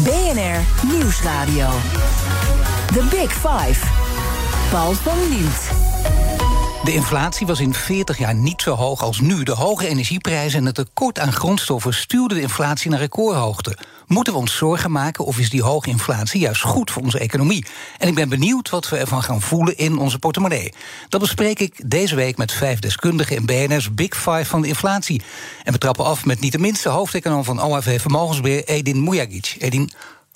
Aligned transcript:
BNR 0.00 0.64
Nieuwsradio. 0.92 1.68
The 2.92 3.04
Big 3.10 3.30
Five. 3.30 3.78
Paul 4.70 4.92
van 4.94 5.28
Liemt. 5.28 5.81
De 6.84 6.92
inflatie 6.92 7.46
was 7.46 7.60
in 7.60 7.74
40 7.74 8.18
jaar 8.18 8.34
niet 8.34 8.62
zo 8.62 8.74
hoog 8.74 9.02
als 9.02 9.20
nu. 9.20 9.42
De 9.42 9.52
hoge 9.52 9.88
energieprijzen 9.88 10.58
en 10.58 10.66
het 10.66 10.74
tekort 10.74 11.18
aan 11.18 11.32
grondstoffen 11.32 11.94
stuurden 11.94 12.36
de 12.36 12.42
inflatie 12.42 12.90
naar 12.90 12.98
recordhoogte. 12.98 13.78
Moeten 14.06 14.32
we 14.32 14.38
ons 14.38 14.56
zorgen 14.56 14.90
maken 14.90 15.24
of 15.24 15.38
is 15.38 15.50
die 15.50 15.62
hoge 15.62 15.88
inflatie 15.88 16.40
juist 16.40 16.62
goed 16.62 16.90
voor 16.90 17.02
onze 17.02 17.18
economie? 17.18 17.66
En 17.98 18.08
ik 18.08 18.14
ben 18.14 18.28
benieuwd 18.28 18.70
wat 18.70 18.88
we 18.88 18.96
ervan 18.96 19.22
gaan 19.22 19.40
voelen 19.40 19.76
in 19.76 19.98
onze 19.98 20.18
portemonnee. 20.18 20.72
Dat 21.08 21.20
bespreek 21.20 21.58
ik 21.58 21.90
deze 21.90 22.14
week 22.14 22.36
met 22.36 22.52
vijf 22.52 22.78
deskundigen 22.78 23.36
in 23.36 23.46
BNR's 23.46 23.94
Big 23.94 24.16
Five 24.16 24.44
van 24.44 24.62
de 24.62 24.68
inflatie. 24.68 25.22
En 25.64 25.72
we 25.72 25.78
trappen 25.78 26.04
af 26.04 26.24
met 26.24 26.40
niet 26.40 26.52
de 26.52 26.58
minste 26.58 26.88
hoofdeconoom 26.88 27.44
van 27.44 27.62
OAV 27.62 28.00
Vermogensbeheer, 28.00 28.64
Edin 28.64 29.04
Mujagic. 29.04 29.56
Edin, 29.58 29.90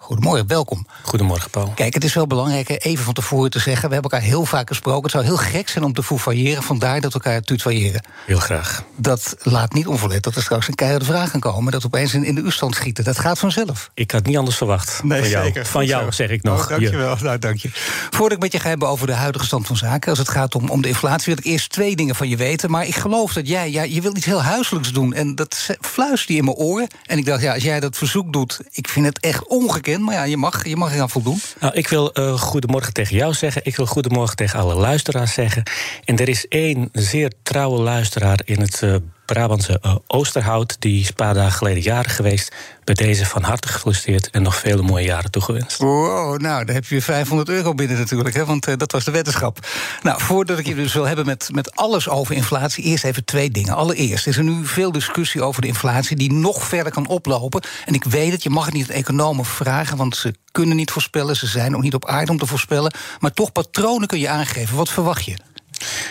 Goedemorgen, 0.07 0.47
welkom. 0.47 0.87
Goedemorgen, 1.03 1.51
Paul. 1.51 1.73
Kijk, 1.75 1.95
het 1.95 2.05
is 2.05 2.15
wel 2.15 2.27
belangrijk 2.27 2.85
even 2.85 3.05
van 3.05 3.15
tevoren 3.15 3.51
te 3.51 3.59
zeggen... 3.59 3.89
we 3.89 3.95
hebben 3.95 4.11
elkaar 4.11 4.29
heel 4.29 4.45
vaak 4.45 4.69
gesproken. 4.69 5.03
Het 5.03 5.11
zou 5.11 5.25
heel 5.25 5.37
gek 5.37 5.69
zijn 5.69 5.85
om 5.85 5.93
te 5.93 6.03
foefailleren. 6.03 6.63
Vandaar 6.63 7.01
dat 7.01 7.13
we 7.13 7.21
elkaar 7.23 7.41
tutoyeren. 7.41 8.03
Heel 8.27 8.39
graag. 8.39 8.85
Dat 8.97 9.37
laat 9.43 9.73
niet 9.73 9.87
onverlet 9.87 10.23
dat 10.23 10.35
er 10.35 10.43
straks 10.43 10.69
een 10.69 10.75
keiharde 10.75 11.05
vraag 11.05 11.31
kan 11.31 11.41
komen... 11.41 11.73
dat 11.73 11.81
we 11.81 11.87
opeens 11.87 12.15
in, 12.15 12.35
de 12.35 12.41
u-stand 12.41 12.75
schieten. 12.75 13.05
Dat 13.05 13.19
gaat 13.19 13.39
vanzelf. 13.39 13.91
Ik 13.95 14.11
had 14.11 14.27
niet 14.27 14.37
anders 14.37 14.57
verwacht. 14.57 15.03
Nee, 15.03 15.21
van 15.21 15.29
jou, 15.29 15.45
zeker. 15.45 15.67
van 15.67 15.87
jou 15.87 16.13
zeg 16.13 16.31
ik 16.31 16.43
nog. 16.43 16.63
Oh, 16.63 16.69
dankjewel, 16.69 17.17
nou, 17.23 17.39
dank 17.39 17.59
je. 17.59 17.69
Voordat 18.11 18.33
ik 18.33 18.43
met 18.43 18.53
je 18.53 18.61
ga 18.61 18.69
hebben 18.69 18.89
over 18.89 19.07
de 19.07 19.15
huidige 19.15 19.45
stand 19.45 19.67
van 19.67 19.77
zaken... 19.77 20.11
als 20.11 20.19
het 20.19 20.29
gaat 20.29 20.55
om, 20.55 20.69
om 20.69 20.83
de 20.83 20.89
inflatie, 20.89 21.35
wil 21.35 21.45
ik 21.45 21.51
eerst 21.53 21.71
twee 21.71 21.97
dingen 21.97 22.15
van 22.15 22.29
je 22.29 22.37
weten. 22.37 22.71
Maar 22.71 22.87
ik 22.87 22.97
geloof 22.97 23.33
dat 23.33 23.49
jij, 23.49 23.71
ja, 23.71 23.83
je 23.83 24.01
wilt 24.01 24.17
iets 24.17 24.27
heel 24.27 24.43
huiselijks 24.43 24.93
doen. 24.93 25.15
En 25.15 25.35
dat 25.35 25.67
fluistert 25.81 26.29
je 26.29 26.37
in 26.37 26.45
mijn 26.45 26.57
oren. 26.57 26.89
En 27.07 27.19
ik 27.19 27.25
dacht, 27.25 27.43
ja, 27.43 27.55
als 27.55 27.63
jij 27.63 27.81
dat 27.81 27.97
verzoek 27.97 28.33
doet... 28.33 28.61
ik 28.71 28.89
vind 28.89 29.07
het 29.07 29.21
echt 29.21 29.47
ongekend, 29.47 29.96
maar 30.03 30.15
ja, 30.15 30.23
je 30.23 30.37
mag... 30.37 30.67
Je 30.67 30.77
mag 30.77 30.95
eraan 30.95 31.11
voldoen. 31.11 31.41
Nou, 31.61 31.75
ik 31.75 31.89
wil 31.89 32.11
uh, 32.15 32.33
goedemorgen 32.39 32.93
tegen 32.93 33.17
jou 33.17 33.35
zeggen. 33.35 33.63
Ik 33.65 33.77
wil 33.77 33.87
goedemorgen 33.87 34.37
tegen 34.37 34.59
alle 34.59 34.75
luisteraars 34.75 35.33
zeggen. 35.33 35.63
En 36.05 36.17
er 36.17 36.29
is 36.29 36.49
één 36.49 36.89
zeer 36.93 37.33
trouwe 37.43 37.81
luisteraar 37.81 38.41
in 38.45 38.61
het 38.61 38.83
uh, 38.83 38.97
Brabantse 39.27 39.81
uh, 39.85 39.95
Oosterhout. 40.07 40.77
Die 40.79 41.01
is 41.01 41.09
een 41.09 41.15
paar 41.15 41.35
dagen 41.35 41.53
geleden 41.53 41.83
jarig 41.83 42.17
geweest. 42.17 42.55
Bij 42.85 42.95
deze 42.95 43.27
van 43.27 43.43
harte 43.43 43.69
gefeliciteerd 43.69 44.31
en 44.31 44.43
nog 44.43 44.57
vele 44.57 44.83
mooie 44.83 45.05
jaren 45.05 45.31
toegewenst. 45.31 45.79
Wow, 45.79 46.41
nou, 46.41 46.65
daar 46.65 46.75
heb 46.75 46.85
je 46.85 47.03
500 47.03 47.49
euro 47.49 47.75
binnen 47.75 47.99
natuurlijk, 47.99 48.35
hè, 48.35 48.45
want 48.45 48.69
uh, 48.69 48.75
dat 48.77 48.93
was 48.93 49.05
de 49.05 49.11
wetenschap. 49.11 49.67
Nou, 50.03 50.21
voordat 50.21 50.59
ik 50.59 50.67
je 50.67 50.75
dus 50.75 50.93
wil 50.93 51.05
hebben 51.05 51.27
met, 51.27 51.49
met 51.53 51.77
alles 51.77 52.09
over 52.09 52.35
inflatie, 52.35 52.85
eerst 52.85 53.05
even 53.05 53.25
twee 53.25 53.51
dingen. 53.51 53.75
Allereerst 53.75 54.27
is 54.27 54.37
er 54.37 54.45
nu 54.45 54.67
veel 54.67 54.93
discussie 54.93 55.43
over 55.43 55.63
de 55.63 55.69
inflatie 55.69 56.17
die 56.17 56.33
nog 56.33 56.65
verder 56.65 56.93
kan 56.93 57.07
oplopen. 57.07 57.63
En 57.85 57.95
ik 57.95 58.05
weet 58.05 58.33
het, 58.33 58.43
je 58.43 58.51
mag 58.51 58.65
het 58.65 58.75
niet 58.75 58.91
aan 58.91 58.97
economen 58.97 59.45
vragen, 59.45 59.97
want 59.97 60.17
ze 60.17 60.35
kunnen 60.53 60.77
niet 60.77 60.91
voorspellen, 60.91 61.37
ze 61.37 61.47
zijn 61.47 61.77
ook 61.77 61.83
niet 61.83 61.95
op 61.95 62.07
aarde 62.07 62.31
om 62.31 62.39
te 62.39 62.47
voorspellen. 62.47 62.95
Maar 63.21 63.33
toch, 63.33 63.53
patronen 63.53 64.09
kun 64.09 64.19
je 64.19 64.29
aangeven. 64.29 64.77
Wat 64.77 64.89
verwacht 64.89 65.25
je? 65.25 65.37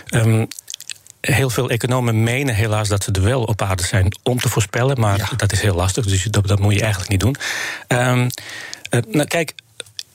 Um, 0.10 0.48
heel 1.34 1.50
veel 1.50 1.70
economen 1.70 2.24
menen 2.24 2.56
helaas 2.56 2.88
dat 2.88 3.04
ze 3.04 3.12
er 3.12 3.24
wel 3.24 3.44
op 3.44 3.62
aarde 3.62 3.84
zijn 3.84 4.18
om 4.24 4.40
te 4.40 4.50
voorspellen. 4.50 5.00
Maar 5.00 5.18
ja. 5.18 5.30
dat 5.38 5.52
is 5.52 5.62
heel 5.62 5.76
lastig, 5.76 6.06
dus 6.06 6.24
dat, 6.24 6.48
dat, 6.48 6.60
moet 6.60 6.74
je 6.74 6.82
eigenlijk 6.82 7.12
niet 7.12 7.20
doen. 7.20 7.36
Um, 7.88 8.28
uh, 8.90 9.02
nou, 9.08 9.28
kijk. 9.28 9.54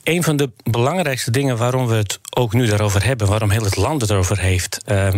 Een 0.04 0.22
van 0.22 0.36
de 0.36 0.50
belangrijkste 0.62 1.30
dingen 1.30 1.56
waarom 1.56 1.86
we 1.86 1.94
het 1.94 2.18
ook 2.30 2.52
nu 2.52 2.66
daarover 2.66 3.04
hebben, 3.04 3.26
waarom 3.26 3.50
heel 3.50 3.64
het 3.64 3.76
land 3.76 4.00
het 4.00 4.10
erover 4.10 4.38
heeft, 4.38 4.80
uh, 4.86 5.08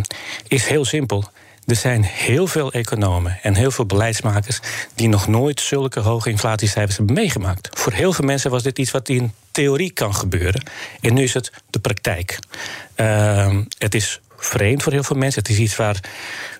is 0.48 0.66
heel 0.66 0.84
simpel. 0.84 1.24
Er 1.66 1.76
zijn 1.76 2.04
heel 2.04 2.46
veel 2.46 2.72
economen 2.72 3.38
en 3.42 3.54
heel 3.54 3.70
veel 3.70 3.86
beleidsmakers 3.86 4.60
die 4.94 5.08
nog 5.08 5.26
nooit 5.26 5.60
zulke 5.60 6.00
hoge 6.00 6.30
inflatiecijfers 6.30 6.96
hebben 6.96 7.14
meegemaakt. 7.14 7.68
Voor 7.72 7.92
heel 7.92 8.12
veel 8.12 8.24
mensen 8.24 8.50
was 8.50 8.62
dit 8.62 8.78
iets 8.78 8.90
wat 8.90 9.08
in 9.08 9.32
theorie 9.50 9.92
kan 9.92 10.14
gebeuren. 10.14 10.62
En 11.00 11.14
nu 11.14 11.22
is 11.22 11.34
het 11.34 11.52
de 11.70 11.78
praktijk. 11.78 12.38
Uh, 12.96 13.58
het 13.78 13.94
is 13.94 14.20
vreemd 14.44 14.82
voor 14.82 14.92
heel 14.92 15.02
veel 15.02 15.16
mensen. 15.16 15.42
Het 15.42 15.50
is 15.50 15.58
iets 15.58 15.76
waar, 15.76 16.00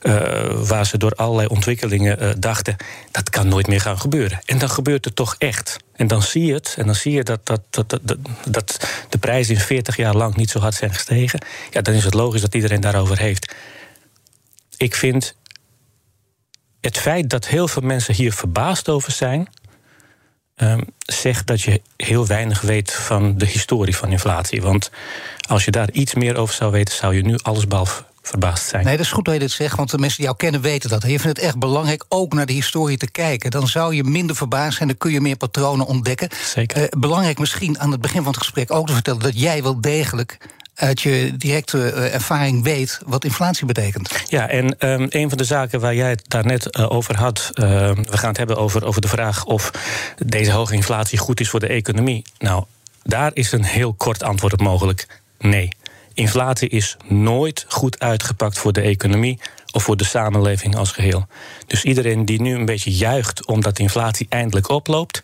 uh, 0.02 0.68
waar 0.68 0.86
ze 0.86 0.98
door 0.98 1.12
allerlei 1.12 1.46
ontwikkelingen 1.48 2.22
uh, 2.22 2.30
dachten... 2.38 2.76
dat 3.10 3.30
kan 3.30 3.48
nooit 3.48 3.66
meer 3.66 3.80
gaan 3.80 3.98
gebeuren. 3.98 4.40
En 4.44 4.58
dan 4.58 4.70
gebeurt 4.70 5.04
het 5.04 5.16
toch 5.16 5.34
echt. 5.38 5.76
En 5.96 6.06
dan 6.06 6.22
zie 6.22 6.44
je 6.44 6.52
het, 6.52 6.74
en 6.78 6.86
dan 6.86 6.94
zie 6.94 7.12
je 7.12 7.22
dat, 7.22 7.46
dat, 7.46 7.60
dat, 7.70 7.88
dat, 8.02 8.18
dat 8.46 8.88
de 9.08 9.18
prijzen 9.18 9.54
in 9.54 9.60
40 9.60 9.96
jaar 9.96 10.14
lang 10.14 10.36
niet 10.36 10.50
zo 10.50 10.58
hard 10.58 10.74
zijn 10.74 10.94
gestegen. 10.94 11.40
Ja, 11.70 11.80
dan 11.80 11.94
is 11.94 12.04
het 12.04 12.14
logisch 12.14 12.40
dat 12.40 12.54
iedereen 12.54 12.80
daarover 12.80 13.18
heeft. 13.18 13.54
Ik 14.76 14.94
vind 14.94 15.34
het 16.80 16.98
feit 16.98 17.30
dat 17.30 17.46
heel 17.46 17.68
veel 17.68 17.82
mensen 17.82 18.14
hier 18.14 18.32
verbaasd 18.32 18.88
over 18.88 19.12
zijn... 19.12 19.48
Um, 20.56 20.84
zegt 20.98 21.46
dat 21.46 21.60
je 21.62 21.80
heel 21.96 22.26
weinig 22.26 22.60
weet 22.60 22.92
van 22.92 23.38
de 23.38 23.46
historie 23.46 23.96
van 23.96 24.10
inflatie. 24.10 24.62
Want 24.62 24.90
als 25.48 25.64
je 25.64 25.70
daar 25.70 25.90
iets 25.90 26.14
meer 26.14 26.36
over 26.36 26.54
zou 26.54 26.70
weten, 26.70 26.94
zou 26.94 27.14
je 27.14 27.22
nu 27.22 27.38
allesbehalve 27.42 28.04
verbaasd 28.22 28.68
zijn. 28.68 28.84
Nee, 28.84 28.96
dat 28.96 29.06
is 29.06 29.12
goed 29.12 29.24
dat 29.24 29.34
je 29.34 29.40
dit 29.40 29.50
zegt, 29.50 29.76
want 29.76 29.90
de 29.90 29.98
mensen 29.98 30.16
die 30.16 30.26
jou 30.26 30.36
kennen 30.36 30.60
weten 30.60 30.90
dat. 30.90 31.02
Je 31.02 31.08
vindt 31.08 31.24
het 31.24 31.38
echt 31.38 31.58
belangrijk 31.58 32.04
ook 32.08 32.32
naar 32.32 32.46
de 32.46 32.52
historie 32.52 32.96
te 32.96 33.10
kijken. 33.10 33.50
Dan 33.50 33.68
zou 33.68 33.94
je 33.94 34.04
minder 34.04 34.36
verbaasd 34.36 34.76
zijn, 34.76 34.88
dan 34.88 34.98
kun 34.98 35.12
je 35.12 35.20
meer 35.20 35.36
patronen 35.36 35.86
ontdekken. 35.86 36.28
Zeker. 36.44 36.82
Uh, 36.82 36.86
belangrijk 36.98 37.38
misschien 37.38 37.80
aan 37.80 37.90
het 37.90 38.00
begin 38.00 38.22
van 38.22 38.32
het 38.32 38.42
gesprek 38.42 38.70
ook 38.70 38.86
te 38.86 38.92
vertellen 38.92 39.20
dat 39.20 39.40
jij 39.40 39.62
wel 39.62 39.80
degelijk 39.80 40.38
uit 40.74 41.00
je 41.00 41.32
directe 41.36 41.90
ervaring 41.90 42.62
weet 42.62 43.00
wat 43.06 43.24
inflatie 43.24 43.66
betekent. 43.66 44.10
Ja, 44.28 44.48
en 44.48 44.76
um, 44.78 45.06
een 45.10 45.28
van 45.28 45.38
de 45.38 45.44
zaken 45.44 45.80
waar 45.80 45.94
jij 45.94 46.10
het 46.10 46.24
daarnet 46.28 46.76
uh, 46.78 46.90
over 46.90 47.16
had... 47.16 47.50
Uh, 47.54 47.64
we 47.90 48.16
gaan 48.18 48.28
het 48.28 48.36
hebben 48.36 48.56
over, 48.56 48.84
over 48.84 49.00
de 49.00 49.08
vraag 49.08 49.44
of 49.44 49.70
deze 50.26 50.50
hoge 50.50 50.74
inflatie 50.74 51.18
goed 51.18 51.40
is 51.40 51.48
voor 51.48 51.60
de 51.60 51.66
economie. 51.66 52.24
Nou, 52.38 52.64
daar 53.02 53.30
is 53.34 53.52
een 53.52 53.64
heel 53.64 53.94
kort 53.94 54.22
antwoord 54.22 54.52
op 54.52 54.60
mogelijk. 54.60 55.06
Nee. 55.38 55.68
Inflatie 56.14 56.68
is 56.68 56.96
nooit 57.08 57.64
goed 57.68 57.98
uitgepakt 57.98 58.58
voor 58.58 58.72
de 58.72 58.80
economie 58.80 59.40
of 59.72 59.82
voor 59.82 59.96
de 59.96 60.04
samenleving 60.04 60.76
als 60.76 60.92
geheel. 60.92 61.26
Dus 61.66 61.84
iedereen 61.84 62.24
die 62.24 62.40
nu 62.40 62.54
een 62.54 62.64
beetje 62.64 62.90
juicht 62.90 63.46
omdat 63.46 63.78
inflatie 63.78 64.26
eindelijk 64.28 64.68
oploopt, 64.68 65.20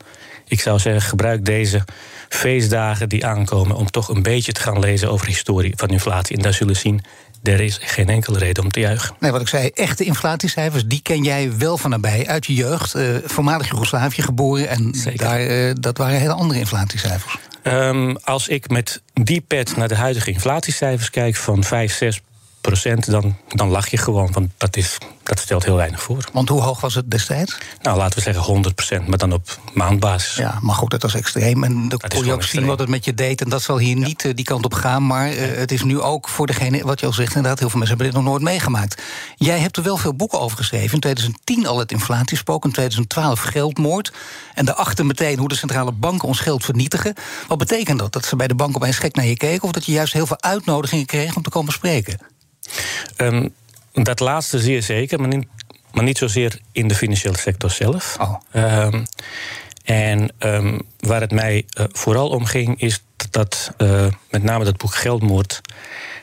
ik 0.49 0.61
zou 0.61 0.79
zeggen, 0.79 1.03
gebruik 1.03 1.45
deze 1.45 1.85
feestdagen 2.29 3.09
die 3.09 3.27
aankomen 3.27 3.77
om 3.77 3.91
toch 3.91 4.09
een 4.09 4.23
beetje 4.23 4.53
te 4.53 4.61
gaan 4.61 4.79
lezen 4.79 5.11
over 5.11 5.27
de 5.27 5.33
historie 5.33 5.73
van 5.77 5.89
inflatie. 5.89 6.37
En 6.37 6.43
daar 6.43 6.55
zullen 6.55 6.73
we 6.73 6.79
zien. 6.79 7.01
Er 7.43 7.61
is 7.61 7.79
geen 7.83 8.09
enkele 8.09 8.39
reden 8.39 8.65
om 8.65 8.71
te 8.71 8.81
juichen. 8.81 9.15
Nee, 9.21 9.31
wat 9.31 9.41
ik 9.41 9.49
zei, 9.49 9.71
echte 9.75 10.05
inflatiecijfers, 10.05 10.87
die 10.87 11.03
ken 11.03 11.23
jij 11.23 11.57
wel 11.59 11.79
van 11.79 11.91
nabij. 11.91 12.27
Uit 12.27 12.47
je 12.47 12.55
jeugd, 12.55 12.97
uh, 12.97 13.17
voormalig 13.25 13.69
Joegoslavië 13.69 14.23
geboren. 14.23 14.69
En 14.69 14.95
daar, 15.15 15.47
uh, 15.47 15.73
dat 15.81 15.99
waren 15.99 16.19
hele 16.19 16.33
andere 16.33 16.61
inflatiecijfers. 16.61 17.39
Um, 17.63 18.17
als 18.17 18.49
ik 18.49 18.69
met 18.69 19.03
die 19.13 19.41
pet 19.41 19.77
naar 19.77 19.89
de 19.89 19.95
huidige 19.95 20.31
inflatiecijfers 20.31 21.11
kijk 21.11 21.37
van 21.37 21.65
5, 21.65 21.93
6 21.93 21.99
procent, 22.17 22.38
dan, 23.07 23.37
dan 23.49 23.69
lach 23.69 23.89
je 23.89 23.97
gewoon. 23.97 24.33
Want 24.33 24.51
dat, 24.57 24.77
is, 24.77 24.99
dat 25.23 25.39
stelt 25.39 25.65
heel 25.65 25.77
weinig 25.77 26.03
voor. 26.03 26.25
Want 26.33 26.49
hoe 26.49 26.61
hoog 26.61 26.81
was 26.81 26.95
het 26.95 27.11
destijds? 27.11 27.59
Nou, 27.83 27.99
laten 27.99 28.17
we 28.17 28.25
zeggen 28.25 28.43
100 28.43 28.75
procent, 28.75 29.07
maar 29.07 29.19
dan 29.19 29.33
op 29.33 29.59
maandbasis. 29.73 30.35
Ja, 30.35 30.59
maar 30.63 30.75
goed, 30.75 30.91
dat 30.91 31.03
was 31.03 31.15
extreem. 31.15 31.65
En 31.65 31.89
dan 31.89 31.99
kon 32.09 32.25
je 32.25 32.33
ook 32.33 32.39
extreem. 32.39 32.61
zien 32.61 32.71
wat 32.71 32.79
het 32.79 32.89
met 32.89 33.05
je 33.05 33.15
deed. 33.15 33.41
En 33.41 33.49
dat 33.49 33.63
zal 33.63 33.79
hier 33.79 33.99
ja. 33.99 34.07
niet 34.07 34.25
uh, 34.25 34.35
die 34.35 34.45
kant 34.45 34.65
op 34.65 34.75
gaan. 34.75 35.07
Maar 35.07 35.33
uh, 35.33 35.57
het 35.57 35.73
is 35.73 35.83
nu 35.83 36.01
ook 36.01 36.29
voor 36.29 36.47
degene, 36.47 36.85
wat 36.85 37.01
je 37.01 37.07
al 37.07 37.13
zegt, 37.13 37.35
inderdaad, 37.35 37.59
heel 37.59 37.71
veel 37.71 37.79
mensen 37.79 37.97
hebben 37.97 38.15
dit 38.15 38.25
nog 38.25 38.33
nooit 38.33 38.53
meegemaakt. 38.53 39.03
Jij 39.37 39.59
hebt 39.59 39.77
er 39.77 39.83
wel 39.83 39.97
veel 39.97 40.15
boeken 40.15 40.41
over 40.41 40.57
geschreven. 40.57 40.95
In 40.95 41.01
2010 41.01 41.67
al 41.67 41.79
het 41.79 41.93
inflatiespook, 41.93 42.65
in 42.65 42.73
2012 42.73 43.41
geldmoord. 43.41 44.13
En 44.55 44.65
daarachter 44.65 45.07
meteen 45.07 45.39
hoe 45.39 45.49
de 45.49 45.57
centrale 45.57 45.93
banken 45.93 46.29
ons 46.29 46.41
geld 46.41 46.65
vernietigen. 46.65 47.15
Wat 47.49 47.59
betekent 47.59 47.99
dat? 47.99 48.13
Dat 48.13 48.25
ze 48.25 48.37
bij 48.37 48.49
de 48.49 48.55
bank 48.55 48.77
opeens 48.77 48.99
gek 48.99 49.15
naar 49.15 49.27
je 49.27 49.37
keken? 49.37 49.63
Of 49.65 49.73
dat 49.73 49.85
je 49.85 49.93
juist 49.93 50.13
heel 50.13 50.27
veel 50.27 50.43
uitnodigingen 50.43 51.07
kreeg 51.07 51.37
om 51.37 51.43
te 51.43 51.51
komen 51.51 51.73
spreken? 51.73 52.19
Um, 53.21 53.55
dat 53.93 54.21
laatste 54.21 54.59
zeer 54.59 54.83
zeker, 54.83 55.21
maar 55.21 55.29
niet, 55.29 55.47
maar 55.93 56.05
niet 56.05 56.19
zozeer 56.19 56.61
in 56.73 56.89
de 56.89 56.95
financiële 56.95 57.39
sector 57.39 57.71
zelf. 57.71 58.17
Oh. 58.21 58.35
Um, 58.53 59.07
en 59.85 60.33
um, 60.39 60.81
waar 60.99 61.21
het 61.21 61.31
mij 61.33 61.65
uh, 61.75 61.87
vooral 61.93 62.29
om 62.29 62.45
ging, 62.45 62.81
is 62.81 63.03
dat 63.31 63.73
uh, 63.79 64.07
met 64.31 64.43
name 64.43 64.65
dat 64.65 64.77
boek 64.77 64.95
Geldmoord 64.95 65.61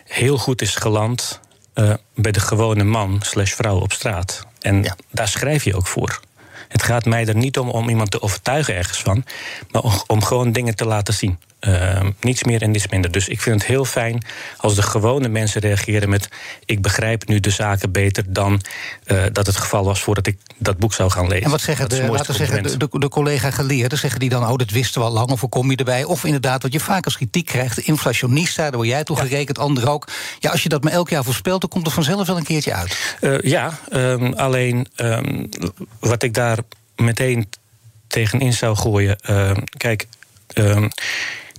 heel 0.06 0.38
goed 0.38 0.62
is 0.62 0.76
geland 0.76 1.40
uh, 1.76 1.94
bij 2.16 2.32
de 2.32 2.40
gewone 2.40 2.84
man 2.84 3.20
slash 3.22 3.52
vrouw 3.52 3.80
op 3.80 3.92
straat. 3.92 4.48
En 4.60 4.84
ja. 4.84 4.96
daar 5.12 5.28
schrijf 5.28 5.64
je 5.64 5.76
ook 5.76 5.88
voor. 5.88 6.20
Het 6.68 6.84
gaat 6.84 7.06
mij 7.06 7.26
er 7.26 7.36
niet 7.36 7.58
om 7.58 7.70
om 7.70 7.90
iemand 7.90 8.12
te 8.12 8.22
overtuigen 8.22 8.76
ergens 8.76 9.00
van, 9.00 9.26
maar 9.72 9.82
om, 9.82 9.94
om 10.08 10.24
gewoon 10.24 10.52
dingen 10.52 10.76
te 10.76 10.86
laten 10.86 11.14
zien. 11.14 11.40
Uh, 11.68 12.02
niets 12.20 12.44
meer 12.44 12.62
en 12.62 12.72
niets 12.72 12.88
minder. 12.88 13.12
Dus 13.12 13.28
ik 13.28 13.42
vind 13.42 13.60
het 13.60 13.70
heel 13.70 13.86
fijn 13.86 14.24
als 14.58 14.76
de 14.76 14.82
gewone 14.82 15.28
mensen 15.28 15.62
reageren 15.62 16.10
met: 16.10 16.30
Ik 16.66 16.82
begrijp 16.82 17.28
nu 17.28 17.40
de 17.40 17.50
zaken 17.50 17.92
beter 17.92 18.24
dan 18.28 18.62
uh, 19.08 19.24
dat 19.32 19.46
het 19.46 19.58
geval 19.58 19.84
was 19.84 20.02
voordat 20.02 20.28
ik 20.28 20.38
dat 20.58 20.78
boek 20.78 20.94
zou 20.94 21.12
gaan 21.12 21.28
lezen. 21.28 21.44
En 21.44 21.52
wat 21.52 21.62
zeggen, 21.62 21.90
de, 21.90 22.12
laten 22.12 22.32
we 22.32 22.34
zeggen 22.34 22.64
de, 22.64 22.78
de, 22.78 23.00
de 23.00 23.10
collega-geleerden? 23.10 23.98
Zeggen 23.98 24.20
die 24.20 24.30
dan: 24.30 24.48
Oh, 24.48 24.56
dat 24.56 24.70
wisten 24.70 25.02
we 25.02 25.08
al 25.08 25.14
lang, 25.14 25.30
of 25.30 25.40
hoe 25.40 25.50
kom 25.50 25.72
je 25.72 25.78
erbij? 25.78 26.04
Of 26.04 26.24
inderdaad, 26.24 26.62
wat 26.62 26.74
je 26.74 26.80
vaak 26.80 27.06
als 27.06 27.16
kritiek 27.16 27.46
krijgt: 27.46 27.78
inflationista, 27.78 28.64
daar 28.64 28.76
word 28.76 28.88
jij 28.88 29.04
toe 29.04 29.16
ja. 29.16 29.22
gerekend, 29.22 29.60
anderen 29.60 29.90
ook. 29.90 30.08
Ja, 30.40 30.52
als 30.52 30.64
je 30.64 30.70
dat 30.70 30.84
maar 30.84 30.94
elk 30.94 31.10
jaar 31.10 31.24
voorspelt, 31.24 31.62
dan 31.62 31.70
komt 31.70 31.86
er 31.86 31.92
vanzelf 31.92 32.28
wel 32.28 32.38
een 32.38 32.44
keertje 32.44 32.74
uit. 32.74 33.18
Uh, 33.22 33.40
ja, 33.42 33.80
um, 33.94 34.34
alleen 34.34 34.88
um, 34.96 35.50
wat 36.00 36.24
ik 36.24 36.34
daar 36.34 36.58
meteen 36.96 37.50
tegenin 38.08 38.54
zou 38.54 38.76
gooien. 38.76 39.20
Ehm, 39.20 39.62
kijk. 39.78 40.08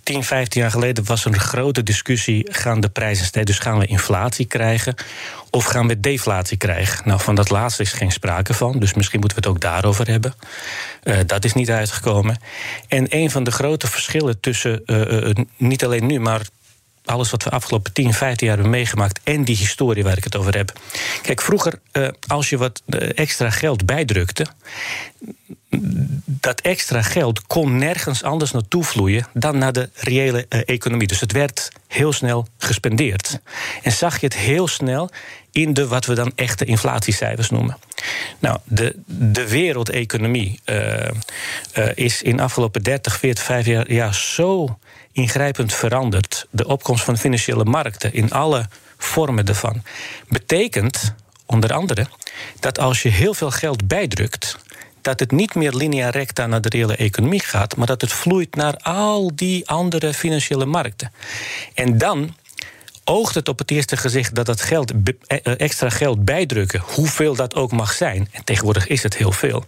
10, 0.07 0.25
15 0.25 0.61
jaar 0.61 0.71
geleden 0.71 1.05
was 1.05 1.25
er 1.25 1.33
een 1.33 1.41
grote 1.41 1.83
discussie: 1.83 2.47
gaan 2.51 2.81
de 2.81 2.89
prijzen 2.89 3.27
stijgen? 3.27 3.53
Dus 3.53 3.63
gaan 3.63 3.79
we 3.79 3.87
inflatie 3.87 4.47
krijgen 4.47 4.95
of 5.51 5.65
gaan 5.65 5.89
we 5.89 6.01
deflatie 6.01 6.57
krijgen? 6.57 7.09
Nou, 7.09 7.21
van 7.21 7.35
dat 7.35 7.51
laatste 7.51 7.83
is 7.83 7.93
geen 7.93 8.13
sprake 8.13 8.55
van, 8.55 8.79
dus 8.79 8.95
misschien 8.95 9.21
moeten 9.21 9.39
we 9.39 9.47
het 9.47 9.57
ook 9.57 9.63
daarover 9.63 10.09
hebben. 10.09 10.35
Uh, 11.05 11.19
dat 11.27 11.45
is 11.45 11.53
niet 11.53 11.71
uitgekomen. 11.71 12.37
En 12.89 13.07
een 13.09 13.31
van 13.31 13.45
de 13.45 13.51
grote 13.51 13.87
verschillen 13.87 14.41
tussen, 14.41 14.83
uh, 14.87 15.29
uh, 15.29 15.35
niet 15.57 15.85
alleen 15.85 16.07
nu, 16.07 16.21
maar 16.21 16.41
alles 17.07 17.31
wat 17.31 17.43
we 17.43 17.51
afgelopen 17.51 17.93
10, 17.93 18.13
15 18.15 18.47
jaar 18.47 18.57
hebben 18.57 18.75
meegemaakt 18.75 19.21
en 19.25 19.45
die 19.45 19.57
historie 19.57 20.05
waar 20.05 20.17
ik 20.17 20.25
het 20.25 20.37
over 20.37 20.57
heb. 20.57 20.73
Kijk, 21.23 21.43
vroeger, 21.43 21.81
uh, 21.93 22.09
als 22.27 22.51
je 22.51 22.57
wat 22.57 22.83
extra 23.15 23.51
geld 23.51 23.87
bijdrukte, 23.87 24.47
dat 26.25 26.61
extra 26.61 27.03
geld 27.03 27.47
kon 27.47 27.79
nergens 27.79 28.23
anders 28.23 28.51
naartoe 28.51 28.85
vloeien 28.85 29.27
dan 29.33 29.59
naar 29.59 29.73
de 29.73 29.91
reële 29.95 30.47
uh, 30.49 30.61
economie. 30.65 31.07
Dus 31.07 31.21
het 31.21 31.33
werd 31.33 31.71
heel 31.89 32.13
snel 32.13 32.47
gespendeerd. 32.59 33.41
En 33.83 33.93
zag 33.93 34.21
je 34.21 34.27
het 34.27 34.37
heel 34.37 34.69
snel 34.69 35.11
in 35.57 35.75
de 35.75 35.87
wat 35.87 36.07
we 36.07 36.15
dan 36.15 36.33
echte 36.35 36.65
inflatiecijfers 36.65 37.51
noemen. 37.51 37.79
Nou, 38.39 38.59
de, 38.65 38.97
de 39.07 39.49
wereldeconomie 39.49 40.61
uh, 40.65 40.77
uh, 41.75 41.89
is 41.95 42.23
in 42.23 42.37
de 42.37 42.43
afgelopen 42.43 42.83
30, 42.83 43.19
40, 43.19 43.45
50 43.45 43.89
jaar, 43.89 44.15
zo 44.15 44.79
ingrijpend 45.13 45.75
veranderd. 45.75 46.47
De 46.51 46.67
opkomst 46.67 47.05
van 47.05 47.19
financiële 47.19 47.65
markten 47.65 48.13
in 48.13 48.31
alle 48.31 48.69
vormen 48.99 49.47
daarvan 49.47 49.83
betekent 50.29 51.15
onder 51.47 51.73
andere 51.73 52.07
dat 52.61 52.79
als 52.79 53.03
je 53.03 53.09
heel 53.09 53.35
veel 53.35 53.51
geld 53.51 53.87
bijdrukt, 53.87 54.59
dat 55.01 55.21
het 55.21 55.31
niet 55.31 55.55
meer 55.55 55.73
linea 55.73 56.11
recta 56.11 56.47
naar 56.47 56.61
de 56.61 56.69
reële 56.69 56.97
economie 56.97 57.43
gaat, 57.43 57.77
maar 57.77 57.87
dat 57.87 58.01
het 58.01 58.13
vloeit 58.13 58.55
naar 58.55 58.77
al 58.77 59.31
die 59.35 59.69
andere 59.69 60.15
financiële 60.15 60.67
markten. 60.67 61.13
En 61.75 61.99
dan 61.99 62.35
oogt 63.09 63.35
het 63.35 63.49
op 63.49 63.59
het 63.59 63.71
eerste 63.71 63.97
gezicht 63.97 64.35
dat 64.35 64.47
dat 64.47 64.61
geld, 64.61 64.93
eh, 65.27 65.39
extra 65.61 65.91
geld 65.91 66.25
bijdrukken, 66.25 66.81
hoeveel 66.81 67.35
dat 67.35 67.55
ook 67.55 67.73
mag 67.73 67.93
zijn, 67.93 68.29
en 68.33 68.45
tegenwoordig 68.45 68.87
is 68.87 69.03
het 69.03 69.17
heel 69.17 69.33
veel. 69.33 69.65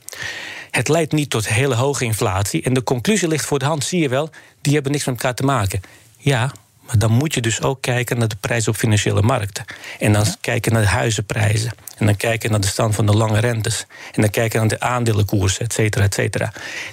Het 0.70 0.88
leidt 0.88 1.12
niet 1.12 1.30
tot 1.30 1.48
hele 1.48 1.74
hoge 1.74 2.04
inflatie. 2.04 2.62
En 2.62 2.72
de 2.72 2.82
conclusie 2.82 3.28
ligt 3.28 3.44
voor 3.44 3.58
de 3.58 3.64
hand, 3.64 3.84
zie 3.84 4.00
je 4.00 4.08
wel, 4.08 4.30
die 4.60 4.74
hebben 4.74 4.92
niks 4.92 5.04
met 5.04 5.14
elkaar 5.14 5.34
te 5.34 5.42
maken. 5.42 5.80
Ja, 6.16 6.52
maar 6.88 6.98
dan 6.98 7.12
moet 7.12 7.34
je 7.34 7.40
dus 7.40 7.62
ook 7.62 7.82
kijken 7.82 8.18
naar 8.18 8.28
de 8.28 8.36
prijzen 8.40 8.72
op 8.72 8.78
financiële 8.78 9.22
markten. 9.22 9.64
En 9.98 10.12
dan 10.12 10.26
kijken 10.40 10.72
naar 10.72 10.82
de 10.82 10.88
huizenprijzen. 10.88 11.72
En 11.96 12.06
dan 12.06 12.16
kijken 12.16 12.50
naar 12.50 12.60
de 12.60 12.66
stand 12.66 12.94
van 12.94 13.06
de 13.06 13.12
lange 13.12 13.38
rentes. 13.38 13.86
En 14.12 14.20
dan 14.22 14.30
kijken 14.30 14.58
naar 14.60 14.68
de 14.68 14.80
aandelenkoersen, 14.80 15.64
et 15.64 15.72
cetera, 15.72 16.04
et 16.04 16.14
cetera. 16.14 16.52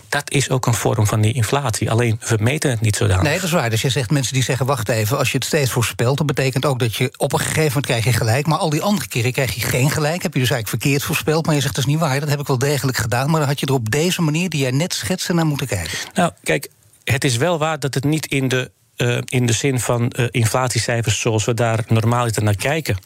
Dat 0.10 0.32
is 0.32 0.50
ook 0.50 0.66
een 0.66 0.74
vorm 0.74 1.08
van 1.08 1.22
die 1.22 1.34
inflatie. 1.34 1.92
Alleen 1.92 2.20
we 2.28 2.38
meten 2.40 2.70
het 2.70 2.82
niet 2.82 2.96
zodanig. 2.96 3.24
Nee, 3.24 3.36
dat 3.36 3.44
is 3.44 3.52
waar. 3.52 3.70
Dus 3.70 3.82
je 3.82 3.90
zegt 3.90 4.12
mensen 4.12 4.34
die 4.34 4.44
zeggen: 4.44 4.66
wacht 4.66 4.90
even, 4.90 5.18
als 5.18 5.32
je 5.32 5.38
het 5.38 5.48
steeds 5.48 5.72
voorspelt, 5.72 6.18
dan 6.18 6.26
betekent 6.26 6.66
ook 6.66 6.80
dat 6.80 6.96
je 6.96 7.14
op 7.18 7.34
een 7.34 7.40
gegeven 7.40 7.64
moment 7.64 7.86
krijg 7.86 8.04
je 8.04 8.14
gelijk. 8.14 8.46
Maar 8.46 8.58
al 8.58 8.70
die 8.70 8.82
andere 8.82 9.08
keren 9.08 9.32
krijg 9.32 9.56
je 9.56 9.62
geen 9.62 9.92
gelijk. 9.92 10.24
Heb 10.24 10.34
je 10.34 10.40
dus 10.40 10.50
eigenlijk 10.50 10.84
verkeerd 10.84 11.04
voorspeld. 11.04 11.46
Maar 11.46 11.56
je 11.56 11.62
zegt 11.62 11.76
dat 11.76 11.86
is 11.86 11.92
niet 11.92 12.00
waar. 12.00 12.20
Dat 12.20 12.30
heb 12.30 12.40
ik 12.40 12.48
wel 12.48 12.58
degelijk 12.58 12.98
gedaan. 12.98 13.30
Maar 13.30 13.40
dan 13.40 13.50
had 13.50 13.60
je 13.60 13.66
er 13.66 13.74
op 13.74 13.92
deze 13.92 14.22
manier 14.22 14.50
die 14.50 14.62
jij 14.62 14.72
net 14.72 14.94
schetste 14.94 15.34
naar 15.34 15.46
moeten 15.46 15.68
kijken. 15.68 15.98
Nou, 16.14 16.32
kijk, 16.44 16.70
het 17.04 17.24
is 17.24 17.38
wel 17.38 17.58
waar 17.58 17.80
dat 17.80 17.94
het 17.94 18.04
niet 18.04 18.26
in 18.26 18.48
de 18.48 18.72
uh, 18.98 19.18
in 19.26 19.46
de 19.46 19.54
zin 19.54 19.80
van 19.80 20.14
uh, 20.16 20.26
inflatiecijfers 20.32 21.20
zoals 21.20 21.46
we 21.46 21.54
daar 21.54 21.84
normaal 21.88 22.28
naar 22.36 22.56
kijken, 22.56 22.98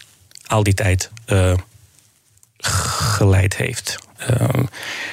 al 0.48 0.64
die 0.64 0.74
tijd 0.74 1.12
uh, 1.28 1.54
geleid 2.58 3.56
heeft. 3.56 3.98
Um, 4.42 4.70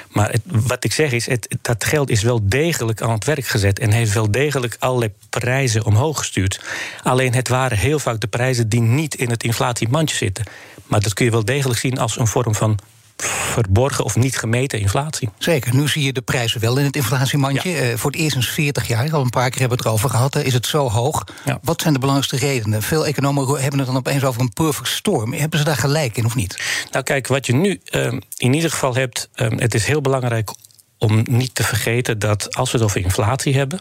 maar 0.08 0.34
wat 0.44 0.84
ik 0.84 0.93
zeg 0.93 1.12
is, 1.12 1.26
het, 1.26 1.56
dat 1.62 1.84
geld 1.84 2.11
is 2.11 2.23
wel 2.23 2.40
degelijk 2.43 3.02
aan 3.02 3.11
het 3.11 3.25
werk 3.25 3.46
gezet 3.46 3.78
en 3.78 3.90
heeft 3.90 4.12
wel 4.12 4.31
degelijk 4.31 4.76
allerlei 4.78 5.12
prijzen 5.31 5.84
omhoog 5.84 6.19
gestuurd. 6.19 6.61
Alleen 7.02 7.34
het 7.34 7.49
waren 7.49 7.79
heel 7.79 7.99
vaak 7.99 8.20
de 8.20 8.26
prijzen 8.26 8.69
die 8.69 8.81
niet 8.81 9.14
in 9.14 9.31
het 9.31 9.43
inflatiemandje 9.43 10.17
zitten. 10.17 10.44
Maar 10.87 11.00
dat 11.00 11.14
kun 11.14 11.25
je 11.25 11.31
wel 11.31 11.44
degelijk 11.44 11.81
zien 11.81 11.99
als 11.99 12.19
een 12.19 12.26
vorm 12.26 12.55
van 12.55 12.79
verborgen 13.17 14.05
of 14.05 14.17
niet 14.17 14.39
gemeten 14.39 14.81
inflatie. 14.81 15.29
Zeker, 15.39 15.75
nu 15.75 15.89
zie 15.89 16.05
je 16.05 16.13
de 16.13 16.23
prijzen 16.23 16.61
wel 16.61 16.79
in 16.79 16.85
het 16.85 16.97
inflatiemandje. 16.97 17.71
Ja. 17.71 17.83
Uh, 17.83 17.97
voor 17.97 18.11
het 18.11 18.21
eerst 18.21 18.33
sinds 18.33 18.49
40 18.49 18.87
jaar, 18.87 19.13
al 19.13 19.21
een 19.21 19.31
paar 19.31 19.51
keer 19.51 19.61
hebben 19.61 19.79
we 19.79 19.85
het 19.85 19.93
erover 19.93 20.11
gehad, 20.11 20.37
is 20.37 20.53
het 20.53 20.67
zo 20.67 20.91
hoog. 20.91 21.25
Ja. 21.45 21.59
Wat 21.63 21.81
zijn 21.81 21.93
de 21.93 21.99
belangrijkste 21.99 22.47
redenen? 22.47 22.83
Veel 22.83 23.07
economen 23.07 23.61
hebben 23.61 23.79
het 23.79 23.89
dan 23.89 23.97
opeens 23.97 24.25
over 24.25 24.41
een 24.41 24.53
perfect 24.53 24.89
storm. 24.89 25.33
Hebben 25.33 25.59
ze 25.59 25.65
daar 25.65 25.77
gelijk 25.77 26.17
in 26.17 26.25
of 26.25 26.35
niet? 26.35 26.63
Nou 26.91 27.05
kijk, 27.05 27.27
wat 27.27 27.47
je 27.47 27.55
nu 27.55 27.81
uh, 27.91 28.13
in 28.37 28.53
ieder 28.55 28.71
geval 28.71 28.95
hebt, 28.95 29.29
uh, 29.37 29.49
het 29.57 29.75
is 29.75 29.87
heel 29.87 30.01
belangrijk 30.01 30.51
om 30.99 31.25
niet 31.31 31.55
te 31.55 31.63
vergeten 31.63 32.19
dat 32.19 32.57
als 32.57 32.73
we 32.73 32.79
het 32.79 32.87
over 32.87 33.01
inflatie 33.01 33.57
hebben, 33.57 33.81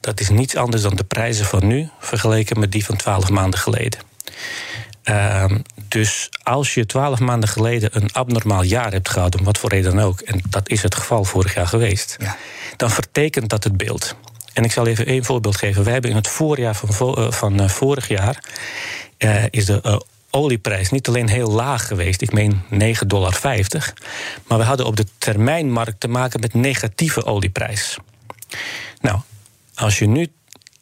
dat 0.00 0.20
is 0.20 0.28
niets 0.28 0.56
anders 0.56 0.82
dan 0.82 0.96
de 0.96 1.04
prijzen 1.04 1.46
van 1.46 1.66
nu 1.66 1.88
vergeleken 2.00 2.60
met 2.60 2.72
die 2.72 2.84
van 2.84 2.96
12 2.96 3.30
maanden 3.30 3.60
geleden. 3.60 4.00
Ehm, 5.02 5.58
dus 5.88 6.28
als 6.42 6.74
je 6.74 6.86
twaalf 6.86 7.18
maanden 7.18 7.48
geleden 7.48 7.90
een 7.92 8.12
abnormaal 8.12 8.62
jaar 8.62 8.92
hebt 8.92 9.08
gehad, 9.08 9.38
om 9.38 9.44
wat 9.44 9.58
voor 9.58 9.70
reden 9.70 9.96
dan 9.96 10.04
ook, 10.04 10.20
en 10.20 10.40
dat 10.48 10.68
is 10.68 10.82
het 10.82 10.94
geval 10.94 11.24
vorig 11.24 11.54
jaar 11.54 11.66
geweest, 11.66 12.16
ja. 12.20 12.36
dan 12.76 12.90
vertekent 12.90 13.48
dat 13.48 13.64
het 13.64 13.76
beeld. 13.76 14.16
En 14.52 14.64
ik 14.64 14.72
zal 14.72 14.86
even 14.86 15.06
één 15.06 15.24
voorbeeld 15.24 15.56
geven. 15.56 15.84
We 15.84 15.90
hebben 15.90 16.10
in 16.10 16.16
het 16.16 16.28
voorjaar 16.28 16.74
van, 16.74 17.14
uh, 17.18 17.30
van 17.30 17.62
uh, 17.62 17.68
vorig 17.68 18.08
jaar 18.08 18.44
uh, 19.18 19.44
is 19.50 19.64
de 19.64 20.02
olieprijs 20.30 20.90
niet 20.90 21.08
alleen 21.08 21.28
heel 21.28 21.50
laag 21.50 21.86
geweest, 21.86 22.22
ik 22.22 22.32
meen 22.32 22.62
9,50 22.72 22.78
dollar, 23.06 23.38
maar 24.46 24.58
we 24.58 24.64
hadden 24.64 24.86
op 24.86 24.96
de 24.96 25.06
termijnmarkt 25.18 26.00
te 26.00 26.08
maken 26.08 26.40
met 26.40 26.54
negatieve 26.54 27.24
olieprijs. 27.24 27.96
Nou, 29.00 29.20
als 29.74 29.98
je 29.98 30.06
nu 30.06 30.32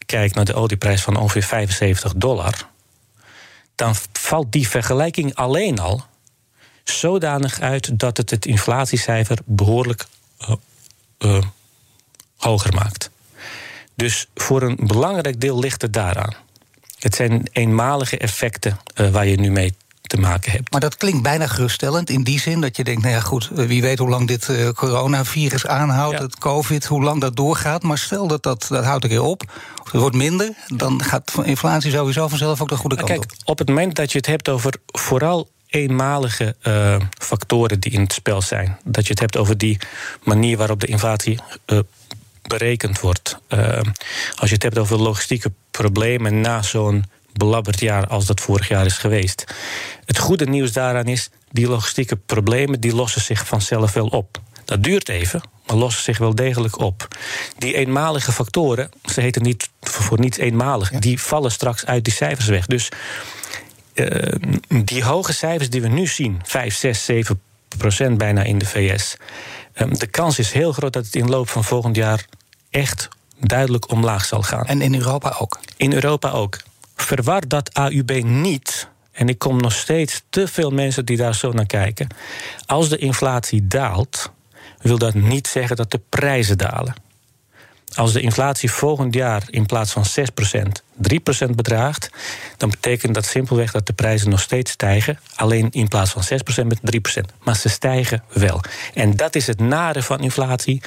kijkt 0.07 0.35
naar 0.35 0.45
de 0.45 0.55
olieprijs 0.55 1.03
van 1.03 1.17
ongeveer 1.17 1.43
75 1.43 2.13
dollar, 2.17 2.69
dan 3.75 3.95
valt 4.13 4.53
die 4.53 4.69
vergelijking 4.69 5.35
alleen 5.35 5.79
al 5.79 6.05
zodanig 6.85 7.61
uit 7.61 7.99
dat 7.99 8.17
het 8.17 8.31
het 8.31 8.47
inflatiecijfer 8.47 9.39
behoorlijk 9.45 10.07
uh, 10.41 10.55
uh, 11.19 11.43
hoger 12.37 12.75
maakt. 12.75 13.11
Dus 13.95 14.27
voor 14.35 14.63
een 14.63 14.79
belangrijk 14.81 15.41
deel 15.41 15.59
ligt 15.59 15.83
het 15.83 15.93
daaraan. 15.93 16.35
Het 16.99 17.15
zijn 17.15 17.49
eenmalige 17.53 18.19
effecten 18.19 18.79
uh, 18.95 19.11
waar 19.11 19.27
je 19.27 19.37
nu 19.37 19.51
mee 19.51 19.75
te 20.15 20.21
maken 20.21 20.53
hebt. 20.53 20.73
Maar 20.73 20.81
dat 20.81 20.97
klinkt 20.97 21.23
bijna 21.23 21.47
geruststellend 21.47 22.11
in 22.11 22.23
die 22.23 22.41
zin 22.41 22.61
dat 22.61 22.77
je 22.77 22.85
denkt: 22.85 23.03
nou 23.03 23.15
ja, 23.15 23.21
goed, 23.21 23.51
wie 23.53 23.83
weet 23.83 23.99
hoe 23.99 24.09
lang 24.09 24.29
dit 24.29 24.49
uh, 24.49 24.69
coronavirus 24.69 25.67
aanhoudt, 25.67 26.19
het 26.19 26.39
COVID, 26.39 26.85
hoe 26.85 27.03
lang 27.03 27.21
dat 27.21 27.37
doorgaat. 27.37 27.83
Maar 27.83 27.99
stel 27.99 28.27
dat 28.27 28.43
dat, 28.43 28.67
dat 28.69 28.85
houdt 28.85 29.05
een 29.05 29.11
keer 29.11 29.23
op, 29.23 29.43
of 29.83 29.93
het 29.93 30.01
wordt 30.01 30.17
minder, 30.17 30.51
dan 30.67 31.03
gaat 31.03 31.33
inflatie 31.43 31.91
sowieso 31.91 32.29
vanzelf 32.29 32.63
ook 32.63 32.69
de 32.69 32.77
goede 32.77 32.97
kant 32.97 33.09
kijk, 33.09 33.23
op. 33.23 33.31
Op 33.45 33.59
het 33.59 33.69
moment 33.69 33.97
dat 33.97 34.13
je 34.13 34.19
het 34.19 34.27
hebt 34.27 34.49
over 34.49 34.75
vooral 34.87 35.49
eenmalige 35.67 36.57
uh, 36.63 36.97
factoren 37.19 37.81
die 37.81 37.93
in 37.93 38.01
het 38.01 38.13
spel 38.13 38.43
zijn, 38.43 38.79
dat 38.85 39.05
je 39.05 39.11
het 39.11 39.21
hebt 39.21 39.37
over 39.37 39.59
die 39.59 39.79
manier 40.23 40.57
waarop 40.57 40.81
de 40.81 40.87
inflatie. 40.87 41.39
Uh, 41.67 41.79
berekend 42.47 43.01
wordt. 43.01 43.39
Uh, 43.49 43.81
als 44.35 44.49
je 44.49 44.55
het 44.55 44.63
hebt 44.63 44.79
over 44.79 45.01
logistieke 45.01 45.53
problemen 45.71 46.41
na 46.41 46.63
zo'n 46.63 47.05
belabberd 47.39 47.81
jaar 47.81 48.07
als 48.07 48.27
dat 48.27 48.41
vorig 48.41 48.69
jaar 48.69 48.87
is 48.87 48.99
geweest. 48.99 49.45
Het 50.05 50.19
goede 50.19 50.47
nieuws 50.47 50.73
daaraan 50.73 51.07
is, 51.07 51.31
die 51.51 51.69
logistieke 51.69 52.17
problemen 52.17 52.81
die 52.81 52.95
lossen 52.95 53.21
zich 53.21 53.47
vanzelf 53.47 53.93
wel 53.93 54.07
op. 54.07 54.41
Dat 54.65 54.83
duurt 54.83 55.09
even, 55.09 55.43
maar 55.67 55.77
lossen 55.77 56.03
zich 56.03 56.19
wel 56.19 56.35
degelijk 56.35 56.79
op. 56.79 57.09
Die 57.59 57.75
eenmalige 57.75 58.33
factoren, 58.33 58.91
ze 59.05 59.21
heten 59.21 59.43
niet 59.43 59.71
voor 59.81 60.21
niets 60.21 60.39
eenmalig, 60.39 60.91
die 60.91 61.21
vallen 61.21 61.51
straks 61.51 61.87
uit 61.87 62.05
die 62.05 62.13
cijfers 62.13 62.47
weg. 62.47 62.67
Dus 62.67 62.89
uh, 63.95 64.35
die 64.85 65.05
hoge 65.05 65.33
cijfers 65.33 65.71
die 65.71 65.83
we 65.83 65.89
nu 65.89 66.07
zien, 66.07 66.41
5, 66.45 66.75
6, 66.75 67.05
7 67.05 67.41
procent 67.79 68.19
bijna 68.19 68.43
in 68.43 68.59
de 68.59 68.67
VS. 68.67 69.17
Uh, 69.75 69.93
de 69.93 70.07
kans 70.07 70.39
is 70.39 70.53
heel 70.53 70.73
groot 70.73 70.93
dat 70.93 71.05
het 71.05 71.15
in 71.15 71.27
de 71.27 71.33
loop 71.33 71.49
van 71.49 71.65
volgend 71.65 71.97
jaar 71.97 72.27
echt 72.71 73.09
duidelijk 73.39 73.91
omlaag 73.91 74.25
zal 74.25 74.43
gaan. 74.43 74.67
En 74.67 74.83
in 74.83 74.95
Europa 74.95 75.37
ook? 75.39 75.61
In 75.77 75.93
Europa 75.93 76.31
ook 76.31 76.57
verwar 76.95 77.49
dat 77.49 77.71
AUB 77.73 78.23
niet. 78.23 78.89
En 79.13 79.29
ik 79.29 79.39
kom 79.39 79.61
nog 79.61 79.73
steeds 79.73 80.23
te 80.31 80.49
veel 80.49 80.71
mensen 80.71 81.05
die 81.05 81.17
daar 81.17 81.35
zo 81.35 81.53
naar 81.53 81.67
kijken. 81.67 82.07
Als 82.67 82.89
de 82.89 82.99
inflatie 82.99 83.67
daalt, 83.67 84.31
wil 84.79 84.99
dat 84.99 85.15
niet 85.15 85.47
zeggen 85.47 85.77
dat 85.77 85.91
de 85.91 86.01
prijzen 86.09 86.59
dalen. 86.59 86.95
Als 87.95 88.13
de 88.13 88.21
inflatie 88.21 88.71
volgend 88.71 89.15
jaar 89.15 89.43
in 89.51 89.67
plaats 89.67 89.93
van 89.93 90.05
6% 90.05 90.85
3% 91.49 91.51
bedraagt, 91.55 92.11
dan 92.57 92.71
betekent 92.71 93.15
dat 93.15 93.25
simpelweg 93.25 93.73
dat 93.73 93.87
de 93.87 93.93
prijzen 93.93 94.31
nog 94.31 94.41
steeds 94.41 94.71
stijgen. 94.71 95.19
Alleen 95.35 95.69
in 95.71 95.89
plaats 95.89 96.11
van 96.11 96.23
6% 96.63 96.67
met 96.67 96.81
3%. 97.19 97.21
Maar 97.43 97.57
ze 97.57 97.69
stijgen 97.69 98.23
wel. 98.33 98.61
En 98.95 99.17
dat 99.17 99.35
is 99.35 99.47
het 99.47 99.61
nare 99.61 100.03
van 100.03 100.21
inflatie. 100.21 100.83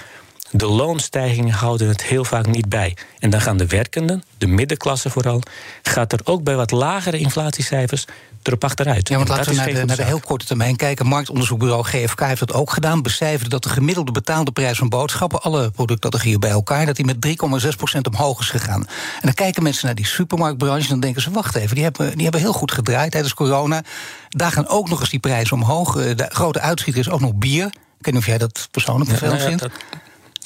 De 0.51 0.65
loonstijgingen 0.65 1.53
houden 1.53 1.87
het 1.87 2.03
heel 2.03 2.23
vaak 2.23 2.47
niet 2.47 2.69
bij. 2.69 2.97
En 3.19 3.29
dan 3.29 3.41
gaan 3.41 3.57
de 3.57 3.67
werkenden, 3.67 4.23
de 4.37 4.47
middenklasse 4.47 5.09
vooral, 5.09 5.41
gaat 5.81 6.13
er 6.13 6.19
ook 6.23 6.43
bij 6.43 6.55
wat 6.55 6.71
lagere 6.71 7.17
inflatiecijfers 7.17 8.05
erop 8.43 8.63
achteruit. 8.63 9.09
Ja, 9.09 9.15
want 9.17 9.29
laten 9.29 9.51
we 9.51 9.57
naar 9.57 9.73
de, 9.73 9.85
naar 9.85 9.95
de, 9.95 10.03
heel 10.03 10.19
korte 10.19 10.45
termijn 10.45 10.75
kijken. 10.75 11.05
Marktonderzoekbureau 11.05 11.83
GFK 11.83 12.19
heeft 12.19 12.39
dat 12.39 12.53
ook 12.53 12.71
gedaan. 12.71 13.01
Becijferde 13.01 13.49
dat 13.49 13.63
de 13.63 13.69
gemiddelde 13.69 14.11
betaalde 14.11 14.51
prijs 14.51 14.77
van 14.77 14.89
boodschappen, 14.89 15.41
alle 15.41 15.71
productcategorieën 15.71 16.39
bij 16.39 16.49
elkaar, 16.49 16.85
dat 16.85 16.95
die 16.95 17.05
met 17.05 17.27
3,6% 17.27 18.01
omhoog 18.11 18.39
is 18.39 18.49
gegaan. 18.49 18.87
En 18.87 19.21
dan 19.21 19.33
kijken 19.33 19.63
mensen 19.63 19.85
naar 19.85 19.95
die 19.95 20.05
supermarktbranche 20.05 20.83
en 20.83 20.89
dan 20.89 20.99
denken 20.99 21.21
ze: 21.21 21.31
wacht 21.31 21.55
even, 21.55 21.75
die 21.75 21.83
hebben, 21.83 22.11
die 22.13 22.23
hebben 22.23 22.41
heel 22.41 22.53
goed 22.53 22.71
gedraaid 22.71 23.11
tijdens 23.11 23.33
corona. 23.33 23.83
Daar 24.29 24.51
gaan 24.51 24.67
ook 24.67 24.89
nog 24.89 24.99
eens 24.99 25.09
die 25.09 25.19
prijzen 25.19 25.55
omhoog. 25.55 25.97
Eh, 25.97 26.15
de 26.15 26.25
grote 26.29 26.59
uitschieter 26.59 27.01
is 27.01 27.09
ook 27.09 27.21
nog 27.21 27.35
bier. 27.35 27.65
Ik 27.65 28.05
weet 28.05 28.13
niet 28.13 28.23
of 28.23 28.25
jij 28.25 28.37
dat 28.37 28.67
persoonlijk 28.71 29.09
vervelend 29.09 29.41
ja, 29.41 29.47
vindt. 29.47 29.67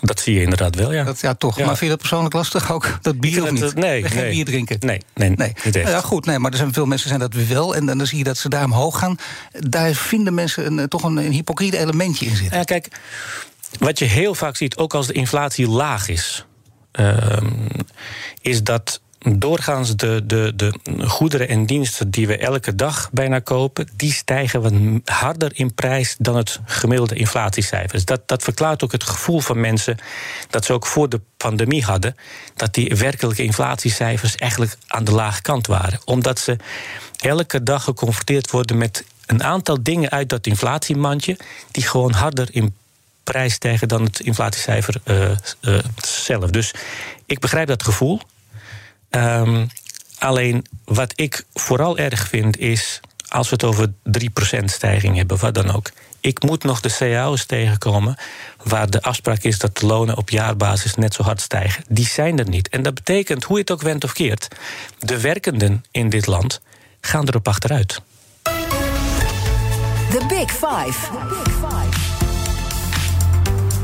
Dat 0.01 0.20
zie 0.20 0.34
je 0.34 0.41
inderdaad 0.41 0.75
wel, 0.75 0.93
ja. 0.93 1.03
Dat, 1.03 1.20
ja, 1.20 1.34
toch. 1.34 1.58
Maar 1.58 1.65
vind 1.65 1.79
je 1.79 1.88
dat 1.88 1.98
persoonlijk 1.98 2.34
lastig 2.34 2.72
ook? 2.72 2.98
Dat 3.01 3.20
bier 3.20 3.43
of 3.43 3.51
niet? 3.51 3.62
Het, 3.62 3.75
nee, 3.75 4.03
Geen 4.03 4.22
nee. 4.22 4.31
bier 4.31 4.46
drinken? 4.46 4.77
Nee, 4.79 5.01
nee, 5.13 5.29
nee. 5.29 5.53
Niet 5.63 5.75
echt. 5.75 5.89
Ja, 5.89 6.01
goed, 6.01 6.25
nee, 6.25 6.39
maar 6.39 6.51
er 6.51 6.58
zijn 6.58 6.74
veel 6.74 6.86
mensen 6.86 7.08
zijn 7.08 7.20
dat 7.20 7.34
wel. 7.34 7.75
En, 7.75 7.86
dan 7.86 8.08
zie 8.08 8.17
je 8.17 8.24
dat 8.24 8.38
ze 8.38 8.50
daar 8.50 8.63
omhoog 8.63 9.00
gaan. 9.00 9.17
Daar 9.51 9.93
vinden 9.93 10.34
mensen 10.34 10.77
een, 10.77 10.88
toch 10.88 11.03
een, 11.03 11.17
een 11.17 11.31
hypocriete 11.31 11.77
elementje 11.77 12.25
in 12.25 12.36
zitten. 12.36 12.58
Ja, 12.58 12.63
kijk, 12.63 12.88
wat 13.79 14.00
je 14.00 14.05
heel 14.05 14.36
vaak 14.36 14.55
ziet, 14.55 14.77
ook 14.77 14.93
als 14.93 15.08
de 15.08 15.13
inflatie 15.13 15.67
laag 15.67 16.08
is... 16.08 16.46
Uh, 17.00 17.38
is 18.41 18.63
dat 18.63 19.00
doorgaans 19.29 19.95
de, 19.95 20.21
de, 20.25 20.53
de 20.55 20.73
goederen 21.07 21.47
en 21.47 21.65
diensten 21.65 22.09
die 22.09 22.27
we 22.27 22.37
elke 22.37 22.75
dag 22.75 23.09
bijna 23.11 23.39
kopen, 23.39 23.89
die 23.95 24.13
stijgen 24.13 24.61
wat 24.61 24.73
harder 25.05 25.51
in 25.53 25.73
prijs 25.73 26.15
dan 26.17 26.35
het 26.35 26.59
gemiddelde 26.65 27.15
inflatiecijfer. 27.15 27.91
Dus 27.91 28.05
dat, 28.05 28.27
dat 28.27 28.43
verklaart 28.43 28.83
ook 28.83 28.91
het 28.91 29.03
gevoel 29.03 29.39
van 29.39 29.59
mensen 29.59 29.97
dat 30.49 30.65
ze 30.65 30.73
ook 30.73 30.85
voor 30.85 31.09
de 31.09 31.21
pandemie 31.37 31.83
hadden, 31.83 32.15
dat 32.55 32.73
die 32.73 32.95
werkelijke 32.95 33.43
inflatiecijfers 33.43 34.35
eigenlijk 34.35 34.77
aan 34.87 35.03
de 35.03 35.11
lage 35.11 35.41
kant 35.41 35.67
waren. 35.67 35.99
Omdat 36.05 36.39
ze 36.39 36.57
elke 37.17 37.63
dag 37.63 37.83
geconfronteerd 37.83 38.51
worden 38.51 38.77
met 38.77 39.03
een 39.25 39.43
aantal 39.43 39.83
dingen 39.83 40.09
uit 40.09 40.29
dat 40.29 40.47
inflatiemandje, 40.47 41.37
die 41.71 41.87
gewoon 41.87 42.13
harder 42.13 42.47
in 42.51 42.75
prijs 43.23 43.53
stijgen 43.53 43.87
dan 43.87 44.03
het 44.03 44.19
inflatiecijfer 44.19 44.95
uh, 45.05 45.31
uh, 45.61 45.79
zelf. 46.05 46.49
Dus 46.49 46.73
ik 47.25 47.39
begrijp 47.39 47.67
dat 47.67 47.83
gevoel. 47.83 48.21
Um, 49.12 49.68
alleen 50.20 50.65
wat 50.86 51.13
ik 51.15 51.46
vooral 51.53 51.98
erg 51.98 52.27
vind 52.27 52.58
is, 52.58 53.00
als 53.27 53.50
we 53.50 53.56
het 53.56 53.63
over 53.63 53.88
3% 54.62 54.63
stijging 54.65 55.15
hebben, 55.15 55.39
wat 55.39 55.53
dan 55.53 55.72
ook. 55.72 55.91
Ik 56.20 56.44
moet 56.44 56.63
nog 56.63 56.80
de 56.80 56.96
cao's 56.98 57.46
tegenkomen 57.46 58.15
waar 58.63 58.89
de 58.89 59.01
afspraak 59.01 59.44
is 59.44 59.60
dat 59.60 59.77
de 59.77 59.86
lonen 59.86 60.18
op 60.18 60.30
jaarbasis 60.30 60.96
net 60.96 61.13
zo 61.13 61.24
hard 61.24 61.41
stijgen. 61.41 61.84
Die 61.89 62.08
zijn 62.08 62.39
er 62.39 62.50
niet. 62.50 62.70
En 62.70 62.84
dat 62.84 62.94
betekent, 62.94 63.44
hoe 63.44 63.56
je 63.56 63.62
het 63.62 63.72
ook 63.72 63.82
went 63.82 64.03
of 64.03 64.13
keert, 64.13 64.48
de 65.00 65.20
werkenden 65.20 65.84
in 65.91 66.10
dit 66.10 66.27
land 66.27 66.62
gaan 67.01 67.27
erop 67.27 67.48
achteruit. 67.48 68.01
The 70.10 70.25
Big 70.27 70.51
Five. 70.51 71.10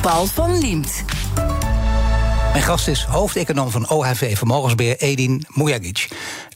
Paul 0.01 0.25
van 0.25 0.59
Liemt. 0.59 1.03
Mijn 2.57 2.69
gast 2.69 2.87
is 2.87 3.03
hoofdeconoom 3.03 3.71
van 3.71 3.89
OHV 3.89 4.37
Vermogensbeheer 4.37 4.97
Edin 4.97 5.45
Mujagic. 5.47 6.07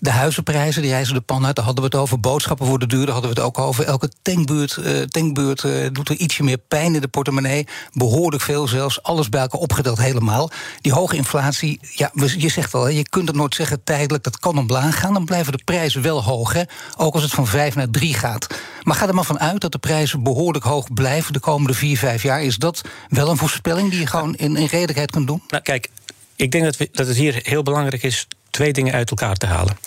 De 0.04 0.12
huizenprijzen 0.12 0.82
die 0.82 0.92
reizen 0.92 1.14
de 1.14 1.22
pan 1.22 1.46
uit, 1.46 1.56
daar 1.56 1.66
hadden 1.66 1.84
we 1.84 1.90
het 1.90 2.00
over. 2.00 2.20
Boodschappen 2.20 2.66
worden 2.66 2.90
duurder, 2.90 3.06
daar 3.06 3.16
hadden 3.16 3.34
we 3.34 3.42
het 3.42 3.48
ook 3.48 3.66
over. 3.66 3.86
Elke 3.86 4.10
tankbeurt, 4.22 4.78
uh, 4.80 5.02
tankbeurt 5.02 5.64
uh, 5.64 5.88
doet 5.92 6.10
er 6.10 6.16
ietsje 6.16 6.44
meer 6.44 6.58
pijn 6.58 6.96
in 6.96 7.02
de 7.02 7.08
portemonnee. 7.08 7.68
Behoorlijk 7.94 8.44
veel 8.44 8.68
zelfs, 8.68 9.04
alles 9.04 9.30
bij 9.30 9.42
elkaar 9.42 9.60
opgeteld 9.60 9.98
helemaal. 9.98 10.52
Die 10.82 10.94
hoge 10.94 11.16
inflatie, 11.16 11.80
ja, 11.82 12.12
je 12.38 12.50
zegt 12.50 12.74
al, 12.74 12.88
je 12.88 13.10
kunt 13.10 13.28
het 13.28 13.38
nooit 13.38 13.56
zeggen 13.56 13.84
tijdelijk... 13.84 14.24
dat 14.24 14.40
kan 14.40 14.58
omlaag 14.58 15.00
gaan, 15.00 15.14
dan 15.14 15.26
blijven 15.26 15.52
de 15.52 15.64
prijzen 15.66 16.02
wel 16.02 16.24
hoog. 16.24 16.54
Hè? 16.54 16.64
Ook 16.98 17.14
als 17.14 17.24
het 17.24 17.34
van 17.34 17.48
5 17.48 17.76
naar 17.76 17.90
3 17.90 18.14
gaat. 18.14 18.48
Maar 18.84 18.96
ga 18.96 19.08
er 19.08 19.16
maar 19.16 19.24
van 19.24 19.40
uit 19.40 19.62
dat 19.62 19.72
de 19.72 19.78
prijzen 19.78 20.24
behoorlijk 20.24 20.66
hoog 20.66 20.94
blijven... 20.94 21.34
de 21.34 21.40
komende 21.40 21.74
4, 21.74 21.98
5 21.98 22.24
jaar. 22.24 22.44
Is 22.44 22.58
dat 22.58 22.82
wel 23.10 23.30
een 23.30 23.38
voorspelling 23.38 23.90
die 23.90 24.00
je 24.00 24.08
gewoon 24.08 24.36
in, 24.36 24.56
in 24.56 24.66
redelijkheid 24.66 25.12
kunt 25.12 25.28
doen? 25.28 25.44
Nou, 25.48 25.64
kijk, 25.64 25.90
ik 26.36 26.52
denk 26.52 26.64
dat, 26.64 26.78
we, 26.78 26.90
dat 26.92 27.08
het 27.08 27.18
hier 27.18 27.40
heel 27.44 27.64
belangrijk 27.64 28.04
is 28.04 28.28
twee 28.52 28.74
dingen 28.74 28.94
uit 28.94 29.10
elkaar 29.10 29.36
te 29.36 29.46
halen. 29.46 29.78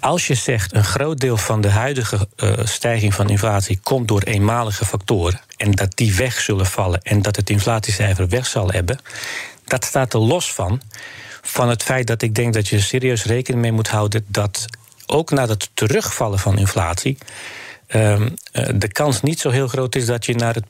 Als 0.00 0.26
je 0.26 0.34
zegt 0.34 0.74
een 0.74 0.84
groot 0.84 1.18
deel 1.18 1.36
van 1.36 1.60
de 1.60 1.70
huidige 1.70 2.28
uh, 2.36 2.52
stijging 2.64 3.14
van 3.14 3.28
inflatie 3.28 3.80
komt 3.82 4.08
door 4.08 4.22
eenmalige 4.22 4.84
factoren 4.84 5.40
en 5.56 5.70
dat 5.70 5.96
die 5.96 6.14
weg 6.14 6.40
zullen 6.40 6.66
vallen 6.66 7.02
en 7.02 7.22
dat 7.22 7.36
het 7.36 7.50
inflatiecijfer 7.50 8.28
weg 8.28 8.46
zal 8.46 8.70
hebben, 8.70 8.98
dat 9.64 9.84
staat 9.84 10.14
er 10.14 10.20
los 10.20 10.52
van 10.52 10.80
van 11.42 11.68
het 11.68 11.82
feit 11.82 12.06
dat 12.06 12.22
ik 12.22 12.34
denk 12.34 12.54
dat 12.54 12.68
je 12.68 12.80
serieus 12.80 13.24
rekening 13.24 13.62
mee 13.62 13.72
moet 13.72 13.88
houden 13.88 14.24
dat 14.26 14.64
ook 15.06 15.30
na 15.30 15.46
het 15.46 15.70
terugvallen 15.74 16.38
van 16.38 16.58
inflatie 16.58 17.18
uh, 17.96 18.26
de 18.74 18.88
kans 18.92 19.22
niet 19.22 19.40
zo 19.40 19.50
heel 19.50 19.68
groot 19.68 19.94
is 19.94 20.06
dat 20.06 20.26
je 20.26 20.34
naar 20.34 20.54
het 20.54 20.64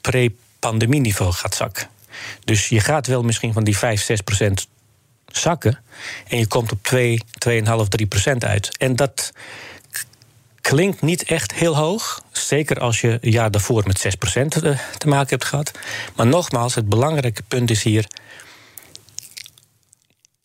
pre-pandemieniveau 0.00 1.32
gaat 1.32 1.54
zakken. 1.54 1.88
Dus 2.44 2.68
je 2.68 2.80
gaat 2.80 3.06
wel 3.06 3.22
misschien 3.22 3.52
van 3.52 3.64
die 3.64 3.76
5, 3.76 4.02
6 4.02 4.20
procent 4.20 4.66
zakken. 5.38 5.78
En 6.28 6.38
je 6.38 6.46
komt 6.46 6.72
op 6.72 6.82
2, 6.82 7.20
2,5, 7.48 7.88
3 7.88 8.06
procent 8.06 8.44
uit. 8.44 8.76
En 8.78 8.96
dat 8.96 9.32
klinkt 10.60 11.02
niet 11.02 11.22
echt 11.22 11.52
heel 11.52 11.76
hoog. 11.76 12.22
Zeker 12.32 12.80
als 12.80 13.00
je 13.00 13.18
een 13.20 13.30
jaar 13.30 13.50
daarvoor 13.50 13.82
met 13.86 13.98
6 13.98 14.14
procent 14.14 14.52
te 14.98 15.08
maken 15.08 15.28
hebt 15.28 15.44
gehad. 15.44 15.70
Maar 16.16 16.26
nogmaals, 16.26 16.74
het 16.74 16.88
belangrijke 16.88 17.42
punt 17.42 17.70
is 17.70 17.82
hier. 17.82 18.06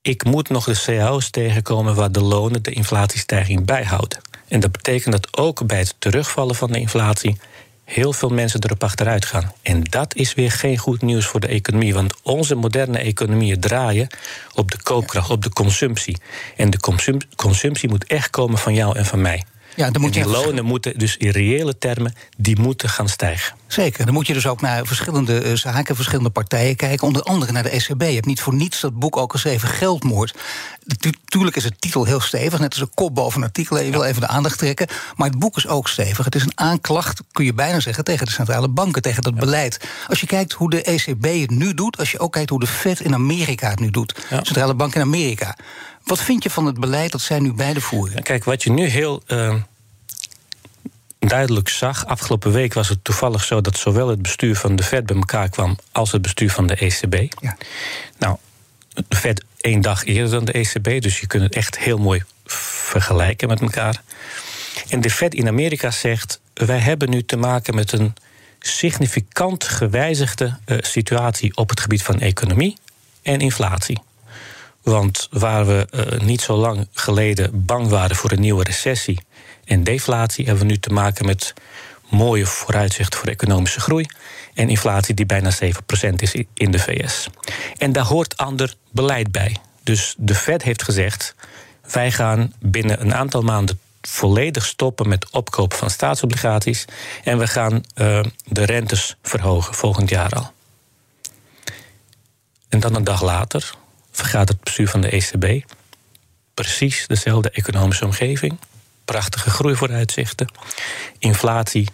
Ik 0.02 0.24
moet 0.24 0.50
nog 0.50 0.66
de 0.66 0.82
cao's 0.86 1.30
tegenkomen 1.30 1.96
waar 1.96 2.12
de 2.12 2.22
lonen 2.22 2.64
de 2.64 2.72
inflatiestijging 2.72 3.66
bijhouden. 3.66 4.20
En 4.48 4.60
dat 4.60 4.72
betekent 4.72 5.12
dat 5.12 5.38
ook 5.38 5.68
bij 5.68 5.78
het 5.78 5.96
terugvallen 6.00 6.56
van 6.56 6.72
de 6.72 6.80
inflatie 6.80 7.38
heel 7.90 8.14
veel 8.14 8.30
mensen 8.30 8.64
erop 8.64 8.84
achteruit 8.84 9.26
gaan. 9.26 9.52
En 9.62 9.84
dat 9.84 10.16
is 10.16 10.34
weer 10.34 10.52
geen 10.52 10.78
goed 10.78 11.02
nieuws 11.02 11.26
voor 11.26 11.40
de 11.40 11.48
economie. 11.48 11.94
Want 11.94 12.14
onze 12.24 12.56
moderne 12.56 12.98
economieën 12.98 13.60
draaien 13.60 14.08
op 14.54 14.72
de 14.72 14.82
koopkracht, 14.84 15.30
op 15.30 15.44
de 15.44 15.50
consumptie. 15.50 16.18
En 16.56 16.70
de 16.70 16.80
consum 16.80 17.18
consumptie 17.36 17.90
moet 17.90 18.06
echt 18.06 18.30
komen 18.30 18.58
van 18.58 18.74
jou 18.74 18.98
en 18.98 19.06
van 19.06 19.22
mij. 19.22 19.44
Ja, 19.76 19.92
dan 19.92 20.02
moet 20.02 20.14
je 20.14 20.24
die 20.24 20.32
lonen 20.32 20.66
moeten 20.66 20.98
dus 20.98 21.18
in 21.18 21.30
reële 21.30 21.78
termen 21.78 22.14
die 22.38 22.60
moeten 22.60 22.90
gaan 22.90 23.10
stijgen. 23.10 23.59
Zeker. 23.72 24.06
Dan 24.06 24.14
moet 24.14 24.28
je 24.28 24.34
dus 24.34 24.48
ook 24.48 24.62
naar 24.62 24.86
verschillende 24.86 25.44
uh, 25.44 25.56
zaken, 25.56 25.96
verschillende 25.96 26.30
partijen 26.30 26.76
kijken. 26.76 27.08
Onder 27.08 27.24
andere 27.24 27.52
naar 27.52 27.64
de 27.64 27.70
ECB. 27.70 28.02
Je 28.02 28.06
hebt 28.06 28.26
niet 28.26 28.42
voor 28.42 28.54
niets 28.54 28.80
dat 28.80 29.00
boek 29.00 29.18
ook 29.18 29.32
geschreven 29.32 29.70
Geldmoord. 29.70 30.36
Tuurlijk 31.26 31.56
is 31.56 31.64
het 31.64 31.82
titel 31.82 32.06
heel 32.06 32.20
stevig, 32.20 32.60
net 32.60 32.72
als 32.72 32.82
een 32.82 32.94
kop 32.94 33.16
boven 33.16 33.42
een 33.42 33.48
artikel. 33.48 33.80
Je 33.80 33.92
wil 33.92 34.04
even 34.04 34.22
de 34.22 34.28
aandacht 34.28 34.58
trekken. 34.58 34.88
Maar 35.16 35.30
het 35.30 35.40
boek 35.40 35.58
is 35.58 35.68
ook 35.68 35.88
stevig. 35.88 36.26
Het 36.26 36.36
is 36.36 36.44
een 36.44 36.58
aanklacht, 36.60 37.22
kun 37.32 37.46
je 37.46 37.54
bijna 37.54 37.80
zeggen, 37.80 38.04
tegen 38.04 38.26
de 38.26 38.32
centrale 38.32 38.68
banken, 38.68 39.02
tegen 39.02 39.24
dat 39.24 39.36
beleid. 39.36 39.80
Als 40.08 40.20
je 40.20 40.28
kijkt 40.28 40.54
hoe 40.54 40.70
de 40.70 40.82
ECB 40.82 41.24
het 41.24 41.52
nu 41.52 41.74
doet, 41.74 41.98
als 41.98 42.12
je 42.12 42.20
ook 42.20 42.32
kijkt 42.32 42.50
hoe 42.50 42.60
de 42.60 42.68
Fed 42.68 43.00
in 43.00 43.14
Amerika 43.14 43.70
het 43.70 43.80
nu 43.80 43.90
doet, 43.90 44.16
ja. 44.30 44.44
centrale 44.44 44.74
bank 44.74 44.96
in 44.96 45.02
Amerika. 45.02 45.56
Wat 46.04 46.20
vind 46.20 46.44
je 46.44 46.50
van 46.50 46.66
het 46.66 46.80
beleid 46.80 47.12
dat 47.12 47.22
zij 47.22 47.40
nu 47.40 47.54
beide 47.54 47.82
voeren? 47.82 48.24
Kijk, 48.24 48.44
wat 48.44 48.64
je 48.64 48.72
nu 48.72 48.86
heel 48.86 49.22
uh, 49.28 49.54
duidelijk 51.20 51.70
zag. 51.70 52.06
Afgelopen 52.06 52.52
week 52.52 52.74
was 52.74 52.90
het 52.90 53.04
toevallig 53.04 53.44
zo 53.44 53.62
dat 53.62 53.78
zowel 53.78 54.08
het 54.08 54.22
bestuur 54.22 54.56
van 54.56 54.76
de 54.76 54.84
Fed 54.84 55.06
bij 55.06 55.16
elkaar 55.16 55.50
kwam 55.50 55.78
als 55.92 56.12
het 56.12 56.22
bestuur 56.22 56.52
van 56.52 56.68
de 56.68 56.76
ECB. 56.76 57.34
Ja. 57.42 57.58
Nou, 58.18 58.38
de 59.08 59.16
Fed 59.16 59.44
één 59.62 59.82
dag 59.82 60.06
eerder 60.06 60.32
dan 60.32 60.46
de 60.46 60.52
ECB, 60.52 61.02
dus 61.02 61.20
je 61.20 61.28
kunt 61.28 61.44
het 61.44 61.56
echt 61.56 61.78
heel 61.78 61.98
mooi 61.98 62.24
vergelijken 62.46 63.48
met 63.48 63.62
elkaar. 63.62 64.02
En 64.90 65.02
de 65.02 65.10
Fed 65.10 65.34
in 65.34 65.48
Amerika 65.48 65.92
zegt: 65.92 66.40
wij 66.54 66.80
hebben 66.80 67.10
nu 67.10 67.24
te 67.24 67.38
maken 67.38 67.76
met 67.76 67.92
een 67.92 68.14
significant 68.60 69.64
gewijzigde 69.64 70.58
uh, 70.66 70.78
situatie 70.82 71.58
op 71.58 71.70
het 71.70 71.80
gebied 71.80 72.04
van 72.04 72.20
economie 72.20 72.78
en 73.22 73.40
inflatie. 73.40 74.02
Want 74.82 75.28
waar 75.32 75.68
we 75.68 75.88
uh, 75.92 76.20
niet 76.20 76.42
zo 76.42 76.56
lang 76.56 76.88
geleden 76.94 77.66
bang 77.66 77.88
waren 77.88 78.16
voor 78.16 78.32
een 78.32 78.40
nieuwe 78.40 78.64
recessie 78.64 79.20
en 79.70 79.84
deflatie, 79.84 80.46
hebben 80.46 80.64
we 80.66 80.72
nu 80.72 80.78
te 80.78 80.90
maken 80.90 81.26
met 81.26 81.54
mooie 82.10 82.46
vooruitzichten 82.46 83.20
voor 83.20 83.30
economische 83.30 83.80
groei 83.80 84.06
en 84.54 84.70
inflatie 84.70 85.14
die 85.14 85.26
bijna 85.26 85.52
7% 85.52 85.56
is 86.16 86.34
in 86.54 86.72
de 86.72 86.80
VS. 86.80 87.28
En 87.78 87.92
daar 87.92 88.06
hoort 88.06 88.38
ander 88.38 88.74
beleid 88.92 89.32
bij. 89.32 89.56
Dus 89.84 90.16
de 90.18 90.36
Fed 90.36 90.64
heeft 90.64 90.84
gezegd: 90.84 91.36
wij 91.92 92.12
gaan 92.12 92.54
binnen 92.60 93.02
een 93.02 93.14
aantal 93.14 93.42
maanden 93.42 93.80
volledig 94.02 94.66
stoppen 94.66 95.08
met 95.08 95.30
opkopen 95.32 95.78
van 95.78 95.90
staatsobligaties 95.90 96.86
en 97.24 97.38
we 97.38 97.48
gaan 97.48 97.74
uh, 97.74 98.24
de 98.46 98.64
rentes 98.64 99.16
verhogen 99.22 99.74
volgend 99.74 100.10
jaar 100.10 100.32
al. 100.32 100.52
En 102.70 102.80
dan 102.80 102.96
een 102.96 103.04
dag 103.04 103.22
later 103.22 103.74
vergaat 104.12 104.48
het 104.48 104.64
bestuur 104.64 104.88
van 104.88 105.02
de 105.02 105.10
ECB. 105.10 105.66
Precies 106.54 107.08
dezelfde 107.08 107.50
economische 107.50 108.06
omgeving. 108.06 108.58
Prachtige 109.10 109.50
groeivooruitzichten. 109.50 110.48
Inflatie 111.20 111.88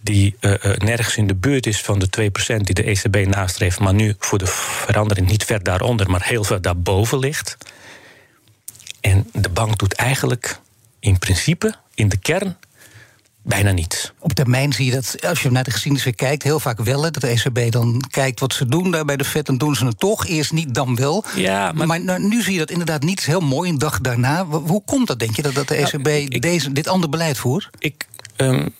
die 0.00 0.36
uh, 0.40 0.54
nergens 0.76 1.16
in 1.16 1.26
de 1.26 1.34
buurt 1.34 1.66
is 1.66 1.80
van 1.80 1.98
de 1.98 2.30
2% 2.56 2.56
die 2.56 2.74
de 2.74 2.82
ECB 2.82 3.26
nastreeft, 3.26 3.78
maar 3.78 3.94
nu 3.94 4.14
voor 4.18 4.38
de 4.38 4.46
verandering 4.46 5.28
niet 5.28 5.44
ver 5.44 5.62
daaronder, 5.62 6.10
maar 6.10 6.22
heel 6.24 6.44
ver 6.44 6.62
daarboven 6.62 7.18
ligt. 7.18 7.56
En 9.00 9.28
de 9.32 9.48
bank 9.48 9.78
doet 9.78 9.92
eigenlijk 9.92 10.58
in 10.98 11.18
principe, 11.18 11.74
in 11.94 12.08
de 12.08 12.16
kern, 12.16 12.56
bijna 13.42 13.70
niets. 13.70 14.12
Op 14.18 14.32
termijn 14.32 14.72
zie 14.72 14.84
je 14.84 14.92
dat, 14.92 15.16
als 15.26 15.42
je 15.42 15.50
naar 15.50 15.64
de 15.64 15.70
geschiedenis 15.70 16.04
weer 16.04 16.14
kijkt, 16.14 16.42
heel 16.42 16.60
vaak 16.60 16.80
wel. 16.80 17.00
Dat 17.00 17.14
de 17.14 17.26
ECB 17.26 17.72
dan 17.72 18.02
kijkt 18.10 18.40
wat 18.40 18.52
ze 18.52 18.66
doen 18.66 18.90
daar 18.90 19.04
bij 19.04 19.16
de 19.16 19.24
FED, 19.24 19.46
dan 19.46 19.58
doen 19.58 19.74
ze 19.74 19.86
het 19.86 19.98
toch. 19.98 20.26
Eerst 20.26 20.52
niet, 20.52 20.74
dan 20.74 20.96
wel. 20.96 21.24
Ja, 21.34 21.72
maar, 21.72 21.86
maar 21.86 22.00
nou, 22.00 22.28
nu 22.28 22.42
zie 22.42 22.52
je 22.52 22.58
dat 22.58 22.70
inderdaad 22.70 23.02
niet 23.02 23.24
heel 23.24 23.40
mooi, 23.40 23.70
een 23.70 23.78
dag 23.78 24.00
daarna. 24.00 24.44
Hoe 24.46 24.82
komt 24.84 25.06
dat, 25.06 25.18
denk 25.18 25.36
je, 25.36 25.42
dat, 25.42 25.54
dat 25.54 25.68
de 25.68 25.74
ECB 25.74 26.06
nou, 26.06 26.38
deze, 26.38 26.72
dit 26.72 26.88
andere 26.88 27.10
beleid 27.10 27.38
voert? 27.38 27.70
Ik. 27.78 28.06
Um, 28.36 28.74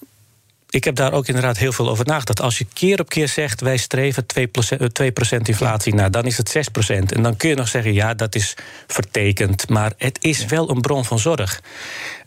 ik 0.73 0.85
heb 0.85 0.95
daar 0.95 1.13
ook 1.13 1.27
inderdaad 1.27 1.59
heel 1.59 1.73
veel 1.73 1.89
over 1.89 2.07
nagedacht. 2.07 2.41
Als 2.41 2.59
je 2.59 2.67
keer 2.73 3.01
op 3.01 3.09
keer 3.09 3.29
zegt 3.29 3.61
wij 3.61 3.77
streven 3.77 4.25
2%, 4.25 4.93
2 4.93 5.13
eh, 5.13 5.39
inflatie, 5.43 5.95
nou, 5.95 6.11
dan 6.11 6.25
is 6.25 6.37
het 6.37 6.49
6%. 6.49 7.13
En 7.13 7.23
dan 7.23 7.37
kun 7.37 7.49
je 7.49 7.55
nog 7.55 7.69
zeggen, 7.69 7.93
ja, 7.93 8.15
dat 8.15 8.35
is 8.35 8.55
vertekend. 8.87 9.69
Maar 9.69 9.93
het 9.97 10.19
is 10.21 10.45
wel 10.45 10.71
een 10.71 10.81
bron 10.81 11.05
van 11.05 11.19
zorg. 11.19 11.63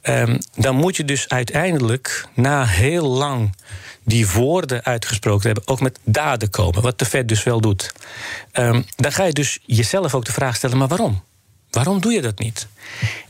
Um, 0.04 0.38
dan 0.56 0.75
moet 0.75 0.96
je 0.96 1.06
dus 1.06 1.30
uiteindelijk, 1.30 2.28
na 2.34 2.66
heel 2.66 3.08
lang 3.08 3.56
die 4.04 4.30
woorden 4.30 4.84
uitgesproken 4.84 5.46
hebben, 5.46 5.68
ook 5.68 5.82
met 5.82 6.00
daden 6.04 6.50
komen. 6.50 6.82
Wat 6.82 7.00
de 7.00 7.06
Fed 7.06 7.28
dus 7.28 7.44
wel 7.44 7.62
doet. 7.62 7.94
Um, 8.54 8.86
dan 8.96 9.12
ga 9.12 9.24
je 9.24 9.34
dus 9.34 9.60
jezelf 9.66 10.16
ook 10.16 10.25
de 10.25 10.34
vraag 10.34 10.56
stellen: 10.56 10.78
maar 10.78 10.88
waarom? 10.88 11.24
Waarom 11.75 12.01
doe 12.01 12.12
je 12.12 12.22
dat 12.22 12.39
niet? 12.39 12.67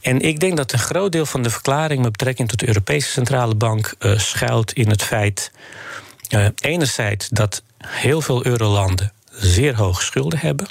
En 0.02 0.22
ik 0.22 0.40
denk 0.40 0.58
dat 0.58 0.72
een 0.72 0.80
groot 0.80 1.12
deel 1.12 1.26
van 1.26 1.44
de 1.44 1.50
verklaring 1.50 2.02
met 2.02 2.12
betrekking 2.12 2.50
tot 2.50 2.60
de 2.60 2.68
Europese 2.68 3.10
Centrale 3.10 3.56
Bank 3.56 3.96
uh, 4.00 4.20
schuilt 4.20 4.74
in 4.74 4.90
het 4.90 5.04
feit, 5.04 5.52
uh, 6.30 6.48
enerzijds 6.56 7.30
dat 7.30 7.64
heel 7.78 8.22
veel 8.22 8.46
eurolanden 8.46 9.14
zeer 9.32 9.76
hoge 9.76 10.04
schulden 10.04 10.40
hebben. 10.40 10.68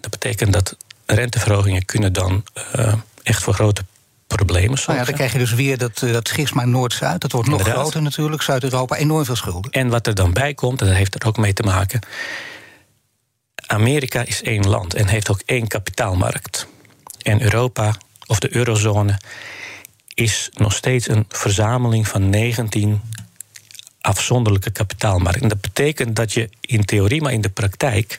Dat 0.00 0.10
betekent 0.10 0.52
dat 0.52 0.76
renteverhogingen 1.06 1.84
kunnen 1.84 2.12
dan 2.12 2.44
uh, 2.76 2.94
echt 3.22 3.42
voor 3.42 3.54
grote 3.54 3.84
problemen 4.26 4.78
zorgen. 4.78 4.94
Nou 4.94 4.98
ja, 4.98 5.04
dan 5.04 5.14
krijg 5.14 5.32
je 5.32 5.38
dus 5.38 5.54
weer 5.54 5.78
dat, 5.78 5.98
dat 5.98 6.28
schisma 6.28 6.64
Noord-Zuid. 6.64 7.20
Dat 7.20 7.32
wordt 7.32 7.48
nog 7.48 7.62
groter 7.62 8.02
natuurlijk. 8.02 8.42
Zuid-Europa 8.42 8.96
enorm 8.96 9.24
veel 9.24 9.36
schulden. 9.36 9.70
En 9.70 9.88
wat 9.88 10.06
er 10.06 10.14
dan 10.14 10.32
bij 10.32 10.54
komt, 10.54 10.80
en 10.80 10.86
dat 10.86 10.96
heeft 10.96 11.14
er 11.14 11.28
ook 11.28 11.36
mee 11.36 11.52
te 11.52 11.62
maken. 11.62 12.00
Amerika 13.66 14.22
is 14.24 14.42
één 14.42 14.68
land 14.68 14.94
en 14.94 15.06
heeft 15.06 15.30
ook 15.30 15.40
één 15.44 15.66
kapitaalmarkt. 15.66 16.66
En 17.26 17.42
Europa, 17.42 17.96
of 18.26 18.38
de 18.38 18.54
eurozone, 18.54 19.18
is 20.14 20.48
nog 20.52 20.72
steeds 20.72 21.08
een 21.08 21.24
verzameling 21.28 22.08
van 22.08 22.30
19 22.30 23.00
afzonderlijke 24.00 24.70
kapitaalmarkten. 24.70 25.42
En 25.42 25.48
dat 25.48 25.60
betekent 25.60 26.16
dat 26.16 26.32
je 26.32 26.48
in 26.60 26.84
theorie, 26.84 27.22
maar 27.22 27.32
in 27.32 27.40
de 27.40 27.48
praktijk, 27.48 28.18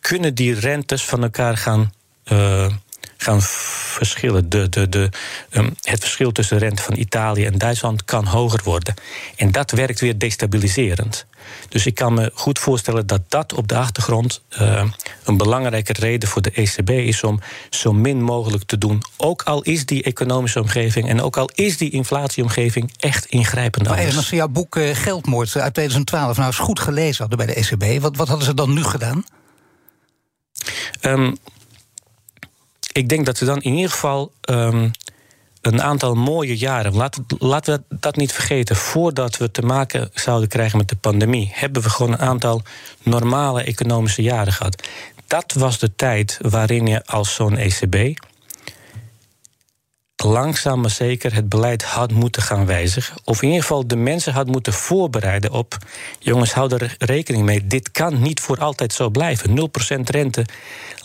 kunnen 0.00 0.34
die 0.34 0.54
rentes 0.54 1.04
van 1.04 1.22
elkaar 1.22 1.56
gaan. 1.56 1.92
Uh, 2.32 2.72
gaan 3.18 3.42
verschillen. 3.42 4.48
De, 4.48 4.68
de, 4.68 4.88
de, 4.88 5.10
um, 5.50 5.74
het 5.82 6.00
verschil 6.00 6.32
tussen 6.32 6.58
de 6.58 6.64
rente 6.64 6.82
van 6.82 6.96
Italië 6.96 7.44
en 7.44 7.58
Duitsland 7.58 8.04
kan 8.04 8.26
hoger 8.26 8.60
worden. 8.64 8.94
En 9.36 9.52
dat 9.52 9.70
werkt 9.70 10.00
weer 10.00 10.18
destabiliserend. 10.18 11.26
Dus 11.68 11.86
ik 11.86 11.94
kan 11.94 12.14
me 12.14 12.30
goed 12.34 12.58
voorstellen 12.58 13.06
dat 13.06 13.20
dat 13.28 13.52
op 13.52 13.68
de 13.68 13.76
achtergrond 13.76 14.42
uh, 14.60 14.84
een 15.24 15.36
belangrijke 15.36 15.92
reden 15.92 16.28
voor 16.28 16.42
de 16.42 16.50
ECB 16.50 16.90
is 16.90 17.22
om 17.22 17.40
zo 17.70 17.92
min 17.92 18.22
mogelijk 18.22 18.64
te 18.64 18.78
doen. 18.78 19.02
Ook 19.16 19.42
al 19.42 19.62
is 19.62 19.86
die 19.86 20.02
economische 20.02 20.60
omgeving 20.60 21.08
en 21.08 21.22
ook 21.22 21.36
al 21.36 21.50
is 21.54 21.76
die 21.76 21.90
inflatieomgeving 21.90 22.92
echt 22.96 23.24
ingrijpend. 23.26 23.88
Maar 23.88 23.98
even, 23.98 24.16
als 24.16 24.28
ze 24.28 24.36
jouw 24.36 24.48
boek 24.48 24.76
uh, 24.76 24.94
Geldmoord 24.94 25.56
uit 25.56 25.74
2012 25.74 26.36
nou 26.36 26.46
eens 26.46 26.58
goed 26.58 26.80
gelezen 26.80 27.28
hadden 27.28 27.46
bij 27.46 27.54
de 27.54 27.54
ECB, 27.54 28.02
wat, 28.02 28.16
wat 28.16 28.28
hadden 28.28 28.46
ze 28.46 28.54
dan 28.54 28.74
nu 28.74 28.82
gedaan? 28.82 29.24
Um, 31.02 31.36
ik 32.98 33.08
denk 33.08 33.26
dat 33.26 33.36
ze 33.36 33.44
dan 33.44 33.60
in 33.60 33.74
ieder 33.74 33.90
geval 33.90 34.32
um, 34.50 34.90
een 35.60 35.82
aantal 35.82 36.14
mooie 36.14 36.56
jaren. 36.56 36.94
Laten, 36.94 37.26
laten 37.38 37.84
we 37.88 37.96
dat 38.00 38.16
niet 38.16 38.32
vergeten. 38.32 38.76
Voordat 38.76 39.36
we 39.36 39.50
te 39.50 39.62
maken 39.62 40.10
zouden 40.14 40.48
krijgen 40.48 40.78
met 40.78 40.88
de 40.88 40.96
pandemie, 40.96 41.50
hebben 41.52 41.82
we 41.82 41.90
gewoon 41.90 42.12
een 42.12 42.18
aantal 42.18 42.62
normale 43.02 43.62
economische 43.62 44.22
jaren 44.22 44.52
gehad. 44.52 44.82
Dat 45.26 45.52
was 45.52 45.78
de 45.78 45.94
tijd 45.94 46.38
waarin 46.42 46.86
je 46.86 47.06
als 47.06 47.34
zo'n 47.34 47.56
ECB 47.56 48.18
langzaam 50.24 50.80
maar 50.80 50.90
zeker 50.90 51.34
het 51.34 51.48
beleid 51.48 51.84
had 51.84 52.12
moeten 52.12 52.42
gaan 52.42 52.66
wijzigen. 52.66 53.16
Of 53.24 53.42
in 53.42 53.48
ieder 53.48 53.62
geval 53.62 53.86
de 53.86 53.96
mensen 53.96 54.32
had 54.32 54.46
moeten 54.46 54.72
voorbereiden 54.72 55.52
op... 55.52 55.76
jongens, 56.18 56.52
hou 56.52 56.76
er 56.76 56.94
rekening 56.98 57.44
mee, 57.44 57.66
dit 57.66 57.90
kan 57.90 58.22
niet 58.22 58.40
voor 58.40 58.58
altijd 58.58 58.92
zo 58.92 59.10
blijven. 59.10 59.70
0% 59.98 60.00
rente 60.04 60.44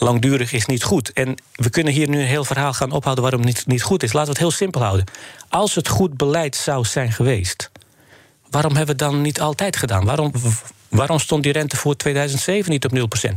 langdurig 0.04 0.52
is 0.52 0.66
niet 0.66 0.84
goed. 0.84 1.14
En 1.14 1.36
we 1.52 1.70
kunnen 1.70 1.94
hier 1.94 2.10
nu 2.10 2.20
een 2.20 2.26
heel 2.26 2.44
verhaal 2.44 2.74
gaan 2.74 2.92
ophouden 2.92 3.24
waarom 3.24 3.46
het 3.46 3.66
niet, 3.66 3.84
goed 3.84 4.04
is. 4.04 4.14
Laten 4.14 4.34
we 4.34 4.40
het 4.40 4.48
heel 4.48 4.58
simpel 4.58 4.82
houden. 4.82 5.06
Als 5.50 5.76
het 5.76 5.88
goed 5.88 6.18
beleid 6.18 6.56
zou 6.56 6.86
zijn 6.86 7.12
geweest... 7.12 7.72
waarom 8.50 8.76
hebben 8.76 8.98
we 8.98 9.04
het 9.04 9.12
dan 9.12 9.22
niet 9.22 9.42
altijd 9.42 9.76
gedaan? 9.76 10.06
Waarom, 10.06 10.32
waarom 10.90 11.20
stond 11.20 11.44
die 11.44 11.52
rente 11.52 11.78
voor 11.78 11.96
2007 11.96 12.72
niet 12.72 12.86
op 12.86 12.92
0%? 12.92 13.34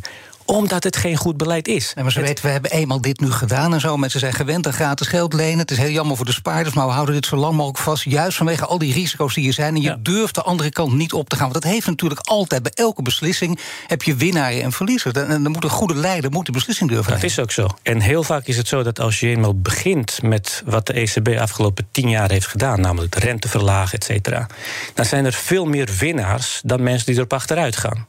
Omdat 0.47 0.85
het 0.85 0.97
geen 0.97 1.17
goed 1.17 1.37
beleid 1.37 1.69
is. 1.69 1.93
Nee, 1.95 2.05
maar 2.05 2.13
ze 2.13 2.21
weten, 2.21 2.45
we 2.45 2.51
hebben 2.51 2.71
eenmaal 2.71 3.01
dit 3.01 3.21
nu 3.21 3.31
gedaan 3.31 3.75
en 3.75 3.81
zo. 3.81 3.97
Mensen 3.97 4.21
zijn 4.21 4.33
gewend 4.33 4.67
aan 4.67 4.73
gratis 4.73 5.07
geld 5.07 5.33
lenen. 5.33 5.59
Het 5.59 5.71
is 5.71 5.79
heel 5.79 5.91
jammer 5.91 6.17
voor 6.17 6.27
de 6.27 6.33
spaarders, 6.33 6.75
maar 6.75 6.87
we 6.87 6.93
houden 6.93 7.15
dit 7.15 7.27
zo 7.27 7.37
lang 7.37 7.55
mogelijk 7.55 7.79
vast. 7.79 8.05
Juist 8.05 8.37
vanwege 8.37 8.67
al 8.67 8.79
die 8.79 8.93
risico's 8.93 9.35
die 9.35 9.47
er 9.47 9.53
zijn. 9.53 9.75
En 9.75 9.83
je 9.83 10.03
durft 10.03 10.35
de 10.35 10.43
andere 10.43 10.71
kant 10.71 10.93
niet 10.93 11.13
op 11.13 11.29
te 11.29 11.37
gaan. 11.37 11.51
Want 11.51 11.63
dat 11.63 11.73
heeft 11.73 11.87
natuurlijk 11.87 12.21
altijd, 12.21 12.63
bij 12.63 12.73
elke 12.75 13.03
beslissing... 13.03 13.59
heb 13.87 14.03
je 14.03 14.15
winnaars 14.15 14.55
en 14.55 14.73
verliezers. 14.73 15.15
En 15.15 15.43
dan 15.43 15.53
moet 15.53 15.65
een 15.65 15.71
goede 15.71 15.95
leider 15.95 16.31
moet 16.31 16.47
de 16.47 16.53
beslissing 16.53 16.91
durven 16.91 17.13
Dat 17.13 17.23
is 17.23 17.39
ook 17.39 17.53
zo. 17.53 17.69
En 17.83 18.01
heel 18.01 18.23
vaak 18.23 18.47
is 18.47 18.57
het 18.57 18.69
zo 18.69 18.83
dat 18.83 19.01
als 19.01 19.21
je 19.21 19.27
eenmaal 19.27 19.61
begint... 19.61 20.23
met 20.23 20.63
wat 20.65 20.87
de 20.87 20.93
ECB 20.93 21.29
afgelopen 21.39 21.89
tien 21.91 22.09
jaar 22.09 22.31
heeft 22.31 22.47
gedaan... 22.47 22.81
namelijk 22.81 23.13
de 23.13 23.21
rente 23.21 23.49
verlagen, 23.49 23.99
et 23.99 24.05
cetera... 24.05 24.47
dan 24.95 25.05
zijn 25.05 25.25
er 25.25 25.33
veel 25.33 25.65
meer 25.65 25.89
winnaars 25.99 26.61
dan 26.65 26.83
mensen 26.83 27.07
die 27.07 27.17
erop 27.17 27.33
achteruit 27.33 27.77
gaan. 27.77 28.07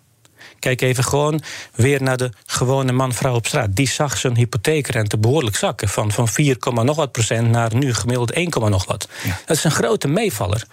Kijk 0.59 0.81
even 0.81 1.03
gewoon 1.03 1.41
weer 1.75 2.03
naar 2.03 2.17
de 2.17 2.31
gewone 2.45 2.91
man-vrouw 2.91 3.35
op 3.35 3.47
straat. 3.47 3.75
Die 3.75 3.87
zag 3.87 4.17
zijn 4.17 4.35
hypotheekrente 4.35 5.17
behoorlijk 5.17 5.55
zakken. 5.55 5.89
Van, 5.89 6.11
van 6.11 6.27
4, 6.27 6.57
nog 6.59 6.95
wat 6.95 7.11
procent 7.11 7.49
naar 7.49 7.75
nu 7.75 7.93
gemiddeld 7.93 8.31
1, 8.31 8.49
nog 8.49 8.85
wat. 8.85 9.07
Dat 9.45 9.57
is 9.57 9.63
een 9.63 9.71
grote 9.71 10.07
meevaller. 10.07 10.63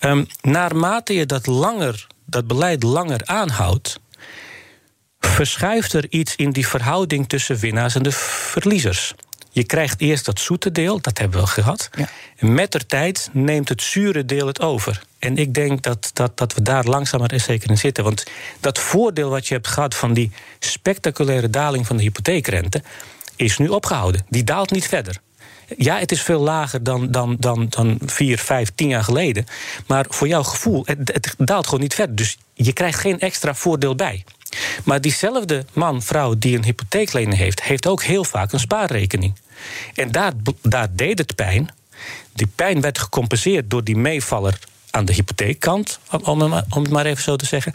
Um, 0.00 0.26
naarmate 0.40 1.14
je 1.14 1.26
dat, 1.26 1.46
langer, 1.46 2.06
dat 2.24 2.46
beleid 2.46 2.82
langer 2.82 3.20
aanhoudt 3.24 4.00
verschuift 5.20 5.92
er 5.92 6.06
iets 6.08 6.36
in 6.36 6.50
die 6.50 6.68
verhouding 6.68 7.28
tussen 7.28 7.56
winnaars 7.56 7.94
en 7.94 8.02
de 8.02 8.12
verliezers. 8.12 9.14
Je 9.58 9.64
krijgt 9.64 10.00
eerst 10.00 10.24
dat 10.24 10.40
zoete 10.40 10.72
deel, 10.72 11.00
dat 11.00 11.18
hebben 11.18 11.40
we 11.40 11.46
gehad. 11.46 11.88
Ja. 11.96 12.08
En 12.36 12.54
met 12.54 12.72
de 12.72 12.86
tijd 12.86 13.30
neemt 13.32 13.68
het 13.68 13.82
zure 13.82 14.24
deel 14.24 14.46
het 14.46 14.60
over. 14.60 15.02
En 15.18 15.36
ik 15.36 15.54
denk 15.54 15.82
dat, 15.82 16.10
dat, 16.12 16.38
dat 16.38 16.54
we 16.54 16.62
daar 16.62 16.84
langzamer 16.84 17.32
en 17.32 17.40
zeker 17.40 17.70
in 17.70 17.78
zitten. 17.78 18.04
Want 18.04 18.24
dat 18.60 18.78
voordeel 18.78 19.30
wat 19.30 19.46
je 19.46 19.54
hebt 19.54 19.66
gehad 19.66 19.94
van 19.94 20.12
die 20.12 20.30
spectaculaire 20.58 21.50
daling 21.50 21.86
van 21.86 21.96
de 21.96 22.02
hypotheekrente, 22.02 22.82
is 23.36 23.58
nu 23.58 23.68
opgehouden. 23.68 24.26
Die 24.28 24.44
daalt 24.44 24.70
niet 24.70 24.88
verder. 24.88 25.20
Ja, 25.76 25.98
het 25.98 26.12
is 26.12 26.22
veel 26.22 26.40
lager 26.40 26.82
dan, 26.82 27.10
dan, 27.10 27.36
dan, 27.38 27.66
dan 27.68 27.98
vier, 28.06 28.38
vijf, 28.38 28.70
tien 28.74 28.88
jaar 28.88 29.04
geleden. 29.04 29.46
Maar 29.86 30.06
voor 30.08 30.28
jouw 30.28 30.42
gevoel, 30.42 30.82
het, 30.84 31.12
het 31.12 31.34
daalt 31.36 31.64
gewoon 31.64 31.80
niet 31.80 31.94
verder. 31.94 32.16
Dus 32.16 32.38
je 32.54 32.72
krijgt 32.72 32.98
geen 32.98 33.20
extra 33.20 33.54
voordeel 33.54 33.94
bij. 33.94 34.24
Maar 34.84 35.00
diezelfde 35.00 35.64
man, 35.72 36.02
vrouw 36.02 36.34
die 36.38 36.56
een 36.56 36.64
hypotheeklening 36.64 37.36
heeft, 37.36 37.62
heeft 37.62 37.86
ook 37.86 38.02
heel 38.02 38.24
vaak 38.24 38.52
een 38.52 38.60
spaarrekening. 38.60 39.34
En 39.94 40.12
daar, 40.12 40.32
daar 40.62 40.88
deed 40.92 41.18
het 41.18 41.34
pijn. 41.34 41.68
Die 42.32 42.46
pijn 42.54 42.80
werd 42.80 42.98
gecompenseerd 42.98 43.70
door 43.70 43.84
die 43.84 43.96
meevaller 43.96 44.58
aan 44.90 45.04
de 45.04 45.12
hypotheekkant, 45.12 45.98
om, 46.22 46.42
om 46.42 46.82
het 46.82 46.90
maar 46.90 47.06
even 47.06 47.22
zo 47.22 47.36
te 47.36 47.46
zeggen. 47.46 47.72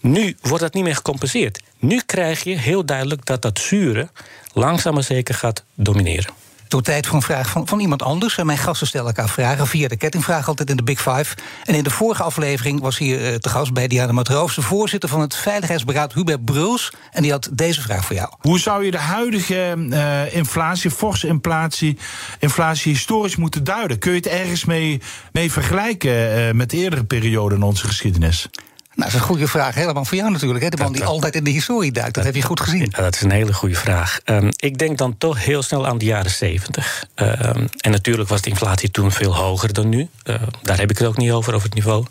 Nu 0.00 0.36
wordt 0.40 0.62
dat 0.62 0.74
niet 0.74 0.84
meer 0.84 0.96
gecompenseerd. 0.96 1.60
Nu 1.78 2.00
krijg 2.06 2.42
je 2.42 2.58
heel 2.58 2.84
duidelijk 2.84 3.26
dat 3.26 3.42
dat 3.42 3.58
zure 3.58 4.08
langzaam 4.52 4.94
maar 4.94 5.02
zeker 5.02 5.34
gaat 5.34 5.64
domineren 5.74 6.41
door 6.72 6.82
tijd 6.82 7.06
voor 7.06 7.16
een 7.16 7.22
vraag 7.22 7.50
van, 7.50 7.68
van 7.68 7.80
iemand 7.80 8.02
anders. 8.02 8.38
En 8.38 8.46
mijn 8.46 8.58
gasten 8.58 8.86
stellen 8.86 9.06
elkaar 9.06 9.28
vragen 9.28 9.66
via 9.66 9.88
de 9.88 9.96
kettingvraag 9.96 10.48
altijd 10.48 10.70
in 10.70 10.76
de 10.76 10.82
Big 10.82 11.00
Five. 11.00 11.36
En 11.64 11.74
in 11.74 11.84
de 11.84 11.90
vorige 11.90 12.22
aflevering 12.22 12.80
was 12.80 12.98
hier 12.98 13.20
uh, 13.20 13.34
te 13.34 13.48
gast 13.48 13.72
bij 13.72 13.88
Diana 13.88 14.12
Matroos... 14.12 14.54
de 14.54 14.62
voorzitter 14.62 15.08
van 15.08 15.20
het 15.20 15.36
Veiligheidsberaad 15.36 16.12
Hubert 16.12 16.44
Bruls. 16.44 16.92
En 17.10 17.22
die 17.22 17.30
had 17.30 17.48
deze 17.52 17.82
vraag 17.82 18.04
voor 18.04 18.16
jou. 18.16 18.32
Hoe 18.40 18.58
zou 18.58 18.84
je 18.84 18.90
de 18.90 18.98
huidige 18.98 19.74
uh, 19.78 20.34
inflatie, 20.34 20.90
forse 20.90 21.26
inflatie, 21.26 21.98
inflatie 22.38 22.92
historisch 22.92 23.36
moeten 23.36 23.64
duiden? 23.64 23.98
Kun 23.98 24.10
je 24.10 24.16
het 24.16 24.26
ergens 24.26 24.64
mee, 24.64 25.00
mee 25.32 25.52
vergelijken 25.52 26.38
uh, 26.38 26.50
met 26.52 26.72
eerdere 26.72 27.04
perioden 27.04 27.58
in 27.58 27.64
onze 27.64 27.86
geschiedenis? 27.86 28.48
Nou, 28.94 29.10
dat 29.10 29.14
is 29.14 29.14
een 29.14 29.20
goede 29.20 29.48
vraag. 29.48 29.74
Helemaal 29.74 30.04
voor 30.04 30.16
jou 30.16 30.30
natuurlijk. 30.30 30.64
Hè? 30.64 30.70
De 30.70 30.76
man 30.76 30.92
die 30.92 31.04
altijd 31.04 31.34
in 31.34 31.44
de 31.44 31.50
historie 31.50 31.92
duikt. 31.92 32.14
Dat, 32.14 32.24
heb 32.24 32.34
je 32.34 32.42
goed 32.42 32.60
gezien. 32.60 32.88
Ja, 32.90 33.02
dat 33.02 33.14
is 33.14 33.20
een 33.20 33.30
hele 33.30 33.52
goede 33.52 33.74
vraag. 33.74 34.20
Um, 34.24 34.48
ik 34.56 34.78
denk 34.78 34.98
dan 34.98 35.18
toch 35.18 35.44
heel 35.44 35.62
snel 35.62 35.86
aan 35.86 35.98
de 35.98 36.04
jaren 36.04 36.30
zeventig. 36.30 37.06
Um, 37.14 37.68
en 37.76 37.90
natuurlijk 37.90 38.28
was 38.28 38.40
de 38.40 38.50
inflatie 38.50 38.90
toen 38.90 39.12
veel 39.12 39.36
hoger 39.36 39.72
dan 39.72 39.88
nu. 39.88 40.08
Uh, 40.24 40.42
daar 40.62 40.78
heb 40.78 40.90
ik 40.90 40.98
het 40.98 41.06
ook 41.06 41.16
niet 41.16 41.30
over, 41.30 41.54
over 41.54 41.66
het 41.66 41.74
niveau. 41.74 42.06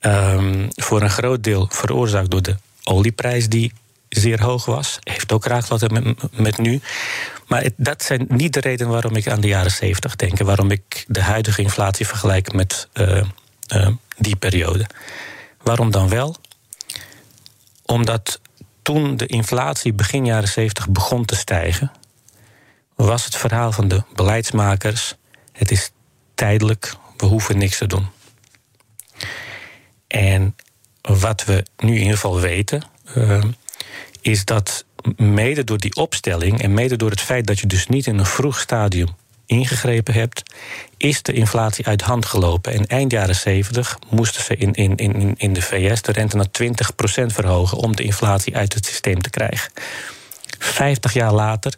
Ehm, 0.00 0.68
voor 0.68 1.02
een 1.02 1.10
groot 1.10 1.44
deel 1.44 1.68
veroorzaakt 1.70 2.30
door 2.30 2.42
de 2.42 2.56
olieprijs 2.84 3.48
die 3.48 3.72
zeer 4.08 4.42
hoog 4.42 4.64
was. 4.64 4.98
Heeft 5.02 5.32
ook 5.32 5.44
raakt 5.44 5.68
wat 5.68 5.90
met, 5.90 6.14
met 6.32 6.58
nu. 6.58 6.80
Maar 7.46 7.68
dat 7.76 8.02
zijn 8.02 8.26
niet 8.28 8.52
de 8.52 8.60
redenen 8.60 8.92
waarom 8.92 9.16
ik 9.16 9.28
aan 9.28 9.40
de 9.40 9.48
jaren 9.48 9.70
70 9.70 10.16
denk. 10.16 10.38
En 10.38 10.46
waarom 10.46 10.70
ik 10.70 11.04
de 11.08 11.22
huidige 11.22 11.62
inflatie 11.62 12.06
vergelijk 12.06 12.52
met 12.52 12.88
uh, 12.94 13.22
uh, 13.74 13.88
die 14.18 14.36
periode. 14.36 14.86
Waarom 15.62 15.90
dan 15.90 16.08
wel? 16.08 16.36
Omdat 17.86 18.40
toen 18.82 19.16
de 19.16 19.26
inflatie 19.26 19.92
begin 19.92 20.24
jaren 20.24 20.48
70 20.48 20.88
begon 20.88 21.24
te 21.24 21.36
stijgen, 21.36 21.92
was 22.94 23.24
het 23.24 23.36
verhaal 23.36 23.72
van 23.72 23.88
de 23.88 24.02
beleidsmakers: 24.14 25.14
het 25.52 25.70
is 25.70 25.90
tijdelijk, 26.34 26.94
we 27.16 27.26
hoeven 27.26 27.58
niks 27.58 27.78
te 27.78 27.86
doen. 27.86 28.06
En 30.06 30.56
wat 31.00 31.44
we 31.44 31.64
nu 31.76 31.92
in 31.92 31.98
ieder 31.98 32.14
geval 32.14 32.40
weten, 32.40 32.82
uh, 33.16 33.44
is 34.20 34.44
dat 34.44 34.84
mede 35.16 35.64
door 35.64 35.78
die 35.78 35.94
opstelling 35.94 36.62
en 36.62 36.74
mede 36.74 36.96
door 36.96 37.10
het 37.10 37.20
feit 37.20 37.46
dat 37.46 37.58
je 37.58 37.66
dus 37.66 37.86
niet 37.86 38.06
in 38.06 38.18
een 38.18 38.26
vroeg 38.26 38.60
stadium 38.60 39.08
ingegrepen 39.50 40.14
hebt, 40.14 40.42
is 40.96 41.22
de 41.22 41.32
inflatie 41.32 41.86
uit 41.86 42.02
hand 42.02 42.26
gelopen. 42.26 42.72
En 42.72 42.86
eind 42.86 43.12
jaren 43.12 43.34
70 43.34 43.98
moesten 44.10 44.42
ze 44.42 44.56
in, 44.56 44.72
in, 44.72 44.96
in, 44.96 45.34
in 45.36 45.52
de 45.52 45.62
VS 45.62 46.02
de 46.02 46.12
rente 46.12 46.36
naar 46.36 46.46
20% 46.46 47.26
verhogen 47.26 47.78
om 47.78 47.96
de 47.96 48.02
inflatie 48.02 48.56
uit 48.56 48.74
het 48.74 48.86
systeem 48.86 49.22
te 49.22 49.30
krijgen. 49.30 49.72
50 50.58 51.12
jaar 51.12 51.32
later 51.32 51.74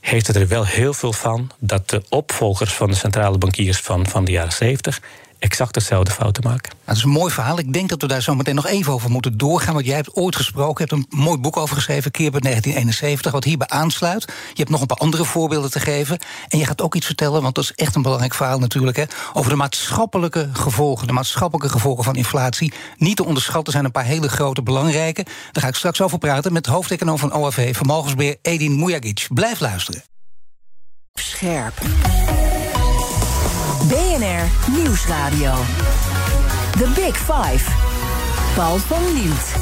heeft 0.00 0.26
het 0.26 0.36
er 0.36 0.48
wel 0.48 0.66
heel 0.66 0.94
veel 0.94 1.12
van 1.12 1.50
dat 1.58 1.90
de 1.90 2.02
opvolgers 2.08 2.72
van 2.72 2.90
de 2.90 2.96
centrale 2.96 3.38
bankiers 3.38 3.78
van, 3.78 4.06
van 4.06 4.24
de 4.24 4.32
jaren 4.32 4.52
70 4.52 5.00
exact 5.38 5.74
hetzelfde 5.74 6.10
fouten 6.10 6.42
maken. 6.42 6.70
Nou, 6.72 6.82
dat 6.84 6.96
is 6.96 7.02
een 7.02 7.10
mooi 7.10 7.32
verhaal. 7.32 7.58
Ik 7.58 7.72
denk 7.72 7.88
dat 7.88 8.00
we 8.00 8.08
daar 8.08 8.22
zo 8.22 8.34
meteen 8.34 8.54
nog 8.54 8.66
even 8.66 8.92
over 8.92 9.10
moeten 9.10 9.38
doorgaan. 9.38 9.74
Want 9.74 9.86
jij 9.86 9.94
hebt 9.94 10.14
ooit 10.14 10.36
gesproken, 10.36 10.84
je 10.84 10.94
hebt 10.94 11.12
een 11.12 11.18
mooi 11.18 11.38
boek 11.38 11.56
over 11.56 11.76
geschreven, 11.76 12.10
Keerbert 12.10 12.42
1971, 12.42 13.32
wat 13.32 13.44
hierbij 13.44 13.68
aansluit. 13.68 14.24
Je 14.24 14.54
hebt 14.54 14.70
nog 14.70 14.80
een 14.80 14.86
paar 14.86 14.96
andere 14.96 15.24
voorbeelden 15.24 15.70
te 15.70 15.80
geven. 15.80 16.18
En 16.48 16.58
je 16.58 16.66
gaat 16.66 16.82
ook 16.82 16.94
iets 16.94 17.06
vertellen, 17.06 17.42
want 17.42 17.54
dat 17.54 17.64
is 17.64 17.72
echt 17.72 17.94
een 17.94 18.02
belangrijk 18.02 18.34
verhaal 18.34 18.58
natuurlijk, 18.58 18.96
hè, 18.96 19.04
over 19.32 19.50
de 19.50 19.56
maatschappelijke 19.56 20.48
gevolgen. 20.52 21.06
De 21.06 21.12
maatschappelijke 21.12 21.72
gevolgen 21.72 22.04
van 22.04 22.16
inflatie. 22.16 22.72
Niet 22.96 23.16
te 23.16 23.24
onderschatten 23.24 23.72
zijn 23.72 23.84
een 23.84 23.90
paar 23.90 24.04
hele 24.04 24.28
grote, 24.28 24.62
belangrijke. 24.62 25.24
Daar 25.52 25.62
ga 25.62 25.68
ik 25.68 25.74
straks 25.74 26.00
over 26.00 26.18
praten 26.18 26.52
met 26.52 26.66
hoofdeconoom 26.66 27.18
van 27.18 27.32
OAV, 27.32 27.76
vermogensbeheer 27.76 28.36
Edin 28.42 28.78
Mujagic. 28.78 29.26
Blijf 29.28 29.60
luisteren. 29.60 30.02
Scherp. 31.14 31.74
BNR 33.86 34.72
Nieuwsradio. 34.76 35.54
The 36.78 36.92
Big 36.94 37.16
Five. 37.16 37.70
Paul 38.54 38.78
van 38.78 39.12
Liemt. 39.14 39.54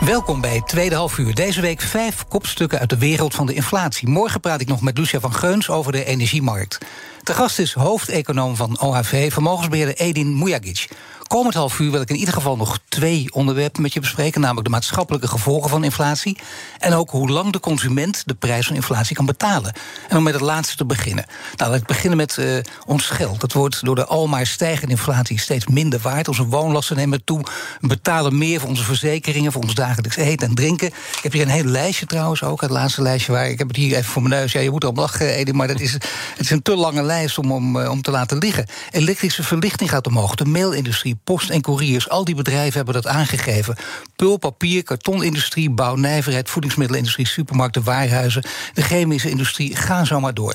Welkom 0.00 0.40
bij 0.40 0.54
het 0.54 0.68
tweede 0.68 0.94
half 0.94 1.18
uur. 1.18 1.34
Deze 1.34 1.60
week 1.60 1.80
vijf 1.80 2.24
kopstukken 2.28 2.78
uit 2.78 2.90
de 2.90 2.98
wereld 2.98 3.34
van 3.34 3.46
de 3.46 3.54
inflatie. 3.54 4.08
Morgen 4.08 4.40
praat 4.40 4.60
ik 4.60 4.68
nog 4.68 4.80
met 4.80 4.98
Lucia 4.98 5.20
van 5.20 5.34
Geuns 5.34 5.68
over 5.68 5.92
de 5.92 6.04
energiemarkt. 6.04 6.78
De 7.22 7.34
gast 7.34 7.58
is 7.58 7.72
hoofdeconoom 7.72 8.56
van 8.56 8.80
OHV, 8.80 9.32
vermogensbeheerder 9.32 9.96
Edin 9.96 10.38
Mujagic. 10.38 10.88
Komend 11.30 11.54
half 11.54 11.78
uur 11.78 11.90
wil 11.90 12.00
ik 12.00 12.10
in 12.10 12.16
ieder 12.16 12.34
geval 12.34 12.56
nog 12.56 12.78
twee 12.88 13.26
onderwerpen 13.32 13.82
met 13.82 13.92
je 13.92 14.00
bespreken. 14.00 14.40
Namelijk 14.40 14.66
de 14.66 14.72
maatschappelijke 14.72 15.28
gevolgen 15.28 15.70
van 15.70 15.84
inflatie. 15.84 16.38
En 16.78 16.92
ook 16.94 17.10
hoe 17.10 17.30
lang 17.30 17.52
de 17.52 17.60
consument 17.60 18.22
de 18.26 18.34
prijs 18.34 18.66
van 18.66 18.76
inflatie 18.76 19.16
kan 19.16 19.26
betalen. 19.26 19.72
En 20.08 20.16
om 20.16 20.22
met 20.22 20.32
het 20.32 20.42
laatste 20.42 20.76
te 20.76 20.84
beginnen. 20.84 21.24
Nou, 21.56 21.70
laat 21.70 21.80
ik 21.80 21.86
beginnen 21.86 22.16
met 22.16 22.36
uh, 22.36 22.58
ons 22.86 23.06
geld. 23.06 23.40
Dat 23.40 23.52
wordt 23.52 23.84
door 23.84 23.94
de 23.94 24.04
almaar 24.06 24.46
stijgende 24.46 24.92
inflatie 24.92 25.38
steeds 25.38 25.66
minder 25.66 26.00
waard. 26.00 26.28
Onze 26.28 26.46
woonlasten 26.46 26.96
nemen 26.96 27.24
toe. 27.24 27.40
We 27.80 27.86
betalen 27.86 28.38
meer 28.38 28.60
voor 28.60 28.68
onze 28.68 28.84
verzekeringen, 28.84 29.52
voor 29.52 29.62
ons 29.62 29.74
dagelijks 29.74 30.16
eten 30.16 30.48
en 30.48 30.54
drinken. 30.54 30.86
Ik 30.88 31.22
heb 31.22 31.32
hier 31.32 31.42
een 31.42 31.48
heel 31.48 31.64
lijstje 31.64 32.06
trouwens 32.06 32.42
ook. 32.42 32.60
Het 32.60 32.70
laatste 32.70 33.02
lijstje 33.02 33.32
waar 33.32 33.48
ik 33.48 33.58
heb 33.58 33.68
het 33.68 33.76
hier 33.76 33.96
even 33.96 34.10
voor 34.10 34.22
mijn 34.22 34.40
neus. 34.40 34.52
Ja, 34.52 34.60
je 34.60 34.70
moet 34.70 34.82
erop 34.82 34.96
lachen, 34.96 35.34
Edith, 35.34 35.54
maar 35.54 35.68
dat 35.68 35.80
is, 35.80 35.92
het 35.92 36.04
is 36.38 36.50
een 36.50 36.62
te 36.62 36.76
lange 36.76 37.02
lijst 37.02 37.38
om, 37.38 37.52
om, 37.52 37.76
om 37.76 38.02
te 38.02 38.10
laten 38.10 38.38
liggen. 38.38 38.66
Elektrische 38.90 39.42
verlichting 39.42 39.90
gaat 39.90 40.06
omhoog. 40.06 40.34
De 40.34 40.44
mailindustrie 40.44 41.18
post 41.24 41.50
en 41.50 41.60
couriers, 41.60 42.08
al 42.08 42.24
die 42.24 42.34
bedrijven 42.34 42.76
hebben 42.76 42.94
dat 42.94 43.06
aangegeven. 43.06 43.76
Pul, 44.16 44.36
papier, 44.36 44.82
kartonindustrie, 44.82 45.70
bouw, 45.70 45.94
nijverheid, 45.94 46.50
voedingsmiddelenindustrie, 46.50 47.26
supermarkten, 47.26 47.82
warenhuizen, 47.82 48.42
de 48.74 48.82
chemische 48.82 49.30
industrie, 49.30 49.76
gaan 49.76 50.06
zo 50.06 50.20
maar 50.20 50.34
door. 50.34 50.54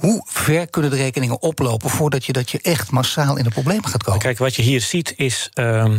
Hoe 0.00 0.22
ver 0.26 0.70
kunnen 0.70 0.90
de 0.90 0.96
rekeningen 0.96 1.42
oplopen 1.42 1.90
voordat 1.90 2.24
je, 2.24 2.32
dat 2.32 2.50
je 2.50 2.58
echt 2.62 2.90
massaal 2.90 3.36
in 3.36 3.44
de 3.44 3.50
problemen 3.50 3.88
gaat 3.88 4.02
komen? 4.02 4.20
Kijk, 4.20 4.38
wat 4.38 4.54
je 4.54 4.62
hier 4.62 4.80
ziet 4.80 5.14
is, 5.16 5.50
uh, 5.54 5.92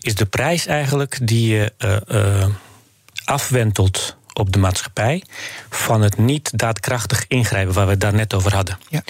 is 0.00 0.14
de 0.14 0.26
prijs 0.26 0.66
eigenlijk 0.66 1.18
die 1.22 1.54
je 1.54 1.72
uh, 1.78 1.96
uh, 2.08 2.46
afwentelt 3.24 4.18
op 4.32 4.52
de 4.52 4.58
maatschappij 4.58 5.24
van 5.70 6.02
het 6.02 6.18
niet 6.18 6.58
daadkrachtig 6.58 7.24
ingrijpen 7.28 7.74
waar 7.74 7.84
we 7.84 7.90
het 7.90 8.00
daar 8.00 8.14
net 8.14 8.34
over 8.34 8.54
hadden. 8.54 8.78
Ja. 8.88 9.02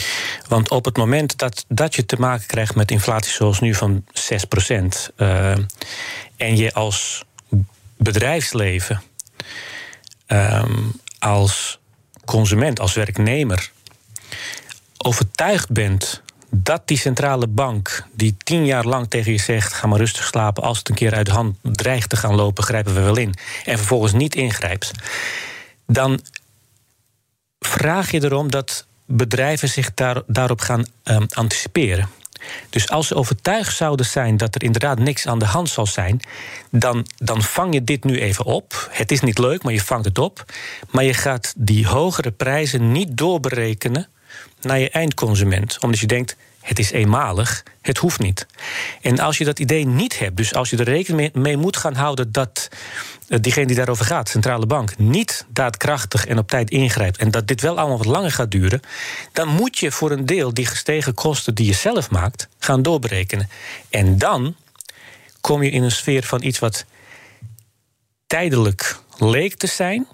Want 0.49 0.71
op 0.71 0.85
het 0.85 0.97
moment 0.97 1.39
dat, 1.39 1.65
dat 1.69 1.95
je 1.95 2.07
te 2.07 2.17
maken 2.17 2.47
krijgt 2.47 2.75
met 2.75 2.91
inflatie 2.91 3.33
zoals 3.33 3.61
nu 3.61 3.75
van 3.75 4.05
6 4.13 4.45
procent 4.45 5.11
uh, 5.17 5.51
en 6.37 6.57
je 6.57 6.73
als 6.75 7.25
bedrijfsleven, 7.97 9.03
um, 10.27 10.93
als 11.19 11.79
consument, 12.25 12.81
als 12.81 12.95
werknemer 12.95 13.71
overtuigd 14.97 15.71
bent 15.71 16.23
dat 16.51 16.83
die 16.85 16.99
centrale 16.99 17.47
bank, 17.47 18.05
die 18.13 18.37
tien 18.45 18.65
jaar 18.65 18.85
lang 18.85 19.09
tegen 19.09 19.33
je 19.33 19.39
zegt: 19.39 19.73
ga 19.73 19.87
maar 19.87 19.99
rustig 19.99 20.25
slapen, 20.25 20.63
als 20.63 20.79
het 20.79 20.89
een 20.89 20.95
keer 20.95 21.15
uit 21.15 21.27
de 21.27 21.33
hand 21.33 21.57
dreigt 21.63 22.09
te 22.09 22.17
gaan 22.17 22.35
lopen, 22.35 22.65
grijpen 22.65 22.95
we 22.95 23.01
wel 23.01 23.17
in. 23.17 23.35
En 23.65 23.79
vervolgens 23.79 24.13
niet 24.13 24.35
ingrijpt. 24.35 24.91
Dan 25.87 26.21
vraag 27.59 28.11
je 28.11 28.25
erom 28.25 28.51
dat 28.51 28.87
bedrijven 29.05 29.69
zich 29.69 29.95
daar, 29.95 30.23
daarop 30.27 30.61
gaan 30.61 30.85
um, 31.05 31.27
anticiperen. 31.29 32.09
Dus 32.71 32.89
als 32.89 33.07
ze 33.07 33.15
overtuigd 33.15 33.77
zouden 33.77 34.07
zijn 34.07 34.37
dat 34.37 34.55
er 34.55 34.63
inderdaad 34.63 34.99
niks 34.99 35.27
aan 35.27 35.39
de 35.39 35.45
hand 35.45 35.69
zal 35.69 35.87
zijn, 35.87 36.21
dan, 36.71 37.07
dan 37.17 37.43
vang 37.43 37.75
je 37.75 37.85
dit 37.85 38.05
nu 38.05 38.21
even 38.21 38.45
op. 38.45 38.89
Het 38.91 39.11
is 39.11 39.21
niet 39.21 39.39
leuk, 39.39 39.63
maar 39.63 39.73
je 39.73 39.81
vangt 39.81 40.05
het 40.05 40.19
op. 40.19 40.45
Maar 40.91 41.05
je 41.05 41.15
gaat 41.15 41.55
die 41.57 41.87
hogere 41.87 42.31
prijzen 42.31 42.93
niet 42.93 43.17
doorberekenen 43.17 44.09
naar 44.61 44.79
je 44.79 44.91
eindconsument. 44.91 45.79
Omdat 45.81 46.01
je 46.01 46.07
denkt, 46.07 46.37
het 46.61 46.79
is 46.79 46.91
eenmalig, 46.91 47.63
het 47.81 47.99
hoeft 47.99 48.19
niet. 48.19 48.47
En 49.01 49.19
als 49.19 49.39
je 49.39 49.45
dat 49.45 49.59
idee 49.59 49.87
niet 49.87 50.19
hebt, 50.19 50.37
dus 50.37 50.55
als 50.55 50.71
je 50.71 50.77
er 50.77 50.85
rekening 50.85 51.33
mee 51.33 51.57
moet 51.57 51.77
gaan 51.77 51.95
houden 51.95 52.33
dat 52.33 52.69
eh, 53.29 53.39
diegene 53.41 53.67
die 53.67 53.77
daarover 53.77 54.05
gaat, 54.05 54.29
centrale 54.29 54.67
bank, 54.67 54.99
niet 54.99 55.47
daadkrachtig 55.49 56.27
en 56.27 56.39
op 56.39 56.49
tijd 56.49 56.71
ingrijpt 56.71 57.17
en 57.17 57.31
dat 57.31 57.49
dit 57.49 57.61
wel 57.61 57.79
allemaal 57.79 57.97
wat 57.97 58.07
langer 58.07 58.33
gaat 58.33 58.51
duren, 58.51 58.81
dan 59.33 59.49
moet 59.49 59.79
je 59.79 59.93
voor 59.93 60.11
een 60.11 60.27
deel 60.27 60.55
die 60.55 60.67
gestegen 60.67 61.15
kosten 61.15 61.55
die 61.55 61.67
je 61.67 61.73
zelf 61.73 62.11
maakt 62.11 62.49
gaan 62.59 62.83
doorberekenen. 62.83 63.49
En 63.91 64.19
dan 64.19 64.55
kom 65.41 65.63
je 65.63 65.71
in 65.71 65.83
een 65.83 65.91
sfeer 65.91 66.23
van 66.23 66.43
iets 66.43 66.59
wat 66.59 66.85
tijdelijk 68.27 68.99
leek 69.19 69.55
te 69.57 69.67
zijn, 69.67 70.07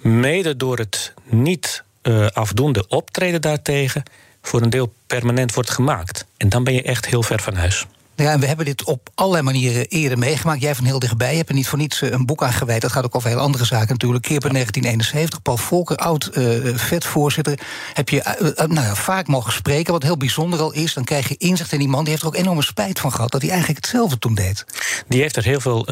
mede 0.00 0.56
door 0.56 0.78
het 0.78 1.14
niet 1.24 1.84
uh, 2.02 2.26
afdoende 2.26 2.86
optreden 2.88 3.40
daartegen 3.40 4.02
voor 4.42 4.62
een 4.62 4.70
deel 4.70 4.92
permanent 5.06 5.54
wordt 5.54 5.70
gemaakt. 5.70 6.26
En 6.36 6.48
dan 6.48 6.64
ben 6.64 6.74
je 6.74 6.82
echt 6.82 7.06
heel 7.06 7.22
ver 7.22 7.40
van 7.40 7.54
huis. 7.54 7.86
Ja, 8.16 8.32
en 8.32 8.40
we 8.40 8.46
hebben 8.46 8.64
dit 8.64 8.84
op 8.84 9.08
allerlei 9.14 9.44
manieren 9.44 9.86
eerder 9.86 10.18
meegemaakt. 10.18 10.60
Jij 10.60 10.74
van 10.74 10.84
heel 10.84 10.98
dichtbij, 10.98 11.30
je 11.30 11.36
hebt 11.36 11.48
er 11.48 11.54
niet 11.54 11.68
voor 11.68 11.78
niets 11.78 12.02
eh, 12.02 12.10
een 12.10 12.26
boek 12.26 12.42
aan 12.42 12.52
gewijd. 12.52 12.80
Dat 12.80 12.92
gaat 12.92 13.04
ook 13.04 13.14
over 13.14 13.28
heel 13.28 13.38
andere 13.38 13.64
zaken 13.64 13.88
natuurlijk. 13.88 14.22
Keer 14.24 14.40
1971, 14.40 15.42
Paul 15.42 15.56
Volker, 15.56 15.96
oud 15.96 16.30
uh, 16.32 16.76
vetvoorzitter... 16.76 17.58
heb 17.92 18.08
je 18.08 18.16
uh, 18.40 18.66
nou 18.66 18.86
ja, 18.86 18.94
vaak 18.94 19.26
mogen 19.26 19.52
spreken. 19.52 19.92
Wat 19.92 20.02
heel 20.02 20.16
bijzonder 20.16 20.60
al 20.60 20.72
is, 20.72 20.94
dan 20.94 21.04
krijg 21.04 21.28
je 21.28 21.36
inzicht 21.38 21.72
in 21.72 21.78
die 21.78 21.88
man... 21.88 22.00
die 22.00 22.10
heeft 22.10 22.22
er 22.22 22.28
ook 22.28 22.36
enorme 22.36 22.62
spijt 22.62 23.00
van 23.00 23.12
gehad 23.12 23.30
dat 23.30 23.40
hij 23.40 23.50
eigenlijk 23.50 23.80
hetzelfde 23.80 24.18
toen 24.18 24.34
deed. 24.34 24.64
Die 25.08 25.20
heeft 25.20 25.36
er 25.36 25.44
heel 25.44 25.60
veel 25.60 25.86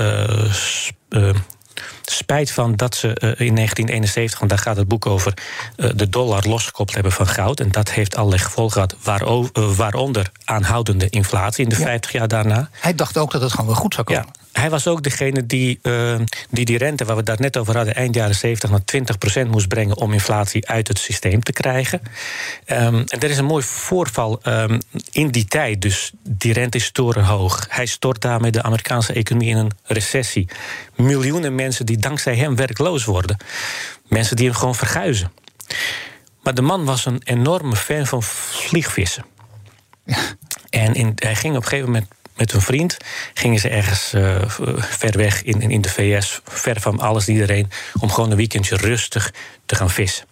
spijt 2.03 2.51
van 2.51 2.77
dat 2.77 2.95
ze 2.95 3.07
uh, 3.07 3.14
in 3.23 3.55
1971, 3.55 4.38
want 4.38 4.51
daar 4.51 4.61
gaat 4.61 4.77
het 4.77 4.88
boek 4.88 5.07
over, 5.07 5.35
uh, 5.77 5.90
de 5.95 6.09
dollar 6.09 6.49
losgekoppeld 6.49 6.95
hebben 6.95 7.12
van 7.12 7.27
goud. 7.27 7.61
En 7.61 7.71
dat 7.71 7.90
heeft 7.90 8.16
allerlei 8.16 8.43
gevolgen 8.43 8.88
gehad, 9.05 9.23
uh, 9.59 9.71
waaronder 9.77 10.31
aanhoudende 10.45 11.09
inflatie 11.09 11.62
in 11.62 11.69
de 11.69 11.79
ja. 11.79 11.85
50 11.85 12.12
jaar 12.12 12.29
daarna. 12.29 12.69
Hij 12.81 12.95
dacht 12.95 13.19
ook 13.19 13.33
dat 13.33 13.40
het 13.40 13.51
gewoon 13.51 13.66
wel 13.66 13.75
goed 13.75 13.95
zou 13.95 14.07
komen. 14.07 14.25
Ja. 14.33 14.39
Hij 14.52 14.70
was 14.70 14.86
ook 14.86 15.02
degene 15.02 15.46
die, 15.46 15.78
uh, 15.82 16.18
die 16.50 16.64
die 16.64 16.78
rente, 16.78 17.04
waar 17.04 17.14
we 17.14 17.20
het 17.20 17.30
daar 17.30 17.40
net 17.40 17.56
over 17.56 17.76
hadden, 17.76 17.94
eind 17.94 18.14
jaren 18.14 18.34
70 18.34 18.70
naar 18.70 19.44
20% 19.46 19.50
moest 19.50 19.68
brengen 19.68 19.96
om 19.96 20.12
inflatie 20.12 20.68
uit 20.68 20.88
het 20.88 20.98
systeem 20.98 21.42
te 21.42 21.52
krijgen. 21.52 22.00
Um, 22.66 23.04
en 23.06 23.20
er 23.20 23.30
is 23.30 23.38
een 23.38 23.44
mooi 23.44 23.64
voorval 23.64 24.40
um, 24.44 24.78
in 25.12 25.28
die 25.28 25.44
tijd. 25.44 25.82
Dus 25.82 26.12
die 26.22 26.52
rente 26.52 26.76
is 26.76 26.90
torenhoog. 26.90 27.66
Hij 27.68 27.86
stort 27.86 28.20
daarmee 28.20 28.50
de 28.50 28.62
Amerikaanse 28.62 29.12
economie 29.12 29.48
in 29.48 29.56
een 29.56 29.72
recessie. 29.84 30.48
Miljoenen 30.96 31.54
mensen 31.54 31.86
die 31.86 31.98
dankzij 31.98 32.36
hem 32.36 32.56
werkloos 32.56 33.04
worden. 33.04 33.36
Mensen 34.08 34.36
die 34.36 34.46
hem 34.46 34.54
gewoon 34.54 34.74
verguizen. 34.74 35.32
Maar 36.42 36.54
de 36.54 36.62
man 36.62 36.84
was 36.84 37.06
een 37.06 37.20
enorme 37.24 37.76
fan 37.76 38.06
van 38.06 38.22
vliegvissen. 38.22 39.24
En 40.70 40.94
in, 40.94 41.12
hij 41.14 41.34
ging 41.34 41.56
op 41.56 41.62
een 41.62 41.68
gegeven 41.68 41.90
moment 41.90 42.06
met 42.40 42.53
hun 42.53 42.61
vriend 42.61 42.96
gingen 43.35 43.59
ze 43.59 43.68
ergens 43.68 44.12
uh, 44.14 44.37
ver 44.79 45.16
weg 45.16 45.42
in, 45.42 45.61
in 45.61 45.81
de 45.81 45.88
VS, 45.88 46.40
ver 46.44 46.81
van 46.81 47.00
alles 47.00 47.26
en 47.26 47.33
iedereen, 47.33 47.70
om 48.00 48.11
gewoon 48.11 48.31
een 48.31 48.37
weekendje 48.37 48.76
rustig 48.76 49.33
te 49.66 49.74
gaan 49.74 49.90
vissen. 49.90 50.26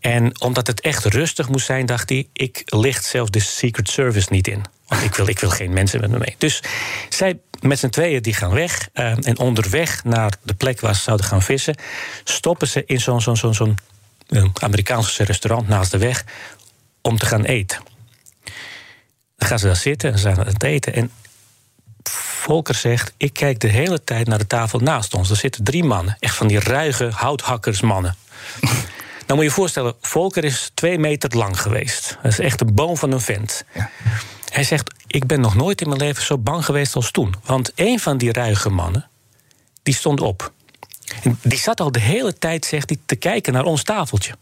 En 0.00 0.40
omdat 0.40 0.66
het 0.66 0.80
echt 0.80 1.04
rustig 1.04 1.48
moest 1.48 1.66
zijn, 1.66 1.86
dacht 1.86 2.08
hij: 2.08 2.28
ik 2.32 2.62
licht 2.64 3.04
zelfs 3.04 3.30
de 3.30 3.40
Secret 3.40 3.88
Service 3.88 4.28
niet 4.30 4.48
in. 4.48 4.64
Want 4.86 5.02
ik 5.02 5.14
wil, 5.14 5.28
ik 5.28 5.38
wil 5.38 5.50
geen 5.50 5.72
mensen 5.72 6.00
met 6.00 6.10
me 6.10 6.18
mee. 6.18 6.34
Dus 6.38 6.62
zij 7.08 7.38
met 7.60 7.78
z'n 7.78 7.88
tweeën 7.88 8.22
die 8.22 8.34
gaan 8.34 8.52
weg. 8.52 8.88
Uh, 8.94 9.26
en 9.26 9.38
onderweg 9.38 10.04
naar 10.04 10.32
de 10.42 10.54
plek 10.54 10.80
waar 10.80 10.94
ze 10.94 11.02
zouden 11.02 11.26
gaan 11.26 11.42
vissen, 11.42 11.76
stoppen 12.24 12.68
ze 12.68 12.82
in 12.86 13.00
zo'n 13.00 13.20
zo'n 13.20 13.36
zo'n 13.36 13.54
zo'n 13.54 13.78
Amerikaans 14.60 15.18
restaurant 15.18 15.68
naast 15.68 15.90
de 15.90 15.98
weg 15.98 16.24
om 17.02 17.18
te 17.18 17.26
gaan 17.26 17.44
eten. 17.44 17.93
Dan 19.44 19.52
gaan 19.52 19.62
ze 19.62 19.66
daar 19.74 19.82
zitten 19.82 20.12
en 20.12 20.18
ze 20.18 20.22
zijn 20.22 20.38
aan 20.38 20.46
het 20.46 20.62
eten. 20.62 20.94
En 20.94 21.10
Volker 22.10 22.74
zegt: 22.74 23.12
Ik 23.16 23.32
kijk 23.32 23.60
de 23.60 23.68
hele 23.68 24.04
tijd 24.04 24.26
naar 24.26 24.38
de 24.38 24.46
tafel 24.46 24.78
naast 24.78 25.14
ons. 25.14 25.30
Er 25.30 25.36
zitten 25.36 25.64
drie 25.64 25.84
mannen, 25.84 26.16
echt 26.20 26.36
van 26.36 26.46
die 26.46 26.60
ruige 26.60 27.10
houthakkersmannen. 27.14 28.16
Dan 29.26 29.36
moet 29.36 29.38
je 29.38 29.44
je 29.44 29.50
voorstellen, 29.50 29.94
Volker 30.00 30.44
is 30.44 30.70
twee 30.74 30.98
meter 30.98 31.36
lang 31.36 31.60
geweest. 31.60 32.18
Dat 32.22 32.32
is 32.32 32.38
echt 32.38 32.60
een 32.60 32.74
boom 32.74 32.96
van 32.96 33.12
een 33.12 33.20
vent. 33.20 33.64
Ja. 33.74 33.90
Hij 34.48 34.64
zegt, 34.64 34.94
ik 35.06 35.26
ben 35.26 35.40
nog 35.40 35.54
nooit 35.54 35.80
in 35.80 35.88
mijn 35.88 36.00
leven 36.00 36.22
zo 36.22 36.38
bang 36.38 36.64
geweest 36.64 36.96
als 36.96 37.10
toen. 37.10 37.34
Want 37.44 37.72
een 37.74 38.00
van 38.00 38.18
die 38.18 38.32
ruige 38.32 38.70
mannen, 38.70 39.08
die 39.82 39.94
stond 39.94 40.20
op. 40.20 40.52
En 41.22 41.38
die 41.42 41.58
zat 41.58 41.80
al 41.80 41.92
de 41.92 42.00
hele 42.00 42.38
tijd, 42.38 42.64
zegt 42.64 42.88
hij, 42.88 42.98
te 43.06 43.16
kijken 43.16 43.52
naar 43.52 43.64
ons 43.64 43.82
tafeltje. 43.82 44.34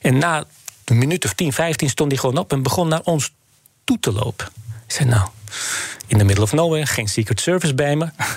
En 0.00 0.18
na 0.18 0.44
een 0.84 0.98
minuut 0.98 1.24
of 1.24 1.32
10, 1.34 1.52
15 1.52 1.88
stond 1.88 2.10
hij 2.10 2.20
gewoon 2.20 2.38
op 2.38 2.52
en 2.52 2.62
begon 2.62 2.88
naar 2.88 3.02
ons 3.02 3.32
toe 3.84 4.00
te 4.00 4.12
lopen. 4.12 4.46
Ik 4.86 4.92
zei, 4.92 5.08
nou, 5.08 5.28
in 6.06 6.18
the 6.18 6.24
middle 6.24 6.44
of 6.44 6.52
nowhere, 6.52 6.86
geen 6.86 7.08
Secret 7.08 7.40
Service 7.40 7.74
bij 7.74 7.96
me. 7.96 8.10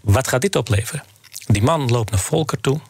Wat 0.00 0.28
gaat 0.28 0.40
dit 0.40 0.56
opleveren? 0.56 1.04
Die 1.46 1.62
man 1.62 1.90
loopt 1.90 2.10
naar 2.10 2.20
Volker 2.20 2.60
toe. 2.60 2.80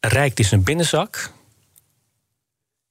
Rijkt 0.00 0.38
in 0.38 0.44
zijn 0.44 0.62
binnenzak. 0.62 1.30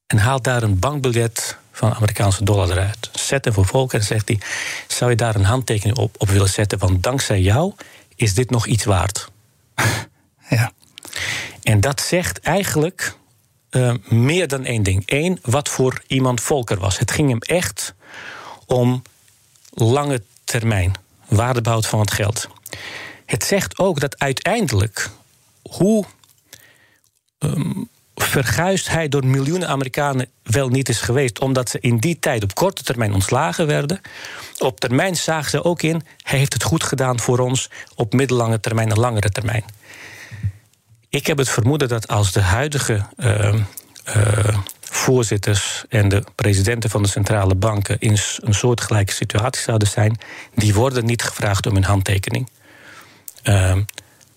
En 0.08 0.18
haalt 0.18 0.44
daar 0.44 0.64
een 0.64 0.80
bankbiljet 0.80 1.58
van 1.72 1.94
Amerikaanse 1.94 2.44
dollar 2.44 2.70
eruit. 2.70 3.10
Zet 3.14 3.46
hem 3.46 3.54
voor 3.54 3.66
Volker 3.66 4.00
en 4.00 4.06
zegt 4.06 4.28
hij: 4.28 4.40
Zou 4.88 5.10
je 5.10 5.18
daar 5.18 5.36
een 5.36 5.46
handtekening 5.46 5.98
op, 5.98 6.16
op 6.18 6.30
willen 6.30 6.50
zetten? 6.50 6.80
Want 6.80 7.04
dankzij 7.04 7.42
jou 7.42 7.74
is 8.16 8.34
dit 8.34 8.50
nog 8.50 8.66
iets 8.66 8.84
waard. 8.84 9.32
Ja. 10.50 10.72
En 11.64 11.82
dat 11.82 12.02
zegt 12.02 12.40
eigenlijk 12.40 13.16
uh, 13.76 13.94
meer 14.08 14.48
dan 14.48 14.66
één 14.66 14.84
ding. 14.84 15.04
Eén, 15.06 15.40
wat 15.42 15.70
voor 15.70 16.02
iemand 16.08 16.42
Volker 16.42 16.80
was. 16.80 17.00
Het 17.00 17.12
ging 17.12 17.30
hem 17.30 17.40
echt 17.40 17.94
om 18.66 19.02
lange 19.70 20.24
termijn, 20.44 20.94
waardebehoud 21.28 21.88
van 21.88 22.00
het 22.00 22.12
geld. 22.12 22.48
Het 23.26 23.44
zegt 23.44 23.78
ook 23.78 24.00
dat 24.00 24.20
uiteindelijk, 24.20 25.10
hoe 25.62 26.06
um, 27.40 27.90
verguisd 28.16 28.90
hij 28.90 29.08
door 29.08 29.26
miljoenen 29.26 29.68
Amerikanen 29.68 30.30
wel 30.44 30.70
niet 30.70 30.90
is 30.90 31.02
geweest, 31.02 31.40
omdat 31.40 31.70
ze 31.70 31.80
in 31.80 31.98
die 31.98 32.20
tijd 32.20 32.44
op 32.44 32.56
korte 32.56 32.84
termijn 32.84 33.14
ontslagen 33.14 33.68
werden. 33.68 34.02
Op 34.58 34.80
termijn 34.80 35.16
zagen 35.16 35.50
ze 35.50 35.64
ook 35.64 35.82
in, 35.82 36.02
hij 36.22 36.40
heeft 36.40 36.54
het 36.54 36.64
goed 36.64 36.84
gedaan 36.84 37.20
voor 37.20 37.40
ons 37.40 37.70
op 37.96 38.14
middellange 38.14 38.60
termijn 38.60 38.90
en 38.90 39.00
langere 39.00 39.30
termijn. 39.30 39.64
Ik 41.16 41.28
heb 41.28 41.38
het 41.38 41.50
vermoeden 41.50 41.88
dat 41.88 42.08
als 42.08 42.32
de 42.32 42.42
huidige 42.42 43.06
uh, 43.18 43.54
uh, 43.54 44.58
voorzitters 44.82 45.84
en 45.90 46.10
de 46.10 46.24
presidenten 46.36 46.90
van 46.90 47.04
de 47.04 47.08
centrale 47.10 47.56
banken 47.56 48.00
in 48.00 48.18
een 48.40 48.54
soortgelijke 48.54 49.14
situatie 49.14 49.62
zouden 49.62 49.88
zijn, 49.88 50.18
die 50.56 50.74
worden 50.74 51.06
niet 51.06 51.24
gevraagd 51.24 51.66
om 51.68 51.74
hun 51.74 51.84
handtekening. 51.84 52.50
Uh, 53.44 53.76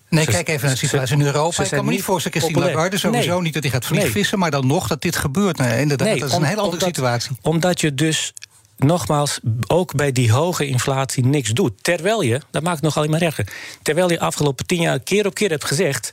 Nee, 0.09 0.25
kijk 0.25 0.47
even 0.47 0.65
naar 0.65 0.73
de 0.73 0.85
situatie 0.85 1.15
in 1.15 1.25
Europa. 1.25 1.63
Ik 1.63 1.69
kan 1.69 1.85
me 1.85 1.91
niet 1.91 2.03
voorstellen, 2.03 2.39
Christine 2.39 2.65
Lagarde 2.65 2.97
sowieso 2.97 3.33
nee. 3.33 3.41
niet 3.41 3.53
dat 3.53 3.63
hij 3.63 3.71
gaat 3.71 3.85
vliegvissen... 3.85 4.39
maar 4.39 4.51
dan 4.51 4.67
nog 4.67 4.87
dat 4.87 5.01
dit 5.01 5.15
gebeurt. 5.15 5.57
Nee, 5.57 5.81
inderdaad, 5.81 6.07
nee, 6.07 6.19
dat 6.19 6.29
is 6.29 6.35
een 6.35 6.43
hele 6.43 6.61
andere 6.61 6.83
situatie. 6.85 7.37
Omdat 7.41 7.81
je 7.81 7.93
dus 7.93 8.33
nogmaals, 8.77 9.39
ook 9.67 9.95
bij 9.95 10.11
die 10.11 10.31
hoge 10.31 10.67
inflatie 10.67 11.25
niks 11.25 11.49
doet. 11.49 11.83
Terwijl 11.83 12.21
je, 12.21 12.41
dat 12.51 12.63
maakt 12.63 12.75
het 12.75 12.85
nog 12.85 12.97
alleen 12.97 13.09
maar 13.09 13.21
erger... 13.21 13.47
terwijl 13.81 14.11
je 14.11 14.19
afgelopen 14.19 14.65
tien 14.65 14.81
jaar 14.81 14.99
keer 14.99 15.25
op 15.25 15.33
keer 15.33 15.49
hebt 15.49 15.65
gezegd... 15.65 16.11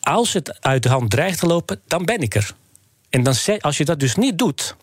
als 0.00 0.32
het 0.32 0.60
uit 0.60 0.82
de 0.82 0.88
hand 0.88 1.10
dreigt 1.10 1.38
te 1.38 1.46
lopen, 1.46 1.80
dan 1.86 2.04
ben 2.04 2.20
ik 2.20 2.34
er. 2.34 2.54
En 3.10 3.22
dan 3.22 3.34
zet, 3.34 3.62
als 3.62 3.76
je 3.76 3.84
dat 3.84 4.00
dus 4.00 4.14
niet 4.14 4.38
doet, 4.38 4.76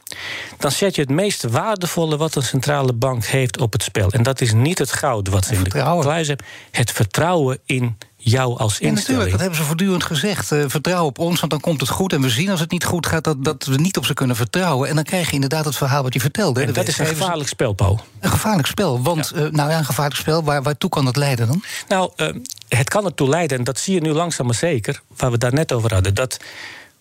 dan 0.57 0.71
zet 0.71 0.95
je 0.95 1.01
het 1.01 1.09
meest 1.09 1.43
waardevolle 1.43 2.17
wat 2.17 2.35
een 2.35 2.43
centrale 2.43 2.93
bank 2.93 3.25
heeft 3.25 3.59
op 3.59 3.73
het 3.73 3.83
spel. 3.83 4.09
En 4.11 4.23
dat 4.23 4.41
is 4.41 4.53
niet 4.53 4.79
het 4.79 4.91
goud 4.91 5.27
wat 5.27 5.45
ze 5.45 5.53
in 5.53 5.63
de 5.63 5.69
kluis 5.69 6.27
hebben. 6.27 6.45
Het 6.71 6.91
vertrouwen 6.91 7.59
in 7.65 7.97
jou 8.17 8.57
als 8.57 8.79
instelling. 8.79 8.95
Ja, 8.95 9.01
natuurlijk, 9.01 9.31
dat 9.31 9.39
hebben 9.39 9.57
ze 9.57 9.63
voortdurend 9.63 10.03
gezegd. 10.03 10.51
Uh, 10.51 10.63
vertrouw 10.67 11.05
op 11.05 11.19
ons, 11.19 11.39
want 11.39 11.51
dan 11.51 11.61
komt 11.61 11.79
het 11.79 11.89
goed. 11.89 12.13
En 12.13 12.21
we 12.21 12.29
zien 12.29 12.49
als 12.49 12.59
het 12.59 12.71
niet 12.71 12.85
goed 12.85 13.05
gaat 13.05 13.23
dat, 13.23 13.43
dat 13.43 13.65
we 13.65 13.75
niet 13.75 13.97
op 13.97 14.05
ze 14.05 14.13
kunnen 14.13 14.35
vertrouwen. 14.35 14.89
En 14.89 14.95
dan 14.95 15.03
krijg 15.03 15.27
je 15.27 15.33
inderdaad 15.33 15.65
het 15.65 15.75
verhaal 15.75 16.03
wat 16.03 16.13
je 16.13 16.19
vertelde. 16.19 16.63
En 16.63 16.73
dat 16.73 16.87
is 16.87 16.97
een 16.97 17.05
gevaarlijk 17.05 17.49
spel, 17.49 17.73
Paul. 17.73 17.99
Een 18.19 18.29
gevaarlijk 18.29 18.67
spel, 18.67 19.01
want 19.01 19.31
ja. 19.35 19.41
Uh, 19.41 19.51
nou 19.51 19.69
ja, 19.69 19.77
een 19.77 19.85
gevaarlijk 19.85 20.19
spel, 20.19 20.43
waar, 20.43 20.63
waartoe 20.63 20.89
kan 20.89 21.05
het 21.05 21.15
leiden 21.15 21.47
dan? 21.47 21.63
Nou, 21.87 22.11
uh, 22.15 22.27
het 22.67 22.89
kan 22.89 23.05
ertoe 23.05 23.29
leiden, 23.29 23.57
en 23.57 23.63
dat 23.63 23.79
zie 23.79 23.93
je 23.93 24.01
nu 24.01 24.11
langzaam 24.11 24.45
maar 24.45 24.55
zeker... 24.55 25.01
waar 25.17 25.31
we 25.31 25.37
daar 25.37 25.53
net 25.53 25.71
over 25.71 25.93
hadden, 25.93 26.13
dat 26.13 26.39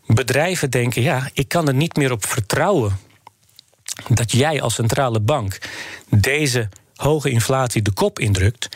bedrijven 0.06 0.70
denken... 0.70 1.02
ja, 1.02 1.30
ik 1.32 1.48
kan 1.48 1.68
er 1.68 1.74
niet 1.74 1.96
meer 1.96 2.12
op 2.12 2.26
vertrouwen 2.26 2.98
dat 4.08 4.32
jij 4.32 4.62
als 4.62 4.74
centrale 4.74 5.20
bank... 5.20 5.58
deze 6.08 6.68
hoge 6.94 7.30
inflatie 7.30 7.82
de 7.82 7.92
kop 7.92 8.18
indrukt... 8.18 8.68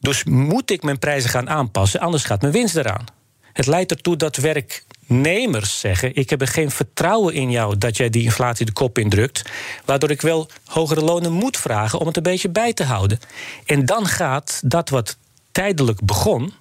Dus 0.00 0.24
moet 0.24 0.70
ik 0.70 0.82
mijn 0.82 0.98
prijzen 0.98 1.30
gaan 1.30 1.48
aanpassen, 1.48 2.00
anders 2.00 2.24
gaat 2.24 2.40
mijn 2.40 2.52
winst 2.52 2.76
eraan. 2.76 3.04
Het 3.52 3.66
leidt 3.66 3.90
ertoe 3.90 4.16
dat 4.16 4.36
werknemers 4.36 5.80
zeggen: 5.80 6.14
Ik 6.14 6.30
heb 6.30 6.40
er 6.40 6.48
geen 6.48 6.70
vertrouwen 6.70 7.34
in 7.34 7.50
jou 7.50 7.78
dat 7.78 7.96
jij 7.96 8.10
die 8.10 8.22
inflatie 8.22 8.66
de 8.66 8.72
kop 8.72 8.98
indrukt. 8.98 9.42
Waardoor 9.84 10.10
ik 10.10 10.20
wel 10.20 10.48
hogere 10.64 11.00
lonen 11.00 11.32
moet 11.32 11.56
vragen 11.56 11.98
om 11.98 12.06
het 12.06 12.16
een 12.16 12.22
beetje 12.22 12.48
bij 12.48 12.72
te 12.72 12.84
houden. 12.84 13.18
En 13.66 13.86
dan 13.86 14.06
gaat 14.06 14.60
dat 14.64 14.88
wat 14.88 15.16
tijdelijk 15.58 16.04
begon, 16.04 16.52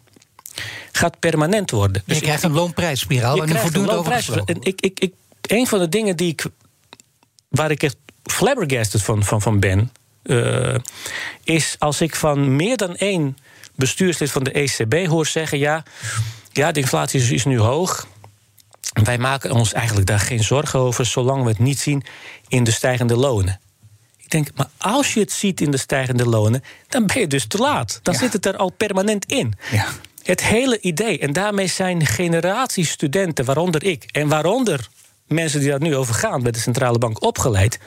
gaat 0.91 1.19
permanent 1.19 1.71
worden. 1.71 2.03
Dus 2.05 2.17
je 2.17 2.23
krijgt 2.23 2.43
een 2.43 2.51
loonprijsspiraal 2.51 3.43
en 3.43 3.59
voortdurend 3.59 3.91
over 3.91 4.41
en 4.45 4.57
ik, 4.61 4.81
ik, 4.81 4.99
ik, 4.99 5.13
Een 5.41 5.67
van 5.67 5.79
de 5.79 5.89
dingen 5.89 6.15
die 6.15 6.31
ik, 6.31 6.45
waar 7.47 7.71
ik 7.71 7.83
echt 7.83 7.97
flabbergasted 8.23 9.03
van, 9.03 9.23
van, 9.23 9.41
van 9.41 9.59
ben, 9.59 9.91
uh, 10.23 10.75
is 11.43 11.75
als 11.79 12.01
ik 12.01 12.15
van 12.15 12.55
meer 12.55 12.77
dan 12.77 12.95
één 12.95 13.37
bestuurslid 13.75 14.31
van 14.31 14.43
de 14.43 14.51
ECB 14.51 15.07
hoor 15.07 15.25
zeggen: 15.25 15.57
ja, 15.57 15.83
ja 16.51 16.71
de 16.71 16.79
inflatie 16.79 17.19
is, 17.19 17.31
is 17.31 17.45
nu 17.45 17.59
hoog. 17.59 18.07
Wij 19.03 19.17
maken 19.17 19.51
ons 19.51 19.73
eigenlijk 19.73 20.07
daar 20.07 20.19
geen 20.19 20.43
zorgen 20.43 20.79
over, 20.79 21.05
zolang 21.05 21.43
we 21.43 21.49
het 21.49 21.59
niet 21.59 21.79
zien 21.79 22.03
in 22.47 22.63
de 22.63 22.71
stijgende 22.71 23.15
lonen. 23.15 23.59
Ik 24.27 24.33
denk, 24.33 24.47
maar 24.55 24.69
als 24.77 25.13
je 25.13 25.19
het 25.19 25.31
ziet 25.31 25.61
in 25.61 25.71
de 25.71 25.77
stijgende 25.77 26.25
lonen, 26.25 26.63
dan 26.87 27.05
ben 27.05 27.19
je 27.19 27.27
dus 27.27 27.45
te 27.45 27.57
laat. 27.57 27.99
Dan 28.03 28.13
zit 28.13 28.33
het 28.33 28.45
er 28.45 28.57
al 28.57 28.69
permanent 28.69 29.25
in. 29.25 29.53
Ja. 29.71 29.85
Het 30.23 30.43
hele 30.43 30.79
idee, 30.79 31.19
en 31.19 31.33
daarmee 31.33 31.67
zijn 31.67 32.05
generaties 32.05 32.89
studenten, 32.89 33.45
waaronder 33.45 33.83
ik, 33.83 34.03
en 34.11 34.27
waaronder 34.27 34.87
mensen 35.27 35.59
die 35.59 35.69
daar 35.69 35.81
nu 35.81 35.95
over 35.95 36.13
gaan 36.13 36.41
bij 36.41 36.51
de 36.51 36.59
centrale 36.59 36.97
bank 36.97 37.23
opgeleid, 37.23 37.79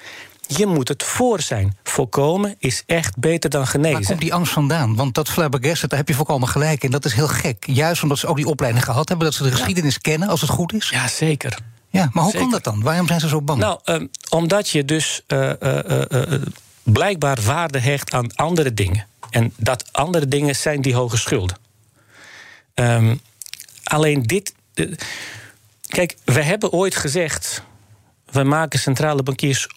je 0.46 0.66
moet 0.66 0.88
het 0.88 1.02
voor 1.02 1.40
zijn. 1.40 1.76
Voorkomen 1.82 2.54
is 2.58 2.82
echt 2.86 3.18
beter 3.18 3.50
dan 3.50 3.66
genezen. 3.66 3.98
Waar 3.98 4.06
komt 4.06 4.20
die 4.20 4.34
angst 4.34 4.52
vandaan? 4.52 4.96
Want 4.96 5.14
dat 5.14 5.28
flabbergasted, 5.28 5.90
daar 5.90 5.98
heb 5.98 6.08
je 6.08 6.14
volkomen 6.14 6.48
gelijk 6.48 6.84
in. 6.84 6.90
Dat 6.90 7.04
is 7.04 7.12
heel 7.12 7.28
gek. 7.28 7.66
Juist 7.66 8.02
omdat 8.02 8.18
ze 8.18 8.26
ook 8.26 8.36
die 8.36 8.46
opleiding 8.46 8.84
gehad 8.84 9.08
hebben... 9.08 9.26
dat 9.26 9.36
ze 9.36 9.42
de 9.42 9.50
geschiedenis 9.50 9.98
kennen, 9.98 10.28
als 10.28 10.40
het 10.40 10.50
goed 10.50 10.72
is. 10.72 10.88
Ja, 10.88 11.08
zeker. 11.08 11.58
Ja, 11.90 12.08
maar 12.12 12.24
hoe 12.24 12.32
kan 12.32 12.50
dat 12.50 12.64
dan? 12.64 12.82
Waarom 12.82 13.06
zijn 13.06 13.20
ze 13.20 13.28
zo 13.28 13.42
bang? 13.42 13.60
Nou, 13.60 13.80
uh, 13.84 14.08
omdat 14.28 14.68
je 14.68 14.84
dus 14.84 15.22
uh, 15.28 15.52
uh, 15.60 16.42
blijkbaar 16.82 17.40
waarde 17.40 17.78
hecht 17.78 18.12
aan 18.12 18.34
andere 18.34 18.74
dingen. 18.74 19.06
En 19.30 19.52
dat 19.56 19.92
andere 19.92 20.28
dingen 20.28 20.56
zijn 20.56 20.80
die 20.82 20.94
hoge 20.94 21.16
schulden. 21.16 21.58
Um, 22.74 23.20
alleen 23.84 24.22
dit... 24.22 24.54
kijk, 25.86 26.16
we 26.24 26.42
hebben 26.42 26.72
ooit 26.72 26.96
gezegd... 26.96 27.62
we 28.30 28.42
maken 28.42 28.78
centrale 28.78 29.22
bankiers 29.22 29.68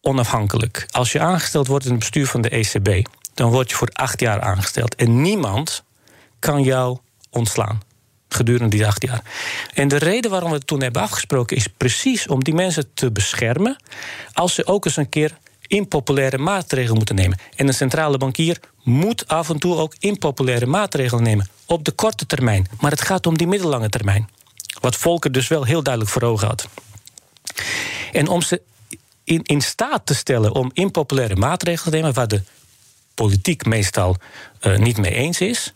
onafhankelijk. 0.00 0.86
Als 0.90 1.12
je 1.12 1.20
aangesteld 1.20 1.66
wordt 1.66 1.84
in 1.84 1.90
het 1.90 2.00
bestuur 2.00 2.26
van 2.26 2.40
de 2.40 2.48
ECB, 2.48 3.08
dan 3.34 3.50
word 3.50 3.70
je 3.70 3.76
voor 3.76 3.90
acht 3.92 4.20
jaar 4.20 4.40
aangesteld. 4.40 4.94
En 4.94 5.20
niemand 5.20 5.84
kan 6.38 6.62
jou 6.62 6.98
ontslaan 7.30 7.80
gedurende 8.34 8.76
die 8.76 8.86
acht 8.86 9.02
jaar. 9.02 9.22
En 9.74 9.88
de 9.88 9.96
reden 9.96 10.30
waarom 10.30 10.50
we 10.50 10.56
het 10.56 10.66
toen 10.66 10.82
hebben 10.82 11.02
afgesproken 11.02 11.56
is 11.56 11.66
precies 11.76 12.26
om 12.26 12.44
die 12.44 12.54
mensen 12.54 12.84
te 12.94 13.10
beschermen 13.10 13.76
als 14.32 14.54
ze 14.54 14.66
ook 14.66 14.84
eens 14.84 14.96
een 14.96 15.08
keer 15.08 15.38
impopulaire 15.66 16.38
maatregelen 16.38 16.96
moeten 16.96 17.14
nemen. 17.14 17.38
En 17.56 17.68
een 17.68 17.74
centrale 17.74 18.18
bankier 18.18 18.60
moet 18.82 19.28
af 19.28 19.50
en 19.50 19.58
toe 19.58 19.76
ook 19.76 19.94
impopulaire 19.98 20.66
maatregelen 20.66 21.22
nemen 21.22 21.48
op 21.66 21.84
de 21.84 21.92
korte 21.92 22.26
termijn. 22.26 22.66
Maar 22.80 22.90
het 22.90 23.00
gaat 23.00 23.26
om 23.26 23.38
die 23.38 23.46
middellange 23.46 23.88
termijn. 23.88 24.28
Wat 24.80 24.96
Volker 24.96 25.32
dus 25.32 25.48
wel 25.48 25.64
heel 25.64 25.82
duidelijk 25.82 26.12
voor 26.12 26.22
ogen 26.22 26.46
had. 26.46 26.68
En 28.12 28.28
om 28.28 28.42
ze 28.42 28.60
in, 29.24 29.42
in 29.42 29.60
staat 29.60 30.06
te 30.06 30.14
stellen 30.14 30.52
om 30.52 30.70
impopulaire 30.72 31.36
maatregelen 31.36 31.90
te 31.90 31.96
nemen 31.96 32.14
waar 32.14 32.28
de 32.28 32.42
politiek 33.14 33.64
meestal 33.64 34.16
uh, 34.60 34.76
niet 34.76 34.98
mee 34.98 35.14
eens 35.14 35.40
is. 35.40 35.72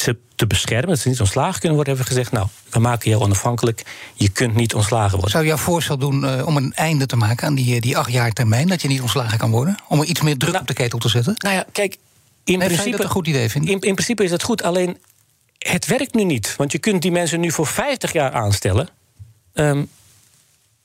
Ze 0.00 0.16
te 0.34 0.46
beschermen, 0.46 0.88
dat 0.88 0.98
ze 0.98 1.08
niet 1.08 1.20
ontslagen 1.20 1.60
kunnen 1.60 1.76
worden, 1.76 1.94
hebben 1.94 2.14
we 2.14 2.16
gezegd: 2.16 2.32
Nou, 2.32 2.48
we 2.70 2.78
maken 2.78 3.10
jou 3.10 3.22
onafhankelijk. 3.22 3.82
Je 4.14 4.28
kunt 4.28 4.54
niet 4.54 4.74
ontslagen 4.74 5.10
worden. 5.10 5.30
Zou 5.30 5.46
jouw 5.46 5.56
voorstel 5.56 5.98
doen 5.98 6.24
uh, 6.24 6.46
om 6.46 6.56
een 6.56 6.72
einde 6.74 7.06
te 7.06 7.16
maken 7.16 7.46
aan 7.46 7.54
die, 7.54 7.80
die 7.80 7.98
acht 7.98 8.12
jaar 8.12 8.32
termijn, 8.32 8.68
dat 8.68 8.82
je 8.82 8.88
niet 8.88 9.00
ontslagen 9.00 9.38
kan 9.38 9.50
worden? 9.50 9.76
Om 9.88 10.00
er 10.00 10.06
iets 10.06 10.20
meer 10.20 10.36
druk 10.36 10.50
nou, 10.50 10.62
op 10.62 10.68
de 10.68 10.74
ketel 10.74 10.98
te 10.98 11.08
zetten? 11.08 11.34
Nou 11.36 11.54
ja, 11.54 11.64
kijk, 11.72 11.96
in 12.44 12.58
nee, 12.58 12.68
principe. 12.68 12.90
dat 12.90 13.00
een 13.00 13.10
goed 13.10 13.26
idee, 13.26 13.50
vind 13.50 13.64
in, 13.64 13.80
in 13.80 13.94
principe 13.94 14.24
is 14.24 14.30
dat 14.30 14.42
goed, 14.42 14.62
alleen 14.62 14.98
het 15.58 15.86
werkt 15.86 16.14
nu 16.14 16.24
niet. 16.24 16.54
Want 16.56 16.72
je 16.72 16.78
kunt 16.78 17.02
die 17.02 17.12
mensen 17.12 17.40
nu 17.40 17.50
voor 17.50 17.66
50 17.66 18.12
jaar 18.12 18.32
aanstellen. 18.32 18.88
Um, 19.54 19.88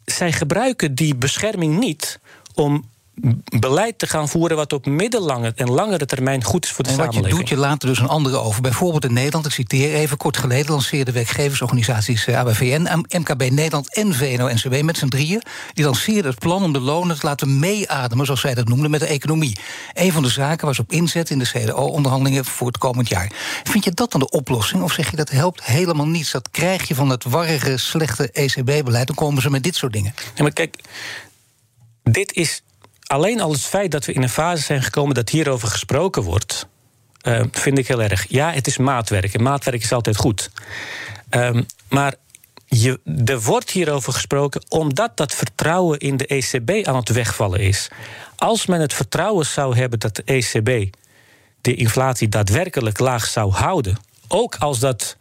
zij 0.05 0.31
gebruiken 0.31 0.95
die 0.95 1.15
bescherming 1.15 1.79
niet 1.79 2.19
om 2.53 2.89
beleid 3.59 3.99
te 3.99 4.07
gaan 4.07 4.29
voeren 4.29 4.57
wat 4.57 4.73
op 4.73 4.85
middellange 4.85 5.53
en 5.55 5.69
langere 5.69 6.05
termijn 6.05 6.43
goed 6.43 6.65
is 6.65 6.71
voor 6.71 6.83
de 6.83 6.89
en 6.89 6.97
wat 6.97 7.05
samenleving. 7.05 7.37
je 7.37 7.39
doet, 7.39 7.57
je 7.57 7.65
laat 7.65 7.83
er 7.83 7.89
dus 7.89 7.99
een 7.99 8.07
andere 8.07 8.37
over. 8.37 8.61
Bijvoorbeeld 8.61 9.05
in 9.05 9.13
Nederland, 9.13 9.45
ik 9.45 9.51
citeer 9.51 9.93
even, 9.93 10.17
kort 10.17 10.37
geleden 10.37 10.71
lanceerden 10.71 11.13
werkgeversorganisaties 11.13 12.25
eh, 12.25 12.37
ABVN, 12.37 13.05
MKB 13.09 13.49
Nederland 13.49 13.95
en 13.95 14.13
VNO-NCW 14.13 14.81
met 14.81 14.97
z'n 14.97 15.07
drieën. 15.07 15.41
Die 15.73 15.85
lanceerden 15.85 16.31
het 16.31 16.39
plan 16.39 16.63
om 16.63 16.73
de 16.73 16.79
lonen 16.79 17.19
te 17.19 17.25
laten 17.25 17.59
meeademen, 17.59 18.25
zoals 18.25 18.41
zij 18.41 18.53
dat 18.53 18.67
noemden, 18.67 18.91
met 18.91 18.99
de 18.99 19.07
economie. 19.07 19.57
Een 19.93 20.11
van 20.11 20.23
de 20.23 20.29
zaken 20.29 20.67
was 20.67 20.79
op 20.79 20.91
inzet 20.91 21.29
in 21.29 21.39
de 21.39 21.45
CDO-onderhandelingen 21.45 22.45
voor 22.45 22.67
het 22.67 22.77
komend 22.77 23.09
jaar. 23.09 23.31
Vind 23.63 23.83
je 23.83 23.91
dat 23.91 24.11
dan 24.11 24.19
de 24.19 24.29
oplossing? 24.29 24.83
Of 24.83 24.93
zeg 24.93 25.09
je 25.09 25.15
dat 25.15 25.29
helpt 25.29 25.63
helemaal 25.63 26.07
niets? 26.07 26.31
Dat 26.31 26.49
krijg 26.51 26.87
je 26.87 26.95
van 26.95 27.09
het 27.09 27.23
warrige, 27.23 27.77
slechte 27.77 28.31
ECB-beleid. 28.31 29.07
Dan 29.07 29.15
komen 29.15 29.41
ze 29.41 29.49
met 29.49 29.63
dit 29.63 29.75
soort 29.75 29.93
dingen. 29.93 30.13
Ja, 30.35 30.43
maar 30.43 30.53
kijk, 30.53 30.75
dit 32.03 32.33
is 32.33 32.63
alleen 33.13 33.41
al 33.41 33.51
het 33.51 33.61
feit 33.61 33.91
dat 33.91 34.05
we 34.05 34.13
in 34.13 34.23
een 34.23 34.29
fase 34.29 34.63
zijn 34.63 34.83
gekomen 34.83 35.15
dat 35.15 35.29
hierover 35.29 35.67
gesproken 35.67 36.23
wordt, 36.23 36.67
uh, 37.27 37.41
vind 37.51 37.77
ik 37.77 37.87
heel 37.87 38.01
erg. 38.01 38.25
Ja, 38.29 38.51
het 38.51 38.67
is 38.67 38.77
maatwerk 38.77 39.33
en 39.33 39.43
maatwerk 39.43 39.83
is 39.83 39.91
altijd 39.91 40.15
goed. 40.15 40.51
Um, 41.29 41.65
maar 41.89 42.13
je, 42.65 42.99
er 43.25 43.41
wordt 43.41 43.69
hierover 43.69 44.13
gesproken 44.13 44.65
omdat 44.69 45.17
dat 45.17 45.33
vertrouwen 45.33 45.99
in 45.99 46.17
de 46.17 46.27
ECB 46.27 46.87
aan 46.87 46.95
het 46.95 47.09
wegvallen 47.09 47.59
is. 47.59 47.87
Als 48.35 48.65
men 48.65 48.79
het 48.81 48.93
vertrouwen 48.93 49.45
zou 49.45 49.75
hebben 49.75 49.99
dat 49.99 50.15
de 50.15 50.23
ECB 50.25 50.95
de 51.61 51.75
inflatie 51.75 52.29
daadwerkelijk 52.29 52.99
laag 52.99 53.25
zou 53.25 53.51
houden, 53.51 53.97
ook 54.27 54.55
als 54.55 54.79
dat 54.79 55.17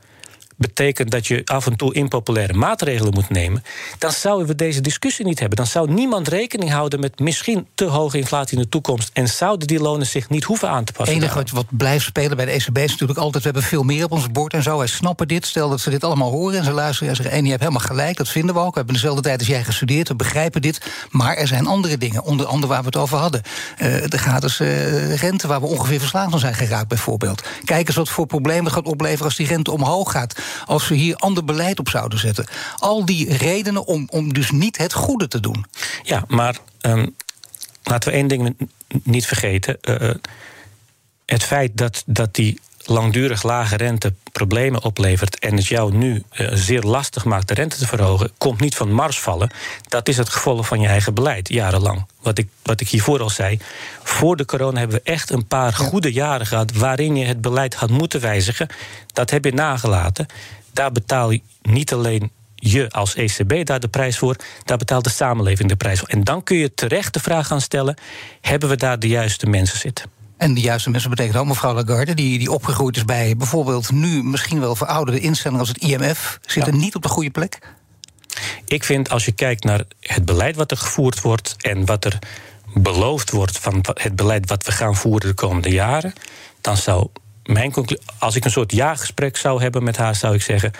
betekent 0.63 1.11
dat 1.11 1.27
je 1.27 1.43
af 1.45 1.67
en 1.67 1.77
toe 1.77 1.95
impopulaire 1.95 2.53
maatregelen 2.53 3.15
moet 3.15 3.31
nemen, 3.31 3.65
dan 3.99 4.13
zouden 4.13 4.47
we 4.47 4.55
deze 4.55 4.81
discussie 4.81 5.25
niet 5.25 5.39
hebben. 5.39 5.57
Dan 5.57 5.67
zou 5.67 5.93
niemand 5.93 6.29
rekening 6.29 6.71
houden 6.71 7.01
met 7.01 7.19
misschien 7.19 7.67
te 7.75 7.85
hoge 7.85 8.19
inflatie 8.19 8.57
in 8.57 8.63
de 8.63 8.69
toekomst 8.69 9.11
en 9.13 9.29
zouden 9.29 9.67
die 9.67 9.81
lonen 9.81 10.07
zich 10.07 10.29
niet 10.29 10.45
hoeven 10.45 10.69
aan 10.69 10.85
te 10.85 10.93
passen. 10.93 11.15
Het 11.15 11.25
enige 11.25 11.39
wat, 11.39 11.51
wat 11.51 11.67
blijft 11.71 12.05
spelen 12.05 12.37
bij 12.37 12.47
de 12.47 12.51
ECB 12.51 12.79
is 12.79 12.91
natuurlijk 12.91 13.19
altijd: 13.19 13.45
we 13.45 13.51
hebben 13.51 13.69
veel 13.69 13.83
meer 13.83 14.05
op 14.05 14.13
ons 14.13 14.31
bord 14.31 14.55
en 14.55 14.63
zo. 14.63 14.79
Wij 14.79 14.87
snappen 14.87 15.29
dit. 15.29 15.47
Stel 15.47 15.69
dat 15.69 15.81
ze 15.81 15.91
dit 15.91 16.05
allemaal 16.05 16.31
horen 16.31 16.59
en 16.59 16.65
ze 16.65 16.73
luisteren 16.73 17.09
en 17.09 17.17
zeggen: 17.17 17.35
en 17.35 17.45
je 17.45 17.51
hebt 17.51 17.63
helemaal 17.63 17.87
gelijk, 17.87 18.17
dat 18.17 18.29
vinden 18.29 18.55
we 18.55 18.61
ook. 18.61 18.71
We 18.71 18.77
hebben 18.77 18.95
dezelfde 18.95 19.23
tijd 19.23 19.39
als 19.39 19.49
jij 19.49 19.65
gestudeerd, 19.65 20.09
we 20.09 20.15
begrijpen 20.15 20.63
dit. 20.63 20.81
Maar 21.11 21.37
er 21.37 21.47
zijn 21.47 21.67
andere 21.67 21.99
dingen, 21.99 22.23
onder 22.23 22.47
andere 22.47 22.73
waar 22.73 22.81
we 22.81 22.87
het 22.87 22.97
over 22.97 23.19
hadden. 23.19 23.43
Uh, 23.79 24.05
de 24.09 24.19
gratis 24.19 24.61
uh, 24.61 25.15
rente, 25.15 25.47
waar 25.47 25.61
we 25.61 25.67
ongeveer 25.67 25.99
verslagen 25.99 26.31
van 26.31 26.41
zijn 26.41 26.55
geraakt, 26.55 26.89
bijvoorbeeld. 26.89 27.43
Kijk 27.65 27.87
eens 27.87 27.97
wat 27.97 28.09
voor 28.09 28.27
problemen 28.27 28.65
het 28.65 28.73
gaat 28.73 28.87
opleveren 28.87 29.25
als 29.25 29.37
die 29.37 29.47
rente 29.47 29.71
omhoog 29.71 30.11
gaat 30.13 30.35
als 30.65 30.89
we 30.89 30.95
hier 30.95 31.17
ander 31.17 31.45
beleid 31.45 31.79
op 31.79 31.89
zouden 31.89 32.19
zetten. 32.19 32.47
Al 32.77 33.05
die 33.05 33.37
redenen 33.37 33.87
om, 33.87 34.07
om 34.11 34.33
dus 34.33 34.51
niet 34.51 34.79
het 34.79 34.93
goede 34.93 35.29
te 35.29 35.41
doen. 35.41 35.67
Ja, 36.03 36.25
maar 36.29 36.57
um, 36.81 37.15
laten 37.83 38.11
we 38.11 38.17
één 38.17 38.29
ding 38.29 38.57
niet 39.03 39.27
vergeten. 39.27 39.79
Uh, 39.83 40.11
het 41.27 41.43
feit 41.43 41.71
dat, 41.75 42.03
dat 42.07 42.35
die 42.35 42.61
langdurig 42.85 43.43
lage 43.43 43.77
rente 43.77 44.15
problemen 44.33 44.83
oplevert 44.83 45.39
en 45.39 45.57
het 45.57 45.67
jou 45.67 45.95
nu 45.95 46.23
uh, 46.33 46.49
zeer 46.53 46.83
lastig 46.83 47.25
maakt 47.25 47.49
de 47.49 47.55
rente 47.55 47.77
te 47.77 47.87
verhogen, 47.87 48.31
komt 48.39 48.61
niet 48.61 48.77
van 48.77 48.93
Mars 48.93 49.21
vallen. 49.21 49.51
Dat 49.89 50.09
is 50.09 50.17
het 50.17 50.29
gevolg 50.29 50.67
van 50.67 50.81
je 50.81 50.89
eigen 50.89 51.15
beleid, 51.15 51.49
jarenlang. 51.49 52.07
Wat 52.21 52.39
ik, 52.39 52.49
wat 52.63 52.81
ik 52.81 52.89
hiervoor 52.89 53.21
al 53.21 53.31
zei. 53.31 53.59
Voor 54.03 54.37
de 54.37 54.45
corona 54.45 54.79
hebben 54.79 54.97
we 54.97 55.11
echt 55.11 55.31
een 55.31 55.47
paar 55.47 55.73
goede 55.73 56.13
jaren 56.13 56.47
gehad 56.47 56.73
waarin 56.73 57.17
je 57.17 57.25
het 57.25 57.41
beleid 57.41 57.75
had 57.75 57.91
moeten 57.91 58.21
wijzigen. 58.21 58.69
Dat 59.07 59.31
heb 59.31 59.45
je 59.45 59.53
nagelaten. 59.53 60.27
Daar 60.73 60.93
betaal 60.93 61.31
je 61.31 61.41
niet 61.63 61.93
alleen 61.93 62.31
je 62.55 62.91
als 62.91 63.15
ECB 63.15 63.67
daar 63.67 63.81
de 63.81 63.89
prijs 63.89 64.19
voor, 64.19 64.37
daar 64.65 64.77
betaalt 64.77 65.05
de 65.05 65.11
samenleving 65.11 65.69
de 65.69 65.77
prijs 65.77 65.99
voor. 65.99 66.09
En 66.09 66.25
dan 66.25 66.43
kun 66.43 66.57
je 66.57 66.75
terecht 66.75 67.13
de 67.13 67.21
vraag 67.21 67.47
gaan 67.47 67.61
stellen: 67.61 67.97
hebben 68.41 68.69
we 68.69 68.77
daar 68.77 68.99
de 68.99 69.09
juiste 69.09 69.47
mensen 69.47 69.79
zitten? 69.79 70.22
En 70.43 70.55
de 70.55 70.61
juiste 70.61 70.91
mensen 70.91 71.11
betekent 71.11 71.37
ook 71.37 71.47
mevrouw 71.47 71.75
Lagarde, 71.75 72.15
die, 72.15 72.39
die 72.39 72.53
opgegroeid 72.53 72.97
is 72.97 73.05
bij 73.05 73.37
bijvoorbeeld 73.37 73.93
nu 73.93 74.23
misschien 74.23 74.61
wel 74.61 74.77
verouderde 74.77 75.21
instellingen 75.21 75.61
als 75.61 75.69
het 75.69 75.79
IMF, 75.79 76.39
zit 76.47 76.67
er 76.67 76.75
niet 76.75 76.95
op 76.95 77.03
de 77.03 77.09
goede 77.09 77.31
plek? 77.31 77.59
Ik 78.65 78.85
vind 78.85 79.11
als 79.11 79.25
je 79.25 79.33
kijkt 79.33 79.65
naar 79.65 79.85
het 80.01 80.25
beleid 80.25 80.57
wat 80.57 80.71
er 80.71 80.77
gevoerd 80.77 81.21
wordt 81.21 81.57
en 81.59 81.87
wat 81.87 82.05
er 82.05 82.19
beloofd 82.75 83.31
wordt 83.31 83.59
van 83.59 83.85
het 83.95 84.17
beleid 84.17 84.49
wat 84.49 84.65
we 84.65 84.73
gaan 84.73 84.97
voeren 84.97 85.29
de 85.29 85.35
komende 85.35 85.71
jaren, 85.71 86.13
dan 86.61 86.77
zou 86.77 87.09
mijn 87.45 87.73
conclusie, 87.73 88.05
als 88.19 88.37
ik 88.37 88.45
een 88.45 88.51
soort 88.51 88.73
ja-gesprek 88.73 89.37
zou 89.37 89.63
hebben 89.63 89.83
met 89.83 89.97
haar, 89.97 90.15
zou 90.15 90.35
ik 90.35 90.43
zeggen. 90.43 90.73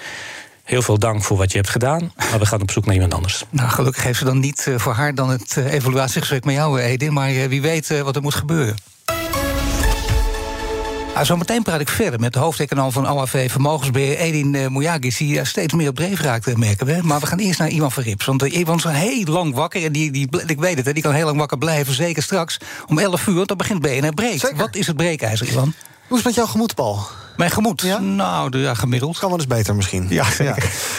Heel 0.63 0.83
veel 0.83 0.99
dank 0.99 1.23
voor 1.23 1.37
wat 1.37 1.51
je 1.51 1.59
hebt 1.59 1.71
gedaan, 1.71 2.13
maar 2.17 2.39
we 2.39 2.47
gaan 2.47 2.63
op 2.63 2.71
zoek 2.71 2.85
naar 2.85 2.95
iemand 2.95 3.15
anders. 3.15 3.45
Nou, 3.51 3.69
gelukkig 3.69 4.03
heeft 4.03 4.19
ze 4.19 4.25
dan 4.25 4.41
niet 4.41 4.67
uh, 4.69 4.79
voor 4.79 4.93
haar 4.93 5.15
dan 5.15 5.31
het 5.31 5.57
uh, 5.59 5.73
evaluatiegesprek 5.73 6.45
met 6.45 6.55
jou, 6.55 6.81
Edin. 6.81 7.13
Maar 7.13 7.49
wie 7.49 7.63
weet 7.63 8.03
wat 8.03 8.17
er 8.17 8.23
moet 8.23 8.35
gebeuren. 8.35 8.77
Ah, 11.15 11.25
zometeen 11.25 11.63
praat 11.63 11.81
ik 11.81 11.89
verder 11.89 12.21
met 12.21 12.33
de 12.33 12.39
hoofdeconoom 12.39 12.93
van 12.93 13.09
OAV 13.09 13.51
Vermogensbeheer, 13.51 14.17
Edin 14.17 14.55
uh, 14.55 14.67
Mouyagis, 14.67 15.17
die 15.17 15.45
steeds 15.45 15.75
meer 15.75 15.89
op 15.89 15.97
dreef 15.97 16.21
raakt, 16.21 16.57
merken 16.57 16.87
we. 16.87 16.99
Maar 17.03 17.21
we 17.21 17.27
gaan 17.27 17.39
eerst 17.39 17.59
naar 17.59 17.69
Ivan 17.69 17.93
Verrips. 17.93 18.25
Want 18.25 18.45
uh, 18.45 18.59
Ivan 18.59 18.77
is 18.77 18.85
heel 18.85 19.25
lang 19.25 19.55
wakker 19.55 19.85
en 19.85 19.93
die, 19.93 20.11
die, 20.11 20.29
ik 20.47 20.61
weet 20.61 20.77
het, 20.77 20.87
hè, 20.87 20.93
die 20.93 21.03
kan 21.03 21.13
heel 21.13 21.25
lang 21.25 21.39
wakker 21.39 21.59
blijven. 21.59 21.95
Zeker 21.95 22.23
straks 22.23 22.59
om 22.87 22.99
11 22.99 23.27
uur, 23.27 23.47
dan 23.47 23.57
begint 23.57 23.81
BNR 23.81 24.15
Breek. 24.15 24.41
Zeker. 24.41 24.57
Wat 24.57 24.77
is 24.77 24.87
het 24.87 24.97
breekijzer, 24.97 25.47
Ivan? 25.47 25.75
Hoe 26.09 26.19
is 26.19 26.25
het 26.25 26.25
met 26.25 26.35
jouw 26.35 26.47
gemoed, 26.47 26.75
Paul? 26.75 27.07
Mijn 27.37 27.51
gemoed? 27.51 27.83
Ja? 27.83 27.99
Nou, 27.99 28.51
de, 28.51 28.59
ja, 28.59 28.75
gemiddeld. 28.75 29.19
Kan 29.19 29.29
wel 29.29 29.39
eens 29.39 29.47
beter 29.47 29.75
misschien. 29.75 30.07
Ja, 30.09 30.27
ja. 30.39 30.57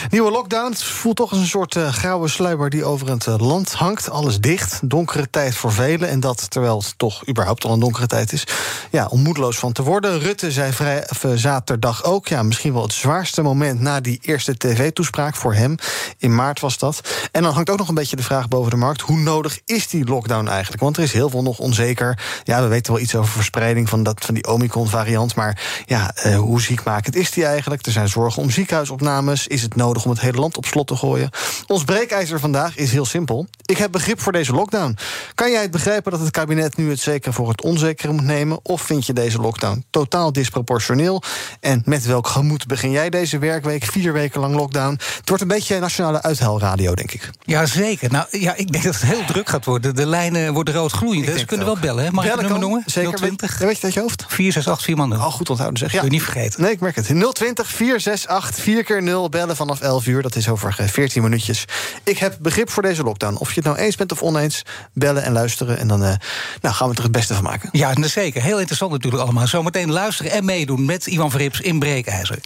Nieuwe 0.09 0.31
lockdown. 0.31 0.71
Het 0.71 0.83
voelt 0.83 1.15
toch 1.15 1.31
als 1.31 1.39
een 1.39 1.47
soort 1.47 1.75
uh, 1.75 1.93
grauwe 1.93 2.27
sluier 2.27 2.69
die 2.69 2.85
over 2.85 3.09
het 3.09 3.25
uh, 3.25 3.37
land 3.37 3.73
hangt. 3.73 4.09
Alles 4.09 4.39
dicht. 4.39 4.79
Donkere 4.83 5.29
tijd 5.29 5.55
voor 5.55 5.71
velen. 5.71 6.09
En 6.09 6.19
dat 6.19 6.49
terwijl 6.51 6.77
het 6.77 6.93
toch 6.97 7.27
überhaupt 7.29 7.65
al 7.65 7.73
een 7.73 7.79
donkere 7.79 8.07
tijd 8.07 8.31
is. 8.31 8.47
Ja, 8.91 9.05
om 9.05 9.21
moedeloos 9.21 9.57
van 9.57 9.71
te 9.71 9.83
worden. 9.83 10.19
Rutte 10.19 10.51
zei 10.51 10.71
vrij, 10.71 11.07
uh, 11.25 11.31
zaterdag 11.35 12.03
ook. 12.03 12.27
Ja, 12.27 12.43
misschien 12.43 12.73
wel 12.73 12.83
het 12.83 12.93
zwaarste 12.93 13.41
moment 13.41 13.79
na 13.79 13.99
die 13.99 14.19
eerste 14.21 14.57
tv-toespraak 14.57 15.35
voor 15.35 15.53
hem. 15.53 15.75
In 16.17 16.35
maart 16.35 16.59
was 16.59 16.77
dat. 16.77 17.01
En 17.31 17.43
dan 17.43 17.53
hangt 17.53 17.69
ook 17.69 17.77
nog 17.77 17.87
een 17.87 17.95
beetje 17.95 18.15
de 18.15 18.23
vraag 18.23 18.47
boven 18.47 18.71
de 18.71 18.77
markt. 18.77 19.01
Hoe 19.01 19.17
nodig 19.17 19.59
is 19.65 19.87
die 19.87 20.05
lockdown 20.05 20.47
eigenlijk? 20.47 20.81
Want 20.81 20.97
er 20.97 21.03
is 21.03 21.13
heel 21.13 21.29
veel 21.29 21.41
nog 21.41 21.59
onzeker. 21.59 22.19
Ja, 22.43 22.61
we 22.61 22.67
weten 22.67 22.93
wel 22.93 23.01
iets 23.01 23.15
over 23.15 23.31
verspreiding 23.31 23.89
van, 23.89 24.03
dat, 24.03 24.25
van 24.25 24.33
die 24.33 24.47
Omicron-variant. 24.47 25.35
Maar 25.35 25.61
ja, 25.85 26.11
uh, 26.25 26.37
hoe 26.37 26.61
ziekmakend 26.61 27.15
is 27.15 27.31
die 27.31 27.45
eigenlijk? 27.45 27.85
Er 27.85 27.91
zijn 27.91 28.07
zorgen 28.07 28.41
om 28.41 28.49
ziekenhuisopnames. 28.49 29.47
Is 29.47 29.61
het 29.61 29.75
nodig 29.75 30.03
om 30.03 30.09
het 30.09 30.19
hele 30.19 30.37
land 30.37 30.57
op 30.57 30.65
slot 30.65 30.87
te 30.87 30.95
gooien? 30.95 31.29
Ons 31.67 31.83
breekijzer 31.83 32.39
vandaag 32.39 32.77
is 32.77 32.91
heel 32.91 33.05
simpel. 33.05 33.47
Ik 33.65 33.77
heb 33.77 33.91
begrip 33.91 34.21
voor 34.21 34.31
deze 34.31 34.53
lockdown. 34.53 34.97
Kan 35.35 35.51
jij 35.51 35.61
het 35.61 35.71
begrijpen 35.71 36.11
dat 36.11 36.19
het 36.19 36.31
kabinet 36.31 36.77
nu 36.77 36.89
het 36.89 36.99
zekere 36.99 37.33
voor 37.33 37.49
het 37.49 37.61
onzekere 37.61 38.11
moet 38.13 38.23
nemen? 38.23 38.59
Of 38.63 38.81
vind 38.81 39.05
je 39.05 39.13
deze 39.13 39.41
lockdown 39.41 39.85
totaal 39.89 40.31
disproportioneel? 40.31 41.23
En 41.59 41.81
met 41.85 42.05
welk 42.05 42.27
gemoed 42.27 42.67
begin 42.67 42.91
jij 42.91 43.09
deze 43.09 43.37
werkweek? 43.37 43.83
Vier 43.83 44.13
weken 44.13 44.39
lang 44.39 44.55
lockdown. 44.55 44.91
Het 45.17 45.29
wordt 45.29 45.41
een 45.41 45.47
beetje 45.49 45.79
nationale 45.79 46.21
uithuilradio, 46.21 46.93
denk 46.93 47.11
ik. 47.11 47.29
Ja, 47.43 47.65
zeker. 47.65 48.11
Nou, 48.11 48.25
ja, 48.31 48.55
ik 48.55 48.71
denk 48.71 48.83
dat 48.83 48.93
het 48.93 49.03
heel 49.03 49.25
druk 49.25 49.49
gaat 49.49 49.65
worden. 49.65 49.95
De 49.95 50.05
lijnen 50.05 50.53
worden 50.53 50.73
rood 50.73 50.91
gloeiend. 50.91 51.25
Dus 51.25 51.39
ze 51.39 51.45
kunnen 51.45 51.65
wel 51.65 51.77
bellen. 51.77 52.03
Hè? 52.03 52.11
Mag 52.11 52.23
bellen 52.23 52.39
ik 52.39 52.43
het 52.43 52.51
nummer 52.51 52.69
noemen? 52.69 52.83
Zeker. 52.91 53.17
020 53.17 53.57
weet 53.57 53.75
je 53.75 53.81
dat 53.81 53.93
je 53.93 53.99
hoofd? 53.99 54.25
468 54.27 54.95
man. 54.95 55.19
Al 55.19 55.31
goed 55.31 55.49
onthouden 55.49 55.79
zeg. 55.79 55.91
Ja. 55.91 56.12
Niet 56.13 56.23
vergeten. 56.23 56.61
Nee, 56.61 56.71
ik 56.71 56.79
merk 56.79 56.95
het. 56.95 57.05
020 57.05 57.67
468 57.67 58.63
4 58.63 58.83
keer 58.83 59.03
0 59.03 59.29
bellen 59.29 59.55
vanaf 59.55 59.81
11 59.81 60.05
uur. 60.05 60.21
Dat 60.21 60.35
is 60.35 60.49
over 60.49 60.75
14 60.91 61.21
minuutjes. 61.21 61.65
Ik 62.03 62.17
heb 62.17 62.37
begrip 62.39 62.69
voor 62.69 62.83
deze 62.83 63.03
lockdown. 63.03 63.35
Of 63.35 63.49
je 63.49 63.55
het 63.55 63.63
nou 63.63 63.77
eens 63.77 63.95
bent 63.95 64.11
of 64.11 64.21
oneens, 64.21 64.61
bellen 64.93 65.23
en 65.23 65.31
luisteren. 65.31 65.77
En 65.77 65.87
dan 65.87 66.03
uh, 66.03 66.13
nou, 66.61 66.75
gaan 66.75 66.89
we 66.89 66.95
er 66.95 67.03
het 67.03 67.11
beste 67.11 67.33
van 67.33 67.43
maken. 67.43 67.69
Ja, 67.71 67.93
zeker. 68.07 68.41
Heel 68.41 68.57
interessant 68.57 68.91
natuurlijk 68.91 69.23
allemaal. 69.23 69.47
Zometeen 69.47 69.91
luisteren 69.91 70.31
en 70.31 70.45
meedoen 70.45 70.85
met 70.85 71.05
Ivan 71.05 71.31
Verrips 71.31 71.61
in 71.61 71.79
Breekijzer. 71.79 72.39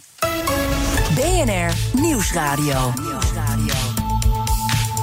BNR 1.14 1.72
Nieuwsradio. 1.92 2.92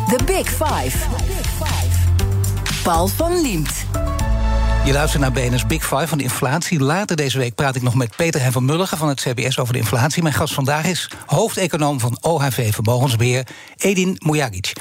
The 0.07 0.23
Big 0.25 0.47
Five. 0.49 0.97
Paul 2.83 3.07
van 3.07 3.41
Liemt. 3.41 3.84
Je 4.85 4.93
luistert 4.93 5.21
naar 5.21 5.31
BNS 5.31 5.65
Big 5.65 5.83
Five 5.83 6.07
van 6.07 6.17
de 6.17 6.23
inflatie. 6.23 6.79
Later 6.79 7.15
deze 7.15 7.37
week 7.37 7.55
praat 7.55 7.75
ik 7.75 7.81
nog 7.81 7.95
met 7.95 8.15
Peter 8.15 8.41
Hen 8.41 8.51
van 8.51 8.65
Mulligen 8.65 8.97
van 8.97 9.07
het 9.07 9.21
CBS 9.21 9.59
over 9.59 9.73
de 9.73 9.79
inflatie. 9.79 10.23
Mijn 10.23 10.35
gast 10.35 10.53
vandaag 10.53 10.85
is 10.85 11.11
hoofdeconoom 11.25 11.99
van 11.99 12.17
OHV 12.21 12.73
Vermogensbeheer, 12.73 13.47
Edin 13.77 14.15
Mujagic. 14.25 14.73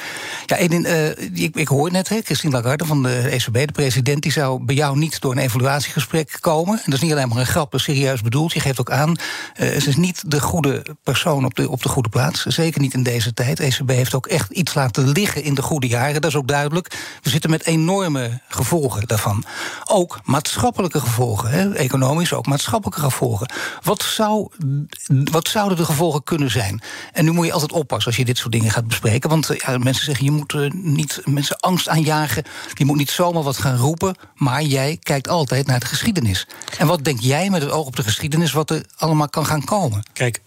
Ja, 0.47 0.57
Edin, 0.57 0.85
uh, 0.85 1.09
ik, 1.43 1.57
ik, 1.57 1.69
hoor 1.69 1.91
net, 1.91 2.09
hè, 2.09 2.21
Christine 2.21 2.53
Lagarde 2.53 2.85
van 2.85 3.03
de 3.03 3.19
ECB, 3.19 3.53
de 3.53 3.73
president, 3.73 4.23
die 4.23 4.33
zou 4.33 4.65
bij 4.65 4.75
jou 4.75 4.99
niet 4.99 5.21
door 5.21 5.33
een 5.33 5.39
evaluatiegesprek 5.39 6.37
komen. 6.41 6.75
En 6.75 6.85
dat 6.85 6.95
is 6.95 7.01
niet 7.01 7.13
alleen 7.13 7.29
maar 7.29 7.39
een 7.39 7.47
grap, 7.47 7.73
serieus 7.77 8.23
bedoeld. 8.23 8.53
Je 8.53 8.61
geeft 8.61 8.81
ook 8.81 8.91
aan, 8.91 9.11
uh, 9.11 9.17
ze 9.81 9.89
is 9.89 9.97
niet 9.97 10.23
de 10.27 10.41
goede 10.41 10.87
persoon 11.03 11.45
op 11.45 11.55
de, 11.55 11.71
op 11.71 11.83
de 11.83 11.89
goede 11.89 12.09
plaats. 12.09 12.43
Zeker 12.43 12.81
niet 12.81 12.95
in 12.95 13.03
deze 13.03 13.35
tijd. 13.35 13.61
ECB 13.61 13.89
heeft 13.89 14.15
ook 14.15 14.27
echt 14.27 14.51
iets 14.51 14.75
laten 14.75 15.09
liggen 15.09 15.43
in 15.43 15.55
de 15.55 15.63
goede 15.63 15.87
jaren. 15.87 16.21
Dat 16.21 16.31
is 16.31 16.37
ook 16.37 16.49
duidelijk. 16.49 16.97
We 17.23 17.31
zitten 17.31 17.51
met 17.51 17.67
enorme 17.67 18.41
gevolgen 18.49 19.07
daarvan 19.07 19.45
ook 19.95 20.21
maatschappelijke 20.25 21.01
gevolgen. 21.01 21.51
Hè? 21.51 21.75
Economisch 21.75 22.33
ook 22.33 22.47
maatschappelijke 22.47 23.01
gevolgen. 23.01 23.49
Wat, 23.83 24.03
zou, 24.03 24.49
wat 25.31 25.49
zouden 25.49 25.77
de 25.77 25.85
gevolgen 25.85 26.23
kunnen 26.23 26.51
zijn? 26.51 26.83
En 27.13 27.25
nu 27.25 27.31
moet 27.31 27.47
je 27.47 27.53
altijd 27.53 27.73
oppassen 27.73 28.07
als 28.07 28.17
je 28.17 28.25
dit 28.25 28.39
soort 28.39 28.53
dingen 28.53 28.71
gaat 28.71 28.89
bespreken. 28.89 29.31
Want 29.31 29.51
ja, 29.57 29.79
mensen 29.79 30.05
zeggen, 30.05 30.25
je 30.25 30.31
moet 30.31 30.53
uh, 30.53 30.71
niet 30.71 31.23
mensen 31.25 31.61
angst 31.61 31.89
aanjagen. 31.89 32.45
Je 32.73 32.85
moet 32.85 32.97
niet 32.97 33.11
zomaar 33.11 33.43
wat 33.43 33.57
gaan 33.57 33.77
roepen. 33.77 34.17
Maar 34.35 34.63
jij 34.63 34.99
kijkt 35.03 35.29
altijd 35.29 35.67
naar 35.67 35.81
de 35.81 35.87
geschiedenis. 35.87 36.47
En 36.79 36.87
wat 36.87 37.05
denk 37.05 37.21
jij 37.21 37.51
met 37.51 37.63
het 37.63 37.71
oog 37.71 37.87
op 37.87 37.97
de 37.97 38.03
geschiedenis... 38.03 38.53
wat 38.53 38.71
er 38.71 38.85
allemaal 38.97 39.29
kan 39.29 39.47
gaan 39.47 39.65
komen? 39.65 40.03
Kijk, 40.13 40.41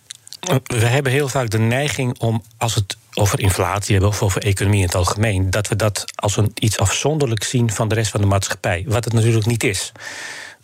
we 0.63 0.85
hebben 0.85 1.11
heel 1.11 1.29
vaak 1.29 1.49
de 1.49 1.59
neiging 1.59 2.19
om, 2.19 2.43
als 2.57 2.75
het 2.75 2.97
over 3.17 3.39
inflatie 3.39 3.91
hebben 3.91 4.09
of 4.09 4.23
over 4.23 4.41
economie 4.41 4.79
in 4.79 4.85
het 4.85 4.95
algemeen, 4.95 5.49
dat 5.49 5.67
we 5.67 5.75
dat 5.75 6.03
als 6.15 6.37
een 6.37 6.51
iets 6.53 6.77
afzonderlijk 6.77 7.43
zien 7.43 7.71
van 7.71 7.87
de 7.87 7.95
rest 7.95 8.11
van 8.11 8.21
de 8.21 8.27
maatschappij. 8.27 8.83
Wat 8.87 9.03
het 9.03 9.13
natuurlijk 9.13 9.45
niet 9.45 9.63
is. 9.63 9.91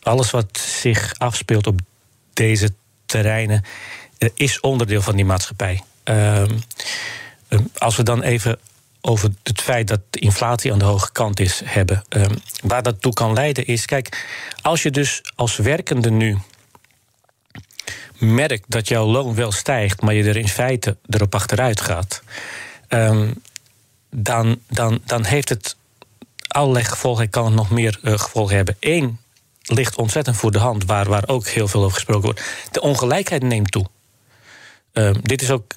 Alles 0.02 0.32
wat 0.32 0.58
zich 0.58 1.14
afspeelt 1.18 1.68
op 1.68 1.80
deze 2.34 2.70
terreinen 3.06 3.64
eh, 4.18 4.30
is 4.36 4.60
onderdeel 4.60 5.02
van 5.02 5.16
die 5.16 5.26
maatschappij. 5.26 5.82
Uh, 6.10 6.44
als 7.78 7.96
we 7.96 8.04
dan 8.04 8.22
even 8.22 8.60
over 9.02 9.30
het 9.44 9.62
feit 9.62 9.88
dat 9.88 10.00
de 10.10 10.20
inflatie 10.20 10.72
aan 10.72 10.80
de 10.80 10.86
hoge 10.86 11.12
kant 11.12 11.40
is 11.40 11.62
hebben, 11.66 12.04
uh, 12.10 12.26
waar 12.64 12.84
dat 12.84 13.02
toe 13.02 13.14
kan 13.14 13.34
leiden 13.34 13.66
is, 13.66 13.86
kijk, 13.86 14.26
als 14.62 14.84
je 14.84 14.92
dus 14.92 15.22
als 15.36 15.56
werkende 15.56 16.12
nu 16.12 16.38
merkt 18.18 18.64
dat 18.68 18.88
jouw 18.88 19.06
loon 19.06 19.36
wel 19.36 19.52
stijgt, 19.52 20.02
maar 20.02 20.14
je 20.14 20.24
er 20.24 20.38
in 20.38 20.48
feite 20.48 20.98
erop 21.10 21.36
achteruit 21.36 21.82
gaat, 21.82 22.24
um, 22.90 23.34
dan, 24.10 24.60
dan, 24.70 25.00
dan 25.06 25.24
heeft 25.24 25.50
het 25.50 25.76
allerlei 26.48 26.86
gevolgen. 26.86 27.24
Ik 27.24 27.32
kan 27.32 27.46
het 27.46 27.54
nog 27.54 27.70
meer 27.70 28.00
uh, 28.04 28.18
gevolgen 28.18 28.56
hebben. 28.56 28.76
Eén 28.80 29.20
ligt 29.62 29.96
ontzettend 29.96 30.36
voor 30.36 30.52
de 30.52 30.60
hand, 30.60 30.86
waar, 30.86 31.10
waar 31.10 31.28
ook 31.28 31.48
heel 31.48 31.68
veel 31.68 31.82
over 31.82 31.94
gesproken 31.94 32.24
wordt. 32.24 32.44
De 32.72 32.82
ongelijkheid 32.82 33.44
neemt 33.44 33.72
toe. 33.72 33.86
Um, 34.94 35.16
dit 35.22 35.42
is 35.42 35.52
ook 35.52 35.74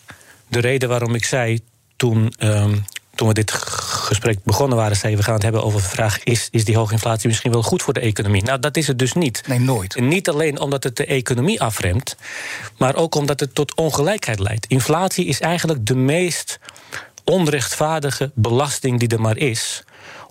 de 0.48 0.60
reden 0.60 0.88
waarom 0.88 1.14
ik 1.14 1.24
zei 1.24 1.60
toen 1.96 2.32
um, 2.38 2.84
toen 3.16 3.28
we 3.28 3.34
dit 3.34 3.50
gesprek 3.50 4.38
begonnen 4.44 4.78
waren, 4.78 4.96
zei 4.96 5.16
we 5.16 5.22
gaan 5.22 5.34
het 5.34 5.42
hebben 5.42 5.62
over 5.62 5.80
de 5.80 5.88
vraag: 5.88 6.22
is, 6.22 6.48
is 6.50 6.64
die 6.64 6.76
hoge 6.76 6.92
inflatie 6.92 7.28
misschien 7.28 7.52
wel 7.52 7.62
goed 7.62 7.82
voor 7.82 7.92
de 7.92 8.00
economie? 8.00 8.42
Nou, 8.42 8.60
dat 8.60 8.76
is 8.76 8.86
het 8.86 8.98
dus 8.98 9.12
niet. 9.12 9.42
Nee, 9.46 9.58
nooit. 9.58 9.96
En 9.96 10.08
niet 10.08 10.28
alleen 10.28 10.60
omdat 10.60 10.84
het 10.84 10.96
de 10.96 11.06
economie 11.06 11.60
afremt, 11.60 12.16
maar 12.78 12.94
ook 12.94 13.14
omdat 13.14 13.40
het 13.40 13.54
tot 13.54 13.74
ongelijkheid 13.74 14.38
leidt. 14.38 14.66
Inflatie 14.66 15.26
is 15.26 15.40
eigenlijk 15.40 15.86
de 15.86 15.96
meest 15.96 16.58
onrechtvaardige 17.24 18.30
belasting 18.34 18.98
die 18.98 19.08
er 19.08 19.20
maar 19.20 19.36
is 19.36 19.84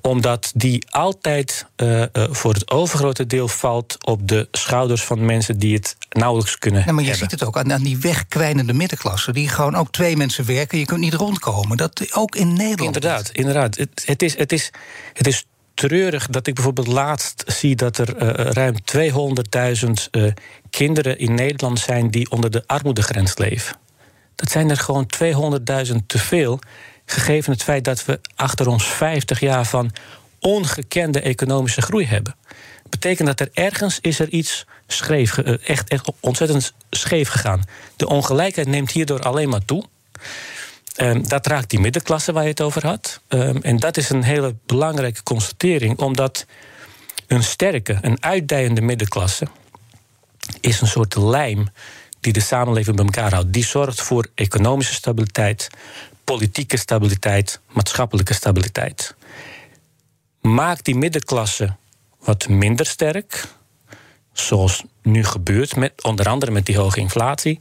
omdat 0.06 0.51
die 0.56 0.86
altijd 0.89 1.66
uh, 1.78 1.99
uh, 1.99 2.06
voor 2.14 2.53
het 2.53 2.72
overgrote 2.72 3.26
deel 3.26 3.47
valt 3.47 3.97
op 4.06 4.28
de 4.28 4.47
schouders 4.51 5.03
van 5.03 5.26
mensen 5.26 5.60
die 5.60 5.74
het 5.74 5.97
nauwelijks 6.10 6.58
kunnen. 6.58 6.84
Ja, 6.86 6.91
maar 6.91 7.03
je 7.03 7.10
hebben. 7.10 7.30
ziet 7.30 7.39
het 7.39 7.49
ook 7.49 7.58
aan, 7.58 7.74
aan 7.74 7.84
die 7.84 7.97
wegkwijnende 7.97 8.74
middenklasse, 8.74 9.32
die 9.32 9.49
gewoon 9.49 9.76
ook 9.76 9.91
twee 9.91 10.18
mensen 10.18 10.45
werken, 10.45 10.80
je 10.80 10.86
kunt 10.86 10.99
niet 10.99 11.14
rondkomen. 11.14 11.78
Dat 11.78 12.14
ook 12.14 12.36
in 12.36 12.47
Nederland. 12.47 12.95
Inderdaad, 12.95 13.30
inderdaad. 13.30 13.78
Het, 13.78 14.03
het, 14.06 14.22
is, 14.22 14.38
het, 14.38 14.51
is, 14.51 14.72
het 15.14 15.28
is 15.28 15.45
treurig 15.74 16.28
dat 16.28 16.47
ik 16.47 16.53
bijvoorbeeld 16.53 16.88
laatst 16.88 17.43
zie 17.47 17.76
dat 17.76 17.97
er 17.97 18.22
uh, 18.22 18.51
ruim 18.51 18.76
200.000 20.16 20.22
kinderen 20.70 21.20
in 21.20 21.34
Nederland 21.34 21.80
zijn 21.80 22.12
die 22.12 22.32
onder 22.32 22.51
de 22.51 22.64
armoedegrens 22.66 23.38
leven. 23.38 23.76
Dat 24.36 24.51
zijn 24.51 24.70
er 24.70 24.78
gewoon 24.78 25.08
200.000 25.88 25.95
te 26.08 26.18
veel 26.18 26.60
gegeven 27.06 27.51
het 27.51 27.64
feit 27.64 27.84
dat 27.84 28.06
we 28.06 28.20
achter 28.36 28.68
ons 28.68 28.86
50 28.86 29.39
jaar 29.39 29.66
van 29.66 29.91
ongekende 30.39 31.22
economische 31.22 31.82
groei 31.82 32.06
hebben. 32.06 32.36
Betekent 32.89 33.28
dat 33.28 33.39
er 33.39 33.49
ergens 33.53 33.99
is 34.01 34.20
er 34.20 34.30
iets 34.30 34.66
scheef, 34.88 35.38
echt, 35.38 35.89
echt 35.89 36.12
ontzettend 36.20 36.74
scheef 36.89 37.30
gegaan. 37.30 37.64
De 37.95 38.08
ongelijkheid 38.08 38.68
neemt 38.68 38.91
hierdoor 38.91 39.22
alleen 39.22 39.49
maar 39.49 39.66
toe. 39.66 39.84
Um, 40.97 41.28
dat 41.28 41.47
raakt 41.47 41.70
die 41.70 41.80
middenklasse 41.80 42.32
waar 42.32 42.43
je 42.43 42.49
het 42.49 42.62
over 42.62 42.86
had. 42.86 43.22
Um, 43.28 43.62
en 43.62 43.78
dat 43.78 43.97
is 43.97 44.10
een 44.10 44.24
hele 44.24 44.56
belangrijke 44.66 45.24
constatering, 45.24 45.99
omdat 45.99 46.45
een 47.28 47.43
sterke, 47.43 47.97
een 48.01 48.24
uitdijende 48.24 48.82
middenklasse 48.82 49.47
is 50.60 50.82
een 50.82 50.88
soort 50.88 51.16
lijm 51.16 51.68
die 52.20 52.34
de 52.34 52.39
samenleving 52.39 52.95
bij 52.95 53.06
elkaar 53.06 53.34
houdt. 53.34 53.53
Die 53.53 53.66
zorgt 53.66 54.01
voor 54.01 54.28
economische 54.36 54.93
stabiliteit, 54.93 55.70
politieke 56.26 56.78
stabiliteit, 56.78 57.59
maatschappelijke 57.71 58.34
stabiliteit. 58.34 59.15
Maak 60.41 60.84
die 60.84 60.95
middenklasse 60.95 61.76
wat 62.19 62.47
minder 62.47 62.86
sterk, 62.86 63.47
zoals 64.34 64.84
nu 65.01 65.23
gebeurt, 65.23 65.76
met, 65.76 66.03
onder 66.03 66.28
andere 66.30 66.51
met 66.51 66.65
die 66.65 66.78
hoge 66.78 66.99
inflatie. 66.99 67.57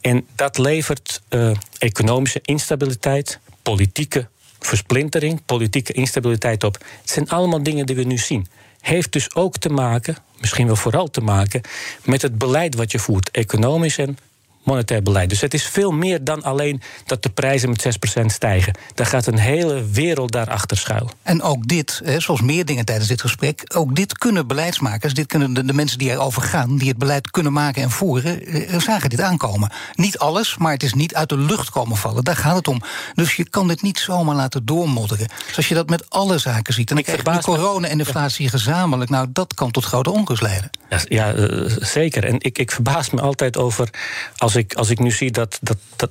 En 0.00 0.26
dat 0.34 0.58
levert 0.58 1.22
uh, 1.28 1.56
economische 1.78 2.40
instabiliteit, 2.44 3.40
politieke 3.62 4.28
versplintering, 4.58 5.44
politieke 5.44 5.92
instabiliteit 5.92 6.64
op. 6.64 6.74
Het 7.00 7.10
zijn 7.10 7.28
allemaal 7.28 7.62
dingen 7.62 7.86
die 7.86 7.96
we 7.96 8.02
nu 8.02 8.18
zien. 8.18 8.46
Heeft 8.80 9.12
dus 9.12 9.34
ook 9.34 9.56
te 9.56 9.68
maken, 9.68 10.16
misschien 10.40 10.66
wel 10.66 10.76
vooral 10.76 11.10
te 11.10 11.20
maken, 11.20 11.60
met 12.04 12.22
het 12.22 12.38
beleid 12.38 12.74
wat 12.74 12.92
je 12.92 12.98
voert, 12.98 13.30
economisch 13.30 13.98
en 13.98 14.18
monetair 14.66 15.02
beleid. 15.02 15.28
Dus 15.28 15.40
het 15.40 15.54
is 15.54 15.66
veel 15.66 15.90
meer 15.90 16.24
dan 16.24 16.42
alleen 16.42 16.80
dat 17.04 17.22
de 17.22 17.28
prijzen 17.28 17.68
met 17.68 17.86
6% 18.20 18.24
stijgen. 18.26 18.74
Daar 18.94 19.06
gaat 19.06 19.26
een 19.26 19.38
hele 19.38 19.86
wereld 19.86 20.32
daarachter 20.32 20.76
schuil. 20.76 21.10
En 21.22 21.42
ook 21.42 21.68
dit, 21.68 22.02
zoals 22.18 22.40
meer 22.40 22.64
dingen 22.64 22.84
tijdens 22.84 23.08
dit 23.08 23.20
gesprek, 23.20 23.62
ook 23.74 23.96
dit 23.96 24.18
kunnen 24.18 24.46
beleidsmakers, 24.46 25.14
dit 25.14 25.26
kunnen 25.26 25.54
de, 25.54 25.64
de 25.64 25.72
mensen 25.72 25.98
die 25.98 26.10
erover 26.10 26.42
gaan, 26.42 26.76
die 26.76 26.88
het 26.88 26.98
beleid 26.98 27.30
kunnen 27.30 27.52
maken 27.52 27.82
en 27.82 27.90
voeren, 27.90 28.46
eh, 28.46 28.80
zagen 28.80 29.10
dit 29.10 29.20
aankomen. 29.20 29.70
Niet 29.94 30.18
alles, 30.18 30.56
maar 30.56 30.72
het 30.72 30.82
is 30.82 30.94
niet 30.94 31.14
uit 31.14 31.28
de 31.28 31.38
lucht 31.38 31.70
komen 31.70 31.96
vallen. 31.96 32.24
Daar 32.24 32.36
gaat 32.36 32.56
het 32.56 32.68
om. 32.68 32.80
Dus 33.14 33.36
je 33.36 33.48
kan 33.48 33.68
dit 33.68 33.82
niet 33.82 33.98
zomaar 33.98 34.34
laten 34.34 34.64
doormodderen. 34.64 35.28
Zoals 35.50 35.68
je 35.68 35.74
dat 35.74 35.88
met 35.88 36.10
alle 36.10 36.38
zaken 36.38 36.74
ziet. 36.74 36.90
En 36.90 36.98
ik 36.98 37.04
krijg 37.04 37.22
de 37.22 37.42
corona 37.42 37.88
en 37.88 37.98
inflatie 37.98 38.48
gezamenlijk, 38.48 39.10
nou 39.10 39.26
dat 39.32 39.54
kan 39.54 39.70
tot 39.70 39.84
grote 39.84 40.10
onrust 40.10 40.42
leiden. 40.42 40.70
Ja, 40.88 41.00
ja 41.08 41.34
uh, 41.34 41.76
zeker. 41.80 42.24
En 42.24 42.36
ik, 42.38 42.58
ik 42.58 42.70
verbaas 42.70 43.10
me 43.10 43.20
altijd 43.20 43.56
over 43.56 43.90
als 44.36 44.55
ik, 44.56 44.74
als 44.74 44.90
ik 44.90 44.98
nu 44.98 45.10
zie 45.10 45.30
dat, 45.30 45.58
dat, 45.62 45.76
dat, 45.96 46.10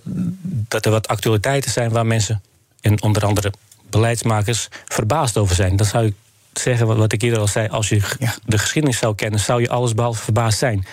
dat 0.68 0.86
er 0.86 0.91
wat 0.91 1.08
actualiteiten 1.08 1.72
zijn 1.72 1.91
waar 1.91 2.06
mensen, 2.06 2.41
en 2.82 3.02
onder 3.02 3.26
andere 3.26 3.54
beleidsmakers, 3.89 4.68
verbaasd 4.86 5.38
over 5.38 5.56
zijn, 5.56 5.76
dan 5.76 5.86
zou 5.86 6.06
ik 6.06 6.14
zeggen 6.54 6.88
wat, 6.88 6.98
wat 6.98 7.14
ik 7.14 7.22
eerder 7.22 7.39
al 7.39 7.48
zei: 7.48 7.68
als 7.68 7.89
je 7.89 8.02
ja. 8.20 8.36
de 8.46 8.58
geschiedenis 8.58 8.98
zou 8.98 9.16
kennen, 9.16 9.39
zou 9.39 9.62
je 9.62 9.70
alles 9.70 9.93
behalve 9.93 10.24
verbaasd 10.24 10.58
zijn. 10.58 10.86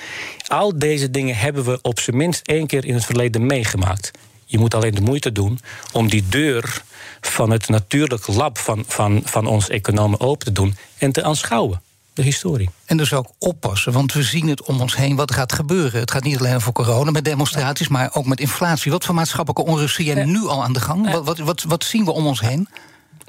Al 0.46 0.78
deze 0.78 1.10
dingen 1.10 1.36
hebben 1.36 1.64
we 1.64 1.78
op 1.82 2.00
zijn 2.00 2.16
minst 2.16 2.46
één 2.46 2.66
keer 2.66 2.84
in 2.84 2.94
het 2.94 3.04
verleden 3.04 3.46
meegemaakt. 3.46 4.10
Je 4.44 4.58
moet 4.58 4.74
alleen 4.74 4.94
de 4.94 5.00
moeite 5.00 5.32
doen 5.32 5.60
om 5.92 6.08
die 6.08 6.24
deur 6.28 6.82
van 7.20 7.50
het 7.50 7.68
natuurlijk 7.68 8.26
lab 8.26 8.58
van, 8.58 8.84
van, 8.86 9.22
van 9.24 9.46
ons 9.46 9.68
economen 9.68 10.20
open 10.20 10.46
te 10.46 10.52
doen 10.52 10.76
en 10.98 11.12
te 11.12 11.22
aanschouwen 11.22 11.80
de 12.14 12.22
historie. 12.22 12.70
En 12.84 12.96
dus 12.96 13.12
ook 13.12 13.30
oppassen, 13.38 13.92
want 13.92 14.12
we 14.12 14.22
zien 14.22 14.48
het 14.48 14.62
om 14.62 14.80
ons 14.80 14.96
heen 14.96 15.16
wat 15.16 15.32
gaat 15.32 15.52
gebeuren. 15.52 16.00
Het 16.00 16.10
gaat 16.10 16.22
niet 16.22 16.38
alleen 16.38 16.54
over 16.54 16.72
corona 16.72 17.10
met 17.10 17.24
demonstraties, 17.24 17.88
maar 17.88 18.10
ook 18.12 18.26
met 18.26 18.40
inflatie. 18.40 18.90
Wat 18.90 19.04
voor 19.04 19.14
maatschappelijke 19.14 19.72
onrust 19.72 19.94
zie 19.94 20.04
jij 20.04 20.24
nu 20.24 20.46
al 20.46 20.62
aan 20.62 20.72
de 20.72 20.80
gang? 20.80 21.10
Wat, 21.10 21.24
wat, 21.24 21.38
wat, 21.38 21.62
wat 21.62 21.84
zien 21.84 22.04
we 22.04 22.10
om 22.10 22.26
ons 22.26 22.40
heen? 22.40 22.68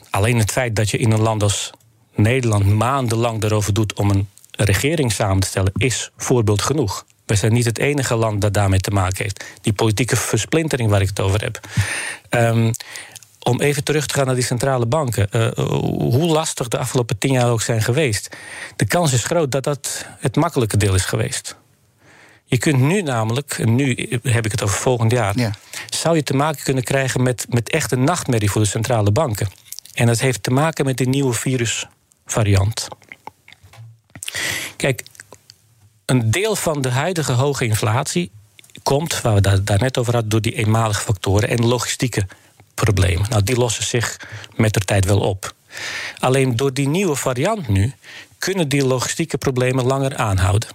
Alleen 0.09 0.38
het 0.38 0.51
feit 0.51 0.75
dat 0.75 0.89
je 0.89 0.97
in 0.97 1.11
een 1.11 1.21
land 1.21 1.43
als 1.43 1.71
Nederland 2.15 2.65
maandenlang 2.65 3.43
erover 3.43 3.73
doet 3.73 3.93
om 3.93 4.09
een 4.09 4.27
regering 4.51 5.11
samen 5.11 5.39
te 5.39 5.47
stellen, 5.47 5.71
is 5.75 6.11
voorbeeld 6.17 6.61
genoeg. 6.61 7.05
Wij 7.25 7.38
zijn 7.38 7.53
niet 7.53 7.65
het 7.65 7.77
enige 7.77 8.15
land 8.15 8.41
dat 8.41 8.53
daarmee 8.53 8.79
te 8.79 8.91
maken 8.91 9.23
heeft. 9.23 9.45
Die 9.61 9.73
politieke 9.73 10.15
versplintering 10.15 10.89
waar 10.89 11.01
ik 11.01 11.07
het 11.07 11.19
over 11.19 11.41
heb. 11.41 11.59
Um, 12.29 12.71
om 13.43 13.61
even 13.61 13.83
terug 13.83 14.05
te 14.05 14.13
gaan 14.13 14.25
naar 14.25 14.35
die 14.35 14.43
centrale 14.43 14.85
banken. 14.85 15.27
Uh, 15.31 15.47
hoe 15.97 16.25
lastig 16.25 16.67
de 16.67 16.77
afgelopen 16.77 17.17
tien 17.17 17.31
jaar 17.31 17.49
ook 17.49 17.61
zijn 17.61 17.81
geweest. 17.81 18.35
De 18.75 18.85
kans 18.85 19.13
is 19.13 19.23
groot 19.23 19.51
dat 19.51 19.63
dat 19.63 20.05
het 20.19 20.35
makkelijke 20.35 20.77
deel 20.77 20.93
is 20.93 21.05
geweest. 21.05 21.55
Je 22.45 22.57
kunt 22.57 22.79
nu 22.79 23.01
namelijk, 23.01 23.51
en 23.51 23.75
nu 23.75 24.09
heb 24.23 24.45
ik 24.45 24.51
het 24.51 24.63
over 24.63 24.77
volgend 24.77 25.11
jaar, 25.11 25.37
ja. 25.37 25.51
zou 25.89 26.15
je 26.15 26.23
te 26.23 26.33
maken 26.33 26.63
kunnen 26.63 26.83
krijgen 26.83 27.23
met, 27.23 27.45
met 27.49 27.69
echt 27.69 27.91
een 27.91 28.03
nachtmerrie 28.03 28.51
voor 28.51 28.61
de 28.61 28.67
centrale 28.67 29.11
banken. 29.11 29.47
En 29.93 30.05
dat 30.05 30.19
heeft 30.19 30.43
te 30.43 30.51
maken 30.51 30.85
met 30.85 30.97
die 30.97 31.07
nieuwe 31.07 31.33
virusvariant. 31.33 32.87
Kijk, 34.75 35.03
een 36.05 36.31
deel 36.31 36.55
van 36.55 36.81
de 36.81 36.89
huidige 36.89 37.31
hoge 37.31 37.65
inflatie 37.65 38.31
komt, 38.83 39.21
waar 39.21 39.33
we 39.33 39.41
daar, 39.41 39.63
daar 39.63 39.79
net 39.79 39.97
over 39.97 40.13
hadden, 40.13 40.31
door 40.31 40.41
die 40.41 40.55
eenmalige 40.55 41.01
factoren 41.01 41.49
en 41.49 41.65
logistieke 41.65 42.27
problemen. 42.74 43.30
Nou, 43.30 43.43
die 43.43 43.55
lossen 43.55 43.84
zich 43.84 44.19
met 44.55 44.74
de 44.74 44.80
tijd 44.80 45.05
wel 45.05 45.19
op. 45.19 45.53
Alleen 46.19 46.55
door 46.55 46.74
die 46.74 46.88
nieuwe 46.88 47.15
variant 47.15 47.67
nu 47.67 47.93
kunnen 48.38 48.69
die 48.69 48.86
logistieke 48.86 49.38
problemen 49.38 49.86
langer 49.86 50.15
aanhouden. 50.15 50.69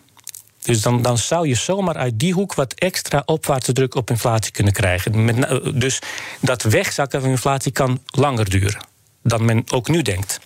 Dus 0.62 0.82
dan, 0.82 1.02
dan 1.02 1.18
zou 1.18 1.48
je 1.48 1.54
zomaar 1.54 1.96
uit 1.96 2.18
die 2.18 2.32
hoek 2.32 2.54
wat 2.54 2.74
extra 2.74 3.22
opwaartse 3.24 3.72
druk 3.72 3.94
op 3.94 4.10
inflatie 4.10 4.52
kunnen 4.52 4.72
krijgen. 4.72 5.24
Met, 5.24 5.60
dus 5.80 5.98
dat 6.40 6.62
wegzakken 6.62 7.20
van 7.20 7.30
inflatie 7.30 7.72
kan 7.72 8.02
langer 8.06 8.50
duren 8.50 8.88
dan 9.28 9.44
men 9.44 9.62
ook 9.70 9.88
nu 9.88 10.02
denkt. 10.02 10.40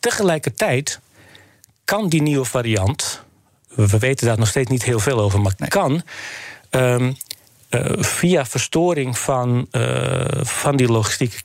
Tegelijkertijd 0.00 1.00
kan 1.84 2.08
die 2.08 2.22
nieuwe 2.22 2.44
variant, 2.44 3.22
we 3.68 3.98
weten 3.98 4.26
daar 4.26 4.38
nog 4.38 4.48
steeds 4.48 4.70
niet 4.70 4.84
heel 4.84 5.00
veel 5.00 5.20
over, 5.20 5.40
maar 5.40 5.54
kan 5.68 6.02
ehm, 6.70 7.04
eh, 7.04 7.12
via 7.98 8.46
verstoring 8.46 9.18
van, 9.18 9.66
uh, 9.70 10.24
van 10.40 10.76
die 10.76 10.88
logistieke 10.88 11.36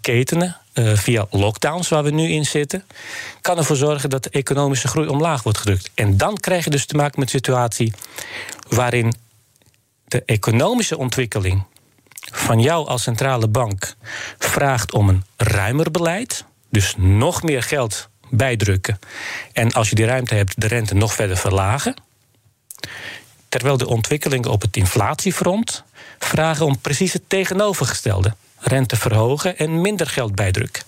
ketenen, 0.00 0.56
uh, 0.74 0.96
via 0.96 1.26
lockdowns 1.30 1.88
waar 1.88 2.02
we 2.02 2.10
nu 2.10 2.28
in 2.28 2.44
zitten, 2.44 2.84
kan 3.40 3.58
ervoor 3.58 3.76
zorgen 3.76 4.10
dat 4.10 4.22
de 4.22 4.30
economische 4.30 4.88
groei 4.88 5.08
omlaag 5.08 5.42
wordt 5.42 5.58
gedrukt. 5.58 5.90
En 5.94 6.16
dan 6.16 6.36
krijg 6.36 6.64
je 6.64 6.70
dus 6.70 6.86
te 6.86 6.96
maken 6.96 7.20
met 7.20 7.32
een 7.32 7.40
situatie 7.40 7.92
waarin 8.68 9.14
de 10.04 10.22
economische 10.26 10.98
ontwikkeling 10.98 11.62
van 12.32 12.60
jou 12.60 12.86
als 12.88 13.02
centrale 13.02 13.48
bank 13.48 13.94
vraagt 14.38 14.92
om 14.92 15.08
een 15.08 15.24
ruimer 15.36 15.90
beleid, 15.90 16.44
dus 16.70 16.94
nog 16.96 17.42
meer 17.42 17.62
geld 17.62 18.08
bijdrukken. 18.30 18.98
En 19.52 19.72
als 19.72 19.88
je 19.88 19.94
die 19.94 20.06
ruimte 20.06 20.34
hebt, 20.34 20.60
de 20.60 20.66
rente 20.66 20.94
nog 20.94 21.14
verder 21.14 21.36
verlagen. 21.36 21.94
Terwijl 23.52 23.76
de 23.76 23.88
ontwikkelingen 23.88 24.50
op 24.50 24.60
het 24.60 24.76
inflatiefront 24.76 25.82
vragen 26.18 26.66
om 26.66 26.78
precies 26.78 27.12
het 27.12 27.22
tegenovergestelde. 27.26 28.34
Rente 28.58 28.96
verhogen 28.96 29.58
en 29.58 29.80
minder 29.80 30.06
geld 30.06 30.34
bijdrukken. 30.34 30.82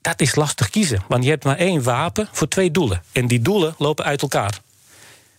Dat 0.00 0.20
is 0.20 0.34
lastig 0.34 0.70
kiezen, 0.70 1.02
want 1.08 1.24
je 1.24 1.30
hebt 1.30 1.44
maar 1.44 1.56
één 1.56 1.82
wapen 1.82 2.28
voor 2.32 2.48
twee 2.48 2.70
doelen. 2.70 3.02
En 3.12 3.26
die 3.26 3.40
doelen 3.40 3.74
lopen 3.78 4.04
uit 4.04 4.22
elkaar. 4.22 4.60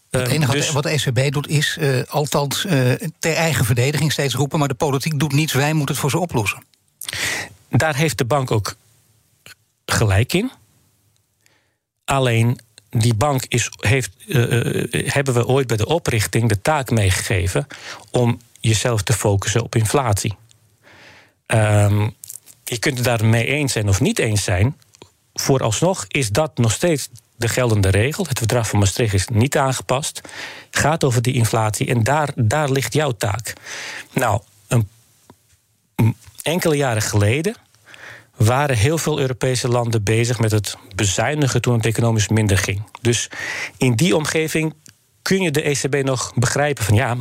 Het 0.10 0.22
Ehm, 0.22 0.32
enige 0.32 0.52
dus- 0.52 0.72
wat 0.72 0.84
de 0.84 0.90
ECB 0.90 1.34
doet 1.34 1.48
is 1.48 1.78
uh, 1.80 2.04
althans 2.08 2.66
uh, 2.66 2.72
ter 3.20 3.36
eigen 3.36 3.66
verdediging 3.66 4.12
steeds 4.12 4.34
roepen... 4.34 4.60
maar 4.60 4.68
de 4.68 4.74
politiek 4.74 5.20
doet 5.20 5.34
niets, 5.34 5.54
wij 5.54 5.74
moeten 5.74 5.96
het 5.96 6.02
voor 6.02 6.10
ze 6.12 6.20
oplossen. 6.20 6.64
Daar 7.70 7.96
heeft 7.96 8.18
de 8.18 8.26
bank 8.26 8.52
ook 8.52 8.76
gelijk 9.86 10.34
in. 10.34 10.52
Alleen 12.06 12.60
die 12.92 13.14
bank 13.14 13.44
is, 13.48 13.70
heeft, 13.80 14.12
uh, 14.28 14.84
hebben 15.12 15.34
we 15.34 15.48
ooit 15.48 15.68
bij 15.68 15.78
de 15.78 15.86
oprichting 15.86 16.50
de 16.50 16.62
taak 16.62 16.89
meegegeven... 16.89 17.68
om 18.12 18.39
jezelf 18.60 19.02
te 19.02 19.14
focussen 19.14 19.64
op 19.64 19.76
inflatie. 19.76 20.36
Um, 21.48 22.16
je 22.64 22.80
kunt 22.80 22.96
het 22.96 23.06
daarmee 23.06 23.46
eens 23.46 23.72
zijn 23.72 23.89
of 23.89 24.02
niet 24.02 24.20
eens 24.20 24.44
zijn. 24.44 24.78
Vooralsnog 25.34 26.06
is 26.08 26.30
dat 26.30 26.58
nog 26.58 26.72
steeds 26.72 27.10
de 27.36 27.48
geldende 27.48 27.89
regel. 27.89 28.26
Het 28.28 28.38
verdrag 28.38 28.68
van 28.68 28.80
Maastricht 28.80 29.14
is 29.14 29.28
niet 29.28 29.58
aangepast. 29.58 30.22
Gaat 30.72 31.04
over 31.04 31.22
die 31.22 31.34
inflatie 31.34 31.88
en 31.88 32.04
daar, 32.04 32.30
daar 32.36 32.72
ligt 32.72 32.94
jouw 32.94 33.12
taak. 33.12 33.54
Nou, 34.14 34.42
een, 34.68 34.88
enkele 36.42 36.76
jaren 36.76 37.02
geleden 37.02 37.56
waren 38.38 38.78
heel 38.78 38.98
veel 38.98 39.20
Europese 39.20 39.68
landen 39.68 40.04
bezig 40.04 40.40
met 40.40 40.52
het 40.52 40.78
bezuinigen 40.96 41.62
toen 41.62 41.74
het 41.74 41.86
economisch 41.86 42.28
minder 42.28 42.58
ging. 42.58 42.84
Dus 43.02 43.30
in 43.78 43.96
die 43.96 44.16
omgeving 44.16 44.74
kun 45.22 45.42
je 45.42 45.52
de 45.52 45.62
ECB 45.62 46.04
nog 46.04 46.34
begrijpen 46.36 46.84
van 46.84 46.96
ja, 46.96 47.18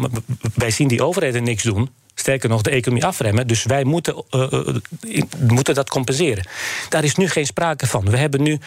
wij 0.55 0.71
zien 0.71 0.89
die 0.89 1.05
overheden 1.05 1.43
niks 1.43 1.63
doen. 1.63 1.91
Sterker 2.15 2.49
nog, 2.49 2.63
de 2.63 2.71
economie 2.71 3.05
afremmen. 3.05 3.47
Dus 3.47 3.65
wij 3.65 3.85
moeten, 3.85 4.25
uh, 4.31 4.53
uh, 4.53 5.23
moeten 5.49 5.75
dat 5.75 5.91
compenseren. 5.91 6.47
Daar 6.89 7.05
is 7.05 7.15
nu 7.15 7.29
geen 7.29 7.47
sprake 7.47 7.87
van. 7.87 8.11
We 8.11 8.17
hebben 8.17 8.43
nu. 8.43 8.59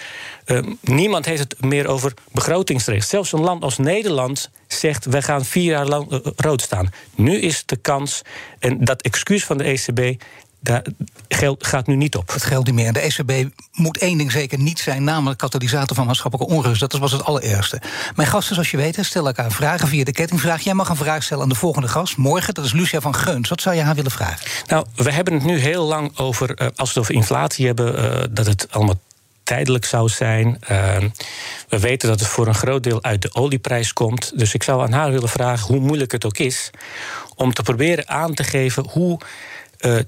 Uh, 0.45 0.59
niemand 0.81 1.25
heeft 1.25 1.39
het 1.39 1.61
meer 1.61 1.87
over 1.87 2.13
begrotingsregels. 2.31 3.09
Zelfs 3.09 3.31
een 3.31 3.39
land 3.39 3.63
als 3.63 3.77
Nederland 3.77 4.49
zegt: 4.67 5.05
wij 5.05 5.21
gaan 5.21 5.45
vier 5.45 5.71
jaar 5.71 5.85
lang 5.85 6.21
rood 6.35 6.61
staan. 6.61 6.89
Nu 7.15 7.39
is 7.39 7.63
de 7.65 7.75
kans. 7.75 8.21
En 8.59 8.83
dat 8.83 9.01
excuus 9.01 9.45
van 9.45 9.57
de 9.57 9.63
ECB. 9.63 10.21
Dat 10.63 10.89
geld 11.27 11.67
gaat 11.67 11.87
nu 11.87 11.95
niet 11.95 12.15
op. 12.15 12.33
Het 12.33 12.43
geldt 12.43 12.65
niet 12.65 12.75
meer. 12.75 12.93
De 12.93 12.99
ECB 12.99 13.49
moet 13.71 13.97
één 13.97 14.17
ding 14.17 14.31
zeker 14.31 14.59
niet 14.59 14.79
zijn, 14.79 15.03
namelijk 15.03 15.39
katalysator 15.39 15.95
van 15.95 16.05
maatschappelijke 16.05 16.53
onrust. 16.53 16.79
Dat 16.79 16.93
was 16.93 17.11
het 17.11 17.23
allerergste. 17.23 17.81
Mijn 18.15 18.27
gasten, 18.27 18.53
zoals 18.53 18.71
je 18.71 18.77
weet, 18.77 18.97
stellen 19.01 19.27
elkaar 19.27 19.51
vragen 19.51 19.87
via 19.87 20.03
de 20.03 20.11
kettingvraag. 20.11 20.61
Jij 20.61 20.73
mag 20.73 20.89
een 20.89 20.95
vraag 20.95 21.23
stellen 21.23 21.43
aan 21.43 21.49
de 21.49 21.55
volgende 21.55 21.87
gast. 21.87 22.17
Morgen, 22.17 22.53
dat 22.53 22.65
is 22.65 22.71
Lucia 22.71 23.01
van 23.01 23.15
Geuns. 23.15 23.49
Wat 23.49 23.61
zou 23.61 23.75
je 23.75 23.81
haar 23.81 23.95
willen 23.95 24.11
vragen? 24.11 24.47
Nou, 24.67 24.85
we 24.95 25.11
hebben 25.11 25.33
het 25.33 25.43
nu 25.43 25.57
heel 25.57 25.85
lang 25.85 26.17
over, 26.17 26.49
uh, 26.49 26.67
als 26.75 26.75
we 26.75 26.83
het 26.85 26.97
over 26.97 27.13
inflatie 27.13 27.65
hebben, 27.65 28.03
uh, 28.03 28.23
dat 28.29 28.45
het 28.45 28.67
allemaal 28.69 28.99
tijdelijk 29.43 29.85
zou 29.85 30.09
zijn. 30.09 30.59
Uh, 30.71 30.97
we 31.69 31.79
weten 31.79 32.09
dat 32.09 32.19
het 32.19 32.29
voor 32.29 32.47
een 32.47 32.55
groot 32.55 32.83
deel 32.83 33.03
uit 33.03 33.21
de 33.21 33.33
olieprijs 33.33 33.93
komt. 33.93 34.31
Dus 34.35 34.53
ik 34.53 34.63
zou 34.63 34.81
aan 34.81 34.91
haar 34.91 35.11
willen 35.11 35.29
vragen, 35.29 35.67
hoe 35.67 35.79
moeilijk 35.79 36.11
het 36.11 36.25
ook 36.25 36.37
is, 36.37 36.69
om 37.35 37.53
te 37.53 37.63
proberen 37.63 38.09
aan 38.09 38.33
te 38.33 38.43
geven 38.43 38.85
hoe 38.89 39.19
uh, 39.79 39.99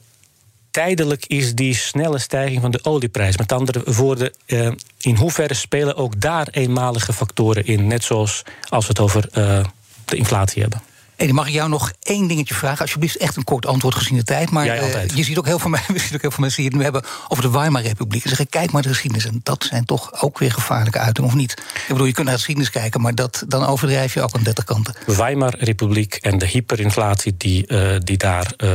tijdelijk 0.75 1.25
is 1.25 1.55
die 1.55 1.75
snelle 1.75 2.19
stijging 2.19 2.61
van 2.61 2.71
de 2.71 2.79
olieprijs. 2.83 3.37
Met 3.37 3.51
andere 3.51 3.81
woorden, 3.85 4.33
uh, 4.45 4.71
in 5.01 5.15
hoeverre 5.15 5.53
spelen 5.53 5.95
ook 5.95 6.21
daar 6.21 6.47
eenmalige 6.51 7.13
factoren 7.13 7.65
in, 7.65 7.87
net 7.87 8.03
zoals 8.03 8.43
als 8.69 8.83
we 8.83 8.89
het 8.89 8.99
over 8.99 9.29
uh, 9.37 9.65
de 10.05 10.15
inflatie 10.15 10.61
hebben. 10.61 10.81
Dan 11.15 11.33
mag 11.33 11.47
ik 11.47 11.53
jou 11.53 11.69
nog 11.69 11.91
één 12.03 12.27
dingetje 12.27 12.53
vragen. 12.53 12.81
Alsjeblieft, 12.81 13.17
echt 13.17 13.35
een 13.35 13.43
kort 13.43 13.65
antwoord 13.65 13.95
gezien 13.95 14.17
de 14.17 14.23
tijd. 14.23 14.49
Maar. 14.51 14.65
Uh, 14.65 15.07
je 15.07 15.23
ziet 15.23 15.37
ook 15.37 15.45
heel 15.45 15.59
veel, 15.59 15.75
ziet 15.95 16.13
ook 16.13 16.21
heel 16.21 16.31
veel 16.31 16.39
mensen 16.39 16.61
die 16.61 16.65
het 16.65 16.77
nu 16.77 16.83
hebben 16.83 17.03
over 17.27 17.43
de 17.43 17.51
Weimar-republiek. 17.51 18.23
En 18.23 18.29
zeggen, 18.29 18.49
kijk 18.49 18.71
maar 18.71 18.81
de 18.81 18.89
geschiedenis. 18.89 19.25
En 19.25 19.39
dat 19.43 19.63
zijn 19.63 19.85
toch 19.85 20.21
ook 20.21 20.39
weer 20.39 20.51
gevaarlijke 20.51 20.99
uitingen, 20.99 21.29
of 21.29 21.35
niet? 21.35 21.51
Ik 21.51 21.83
bedoel, 21.87 22.05
je 22.05 22.13
kunt 22.13 22.25
naar 22.25 22.33
de 22.33 22.39
geschiedenis 22.39 22.71
kijken, 22.71 23.01
maar 23.01 23.15
dat, 23.15 23.43
dan 23.47 23.65
overdrijf 23.65 24.13
je 24.13 24.21
ook 24.21 24.35
aan 24.35 24.43
30 24.43 24.63
kanten. 24.63 24.95
Weimar-republiek 25.05 26.15
en 26.15 26.37
de 26.37 26.47
hyperinflatie 26.47 27.35
die, 27.37 27.65
uh, 27.67 27.95
die 27.99 28.17
daar 28.17 28.53
uh, 28.57 28.69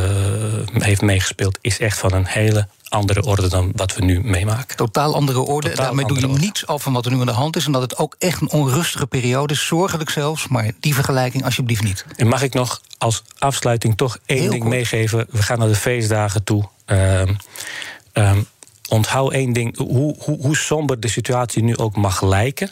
heeft 0.72 1.01
meegespeeld, 1.01 1.59
is 1.61 1.78
echt 1.78 1.99
van 1.99 2.12
een 2.12 2.26
hele 2.26 2.68
andere 2.91 3.22
orde 3.22 3.49
dan 3.49 3.72
wat 3.74 3.95
we 3.95 4.05
nu 4.05 4.20
meemaken. 4.20 4.76
Totaal 4.76 5.14
andere 5.14 5.38
orde. 5.38 5.68
Totaal 5.68 5.84
Daarmee 5.84 6.05
doe 6.05 6.20
je 6.20 6.26
niets 6.26 6.66
af 6.66 6.82
van 6.82 6.93
wat 6.93 7.07
er 7.07 7.12
nu 7.12 7.20
aan 7.20 7.26
de 7.26 7.32
hand 7.32 7.57
is. 7.57 7.66
En 7.66 7.72
dat 7.72 7.82
het 7.82 7.97
ook 7.97 8.14
echt 8.18 8.41
een 8.41 8.51
onrustige 8.51 9.07
periode 9.07 9.53
is. 9.53 9.66
Zorgelijk 9.66 10.11
zelfs. 10.11 10.49
Maar 10.49 10.70
die 10.80 10.95
vergelijking 10.95 11.45
alsjeblieft 11.45 11.82
niet. 11.82 12.05
En 12.16 12.26
mag 12.26 12.43
ik 12.43 12.55
nog 12.55 12.80
als 12.99 13.22
afsluiting 13.38 13.97
toch 13.97 14.18
één 14.26 14.41
Heel 14.41 14.51
ding 14.51 14.64
meegeven? 14.64 15.26
We 15.30 15.43
gaan 15.43 15.59
naar 15.59 15.68
de 15.68 15.74
feestdagen 15.74 16.45
toe. 16.45 16.68
Um, 16.86 17.36
um, 18.12 18.47
onthoud 18.88 19.32
één 19.32 19.53
ding. 19.53 19.76
Hoe, 19.76 20.16
hoe, 20.18 20.38
hoe 20.41 20.57
somber 20.57 21.01
de 21.01 21.09
situatie 21.09 21.62
nu 21.62 21.76
ook 21.76 21.97
mag 21.97 22.22
lijken. 22.22 22.70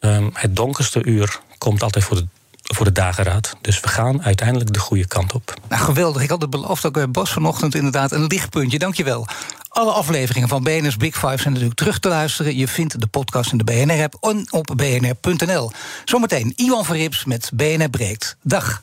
Um, 0.00 0.30
het 0.32 0.56
donkerste 0.56 1.04
uur 1.04 1.40
komt 1.58 1.82
altijd 1.82 2.04
voor 2.04 2.16
de 2.16 2.26
voor 2.74 2.84
de 2.84 2.92
dageraad. 2.92 3.56
Dus 3.60 3.80
we 3.80 3.88
gaan 3.88 4.22
uiteindelijk 4.22 4.72
de 4.72 4.78
goede 4.78 5.06
kant 5.06 5.34
op. 5.34 5.54
Nou, 5.68 5.82
geweldig. 5.82 6.22
Ik 6.22 6.30
had 6.30 6.40
het 6.40 6.50
beloofd 6.50 6.86
ook 6.86 6.92
bij 6.92 7.10
Bas 7.10 7.32
vanochtend 7.32 7.74
inderdaad 7.74 8.12
een 8.12 8.26
lichtpuntje. 8.26 8.78
Dankjewel. 8.78 9.26
Alle 9.68 9.90
afleveringen 9.90 10.48
van 10.48 10.62
BNR's 10.62 10.96
Big 10.96 11.14
Five 11.14 11.36
zijn 11.36 11.52
natuurlijk 11.52 11.78
terug 11.78 11.98
te 11.98 12.08
luisteren. 12.08 12.56
Je 12.56 12.68
vindt 12.68 13.00
de 13.00 13.06
podcast 13.06 13.52
in 13.52 13.58
de 13.58 13.64
BNR-app 13.64 14.16
en 14.20 14.46
op 14.50 14.72
bnr.nl. 14.76 15.70
Zometeen 16.04 16.52
Iwan 16.56 16.84
Verrips 16.84 17.24
met 17.24 17.50
BNR 17.54 17.90
Breekt. 17.90 18.36
Dag. 18.42 18.82